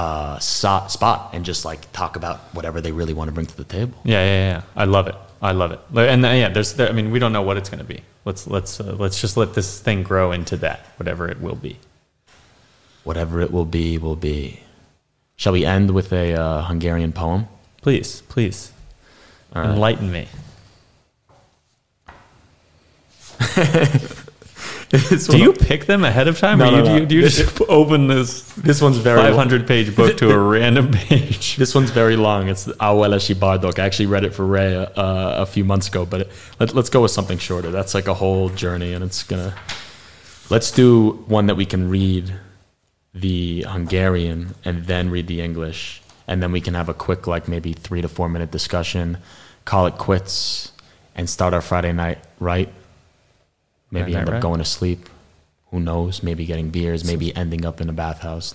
uh, 0.00 0.38
so- 0.38 0.84
spot 0.96 1.18
and 1.34 1.40
just 1.50 1.62
like 1.70 1.80
talk 2.00 2.12
about 2.20 2.38
whatever 2.56 2.78
they 2.84 2.92
really 3.00 3.14
want 3.18 3.28
to 3.28 3.34
bring 3.36 3.46
to 3.46 3.56
the 3.56 3.68
table 3.78 3.96
Yeah, 4.04 4.22
yeah, 4.30 4.40
yeah. 4.52 4.62
I 4.82 4.84
love 4.96 5.06
it. 5.12 5.16
I 5.40 5.52
love 5.52 5.70
it. 5.76 5.80
And 6.12 6.20
uh, 6.26 6.30
yeah, 6.42 6.48
there's 6.54 6.74
there, 6.74 6.88
I 6.92 6.92
mean, 6.98 7.08
we 7.14 7.18
don't 7.22 7.32
know 7.36 7.42
what 7.48 7.56
it's 7.60 7.70
going 7.72 7.84
to 7.86 7.90
be. 7.96 8.00
Let's 8.28 8.42
let's 8.54 8.72
uh, 8.80 8.96
let's 8.98 9.18
just 9.24 9.36
let 9.40 9.54
this 9.58 9.68
thing 9.86 10.02
grow 10.02 10.26
into 10.38 10.56
that, 10.66 10.78
whatever 10.98 11.22
it 11.32 11.38
will 11.40 11.54
be. 11.68 11.74
Whatever 13.04 13.40
it 13.40 13.50
will 13.50 13.64
be 13.64 13.98
will 13.98 14.16
be 14.16 14.60
shall 15.36 15.52
we 15.52 15.64
end 15.64 15.92
with 15.92 16.12
a 16.12 16.34
uh, 16.34 16.62
hungarian 16.62 17.12
poem 17.12 17.48
Please, 17.82 18.22
please. 18.28 18.72
All 19.54 19.62
right. 19.62 19.70
Enlighten 19.70 20.10
me. 20.12 20.28
Do 24.90 25.36
you 25.36 25.52
pick 25.52 25.84
them 25.86 26.02
ahead 26.02 26.28
of 26.28 26.38
time, 26.38 26.58
No, 26.58 26.68
or 26.68 26.70
no, 26.70 26.76
you, 26.78 26.82
no. 26.82 26.84
do 26.84 27.00
you, 27.00 27.06
do 27.06 27.14
you 27.16 27.22
just 27.28 27.60
open 27.68 28.08
this 28.08 28.42
this 28.54 28.80
one's 28.80 28.96
very 28.96 29.20
500 29.20 29.66
page 29.66 29.94
book 29.94 30.16
to 30.18 30.30
a 30.30 30.38
random 30.56 30.90
page? 30.90 31.56
This 31.56 31.74
one's 31.74 31.90
very 31.90 32.16
long. 32.16 32.48
It's 32.48 32.66
A 32.66 32.92
walesi 32.94 33.34
bárdok. 33.34 33.78
I 33.78 33.84
actually 33.84 34.06
read 34.06 34.24
it 34.24 34.34
for 34.34 34.46
Ray 34.46 34.74
uh, 34.76 34.86
a 34.96 35.46
few 35.46 35.64
months 35.64 35.88
ago, 35.88 36.04
but 36.06 36.22
it, 36.22 36.30
let, 36.58 36.74
let's 36.74 36.88
go 36.90 37.02
with 37.02 37.10
something 37.10 37.38
shorter. 37.38 37.70
That's 37.70 37.94
like 37.94 38.08
a 38.08 38.14
whole 38.14 38.48
journey, 38.48 38.92
and 38.94 39.04
it's 39.04 39.22
gonna. 39.22 39.54
Let's 40.50 40.70
do 40.70 41.24
one 41.26 41.46
that 41.46 41.56
we 41.56 41.66
can 41.66 41.90
read 41.90 42.34
the 43.20 43.62
Hungarian 43.62 44.54
and 44.64 44.86
then 44.86 45.10
read 45.10 45.26
the 45.26 45.40
English, 45.40 46.02
and 46.26 46.42
then 46.42 46.52
we 46.52 46.60
can 46.60 46.74
have 46.74 46.88
a 46.88 46.94
quick, 46.94 47.26
like 47.26 47.48
maybe 47.48 47.72
three 47.72 48.02
to 48.02 48.08
four 48.08 48.28
minute 48.28 48.50
discussion, 48.50 49.18
call 49.64 49.86
it 49.86 49.94
quits, 49.98 50.72
and 51.14 51.28
start 51.28 51.54
our 51.54 51.60
Friday 51.60 51.92
night 51.92 52.18
right. 52.40 52.72
Maybe 53.90 54.12
Friday 54.12 54.16
end 54.16 54.26
night 54.26 54.28
up 54.28 54.32
right. 54.34 54.42
going 54.42 54.58
to 54.58 54.64
sleep. 54.64 55.08
Who 55.70 55.80
knows? 55.80 56.22
Maybe 56.22 56.46
getting 56.46 56.70
beers. 56.70 57.04
Maybe 57.04 57.34
ending 57.34 57.64
up 57.64 57.80
in 57.80 57.88
a 57.88 57.92
bathhouse. 57.92 58.54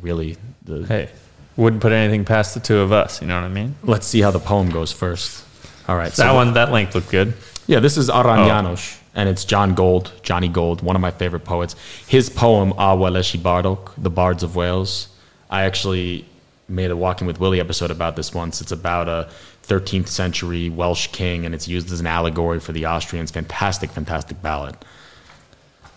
Really, 0.00 0.36
the 0.64 0.86
Hey, 0.86 1.10
wouldn't 1.56 1.82
put 1.82 1.92
anything 1.92 2.24
past 2.24 2.54
the 2.54 2.60
two 2.60 2.78
of 2.78 2.92
us. 2.92 3.20
You 3.20 3.28
know 3.28 3.40
what 3.40 3.44
I 3.44 3.52
mean? 3.52 3.74
Let's 3.82 4.06
see 4.06 4.20
how 4.20 4.30
the 4.30 4.38
poem 4.40 4.70
goes 4.70 4.92
first. 4.92 5.44
All 5.88 5.96
right. 5.96 6.12
that 6.12 6.28
the- 6.28 6.34
one, 6.34 6.54
that 6.54 6.70
length 6.72 6.94
looked 6.94 7.10
good. 7.10 7.34
Yeah, 7.66 7.80
this 7.80 7.96
is 7.96 8.08
oh. 8.08 8.14
Arany 8.14 8.48
János, 8.48 8.97
and 9.14 9.28
it's 9.28 9.44
John 9.44 9.74
Gold, 9.74 10.12
Johnny 10.22 10.48
Gold, 10.48 10.82
one 10.82 10.96
of 10.96 11.02
my 11.02 11.10
favorite 11.10 11.44
poets. 11.44 11.74
His 12.06 12.28
poem, 12.30 12.70
A 12.72 12.96
walesi 12.96 13.38
bárdok, 13.38 13.90
The 13.98 14.10
Bards 14.10 14.42
of 14.42 14.54
Wales, 14.56 15.08
I 15.50 15.62
actually 15.62 16.24
made 16.68 16.90
a 16.90 16.96
Walking 16.96 17.26
with 17.26 17.40
Willie 17.40 17.60
episode 17.60 17.90
about 17.90 18.16
this 18.16 18.34
once. 18.34 18.60
It's 18.60 18.72
about 18.72 19.08
a 19.08 19.28
13th 19.66 20.08
century 20.08 20.68
Welsh 20.68 21.06
king, 21.08 21.46
and 21.46 21.54
it's 21.54 21.66
used 21.68 21.90
as 21.90 22.00
an 22.00 22.06
allegory 22.06 22.60
for 22.60 22.72
the 22.72 22.86
Austrians. 22.86 23.30
Fantastic, 23.30 23.90
fantastic 23.90 24.40
ballad. 24.42 24.76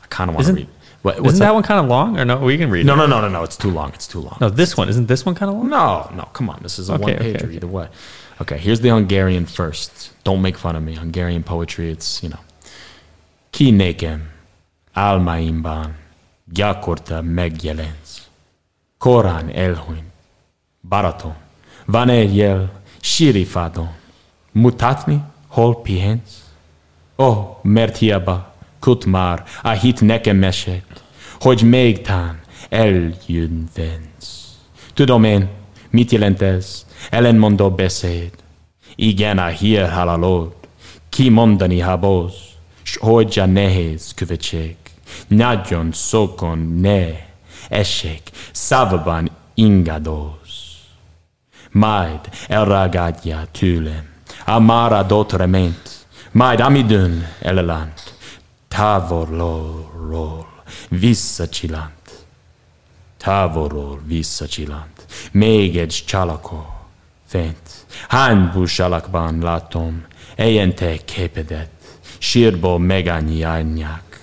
I 0.04 0.08
kind 0.08 0.30
of 0.30 0.36
want 0.36 0.48
to 0.48 0.54
read. 0.54 0.68
What, 1.02 1.16
Isn't 1.16 1.26
that 1.26 1.40
that? 1.40 1.54
one 1.56 1.64
kind 1.64 1.80
of 1.80 1.88
long, 1.88 2.20
or 2.20 2.26
no? 2.26 2.38
We 2.40 2.58
can 2.58 2.70
read. 2.70 2.86
No, 2.86 2.94
it. 2.94 2.98
no, 2.98 3.08
no, 3.08 3.22
no, 3.22 3.28
no. 3.30 3.44
It's 3.44 3.58
too 3.58 3.72
long. 3.72 3.92
It's 3.94 4.08
too 4.08 4.20
long. 4.20 4.38
no. 4.40 4.50
This 4.50 4.78
one 4.78 4.88
isn't. 4.88 5.08
This 5.08 5.26
one 5.26 5.34
kind 5.36 5.50
of 5.50 5.58
long. 5.58 5.70
No, 5.70 6.10
no, 6.16 6.26
come 6.34 6.48
on. 6.50 6.60
This 6.62 6.78
is 6.78 6.90
a 6.90 6.94
Okay, 6.94 7.04
one 7.04 7.14
okay, 7.16 7.36
okay. 7.36 7.54
either 7.56 7.66
way. 7.68 7.88
Okay, 8.40 8.58
here's 8.58 8.82
the 8.82 8.90
Hungarian 8.90 9.46
first. 9.48 10.12
Don't 10.24 10.42
make 10.44 10.58
fun 10.58 10.76
of 10.76 10.84
me. 10.84 10.94
Hungarian 10.96 11.42
poetry, 11.44 11.90
it's, 11.92 12.22
you 12.22 12.30
know. 12.30 12.40
Ki 13.52 13.72
nekem 13.72 14.30
álmaimban 14.92 15.96
gyakorta 16.46 17.22
megjelensz. 17.22 18.28
Korán 18.98 19.50
elhunyt. 19.50 20.12
Baraton. 20.88 21.36
Van 21.86 22.10
egy 22.10 22.36
jel 22.36 22.82
sírifádon. 23.02 23.90
Mutatni, 24.52 25.24
hol 25.48 25.82
pihensz? 25.82 26.44
Ó, 27.18 27.60
mert 27.62 27.98
hiába 27.98 28.54
kut 28.80 29.06
már 29.06 29.44
a 29.62 29.70
hit 29.70 30.02
nekem 30.02 30.38
mesélt, 30.38 31.04
hogy 31.40 31.62
még 31.62 32.02
tán 32.02 32.40
eljönvensz. 32.70 34.58
Tudom 34.94 35.24
én, 35.24 35.50
mit 35.90 36.12
jelent 36.12 36.42
ez, 36.42 36.86
ellenmondó 37.10 37.72
beszéd. 37.72 38.32
Igen, 38.96 39.38
a 39.38 39.48
hír 39.48 39.90
halalod, 39.90 40.54
kimondani 41.10 41.80
habos, 41.80 42.34
s 42.92 42.98
hogyan 42.98 43.50
nehéz 43.50 44.14
követség. 44.16 44.76
Nagyon 45.28 45.92
szokon 45.92 46.80
ne 46.82 47.08
esek, 47.70 48.22
szavaban 48.52 49.32
ingadoz. 49.54 50.52
Majd 51.72 52.20
elragadja 52.48 53.48
tőlem 53.52 54.10
a 54.46 54.60
maradott 54.60 55.32
reményt, 55.32 56.06
majd 56.32 56.60
amidőn 56.60 57.28
elelant, 57.42 58.16
távolról 58.68 60.64
visszacsillant. 60.90 62.26
Távolról 63.18 64.02
visszacsillant, 64.06 65.06
még 65.32 65.78
egy 65.78 66.04
csalakó 66.06 66.66
fent. 67.26 67.86
Hány 68.08 68.52
busalakban 68.54 69.40
látom, 69.40 70.06
ejente 70.36 70.98
képedet, 70.98 71.81
sírból 72.22 72.80
megányjárják, 72.80 74.20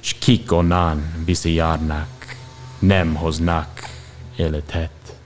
s 0.00 0.14
kik 0.18 0.52
onnan 0.52 1.22
visszajárnak, 1.24 2.36
nem 2.78 3.14
hoznak 3.14 3.68
életet. 4.36 5.16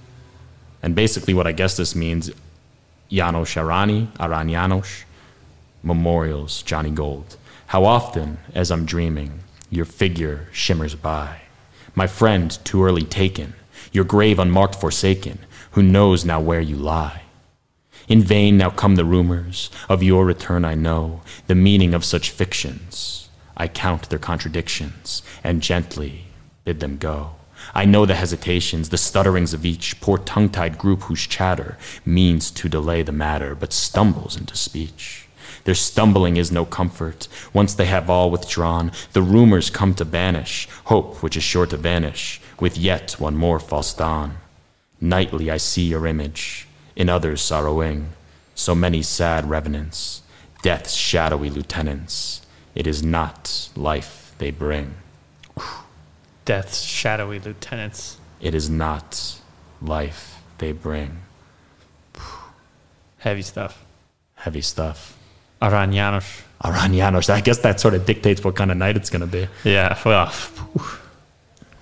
And 0.83 0.95
basically, 0.95 1.35
what 1.35 1.47
I 1.47 1.55
guess 1.55 1.75
this 1.75 1.95
means 1.95 2.31
János 3.09 3.57
Arany, 3.57 4.09
Arany 4.17 4.51
János, 4.51 5.07
memorials, 5.81 6.63
Johnny 6.63 6.91
Gold. 6.91 7.37
How 7.67 7.85
often, 7.85 8.39
as 8.55 8.71
I'm 8.71 8.85
dreaming, 8.85 9.31
your 9.69 9.87
figure 9.87 10.49
shimmers 10.53 10.95
by. 10.95 11.29
My 11.95 12.07
friend, 12.07 12.59
too 12.65 12.85
early 12.85 13.05
taken, 13.05 13.55
your 13.93 14.05
grave 14.05 14.43
unmarked 14.43 14.81
forsaken, 14.81 15.39
who 15.71 15.83
knows 15.83 16.25
now 16.25 16.41
where 16.41 16.63
you 16.63 16.77
lie? 16.77 17.23
In 18.09 18.23
vain 18.23 18.57
now 18.57 18.71
come 18.71 18.95
the 18.95 19.05
rumors 19.05 19.69
of 19.89 20.03
your 20.03 20.25
return, 20.25 20.65
I 20.65 20.77
know 20.77 21.23
the 21.49 21.57
meaning 21.57 21.93
of 21.93 22.05
such 22.05 22.31
fictions. 22.31 23.29
I 23.57 23.67
count 23.67 24.09
their 24.11 24.19
contradictions 24.21 25.23
and 25.43 25.63
gently 25.63 26.27
bid 26.65 26.79
them 26.79 26.99
go. 26.99 27.33
I 27.75 27.85
know 27.85 28.07
the 28.07 28.15
hesitations, 28.15 28.91
the 28.91 28.97
stutterings 28.99 29.53
of 29.53 29.67
each 29.67 30.01
poor 30.01 30.19
tongue 30.19 30.51
tied 30.51 30.79
group 30.79 31.03
whose 31.03 31.27
chatter 31.27 31.79
means 32.05 32.53
to 32.53 32.69
delay 32.69 33.03
the 33.03 33.11
matter 33.13 33.57
but 33.57 33.73
stumbles 33.73 34.37
into 34.37 34.57
speech. 34.57 35.27
Their 35.65 35.75
stumbling 35.75 36.37
is 36.37 36.53
no 36.53 36.65
comfort. 36.65 37.27
Once 37.53 37.75
they 37.75 37.87
have 37.87 38.09
all 38.09 38.31
withdrawn, 38.31 38.93
the 39.15 39.23
rumors 39.23 39.69
come 39.69 39.95
to 39.95 40.05
banish, 40.05 40.69
hope 40.85 41.25
which 41.25 41.37
is 41.37 41.43
sure 41.43 41.67
to 41.67 41.77
vanish, 41.77 42.41
with 42.61 42.79
yet 42.79 43.17
one 43.19 43.35
more 43.35 43.59
false 43.59 43.93
dawn. 43.93 44.37
Nightly 45.01 45.51
I 45.51 45.57
see 45.57 45.83
your 45.83 46.07
image, 46.07 46.66
in 46.97 47.09
others 47.09 47.43
sorrowing, 47.43 48.09
so 48.55 48.75
many 48.75 49.03
sad 49.03 49.49
revenants, 49.49 50.23
death's 50.63 50.95
shadowy 50.95 51.51
lieutenants. 51.51 52.43
It 52.75 52.87
is 52.87 53.03
not 53.03 53.71
life 53.77 54.35
they 54.39 54.51
bring. 54.51 54.95
Death's 56.45 56.83
shadowy 56.83 57.39
lieutenants. 57.39 58.19
It 58.41 58.55
is 58.55 58.69
not 58.69 59.41
life 59.81 60.41
they 60.59 60.73
bring. 60.73 61.19
Heavy 63.19 63.43
stuff. 63.43 63.85
Heavy 64.35 64.61
stuff. 64.61 65.17
Arany 65.61 65.95
János. 65.95 66.43
Arany 66.63 66.97
János, 66.97 67.31
I 67.31 67.41
guess 67.41 67.59
that 67.59 67.81
sort 67.81 67.95
of 67.95 68.07
dictates 68.07 68.45
what 68.45 68.57
kind 68.57 68.71
of 68.71 68.77
night 68.77 68.97
it's 68.97 69.11
going 69.11 69.21
to 69.21 69.27
be. 69.27 69.49
Yeah. 69.65 69.99
Well, 70.05 70.33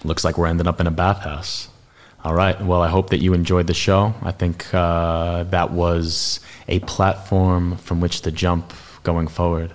Looks 0.04 0.22
like 0.22 0.36
we're 0.36 0.46
ending 0.46 0.66
up 0.66 0.80
in 0.80 0.86
a 0.86 0.90
bathhouse. 0.90 1.68
All 2.24 2.34
right. 2.34 2.58
Well, 2.60 2.80
I 2.80 2.88
hope 2.88 3.10
that 3.10 3.18
you 3.18 3.34
enjoyed 3.34 3.66
the 3.66 3.74
show. 3.74 4.14
I 4.22 4.32
think 4.32 4.72
uh, 4.74 5.44
that 5.44 5.72
was 5.72 6.40
a 6.68 6.78
platform 6.80 7.76
from 7.76 8.00
which 8.00 8.22
to 8.22 8.32
jump 8.32 8.72
going 9.02 9.28
forward. 9.28 9.74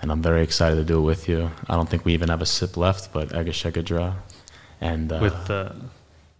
And 0.00 0.12
I'm 0.12 0.22
very 0.22 0.42
excited 0.42 0.76
to 0.76 0.84
do 0.84 0.98
it 0.98 1.02
with 1.02 1.28
you. 1.28 1.50
I 1.68 1.74
don't 1.74 1.88
think 1.88 2.04
we 2.04 2.12
even 2.14 2.28
have 2.28 2.42
a 2.42 2.46
sip 2.46 2.76
left, 2.76 3.12
but 3.12 3.30
Egészségedre. 3.30 4.14
And 4.80 5.12
uh, 5.12 5.18
with 5.20 5.46
the 5.46 5.74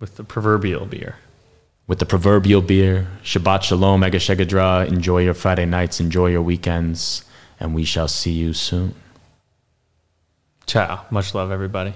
with 0.00 0.16
the 0.16 0.24
proverbial 0.24 0.86
beer. 0.86 1.16
with 1.86 1.98
the 1.98 2.06
proverbial 2.06 2.62
beer, 2.62 3.06
Shabbat 3.22 3.62
Shalom, 3.62 4.02
Egészségedre. 4.02 4.86
Enjoy 4.88 5.22
your 5.22 5.34
Friday 5.34 5.66
nights, 5.66 6.00
enjoy 6.00 6.30
your 6.30 6.42
weekends, 6.42 7.24
and 7.58 7.74
we 7.74 7.84
shall 7.84 8.08
see 8.08 8.32
you 8.32 8.52
soon. 8.52 8.94
Ciao. 10.66 11.04
Much 11.10 11.34
love, 11.34 11.50
everybody. 11.50 11.94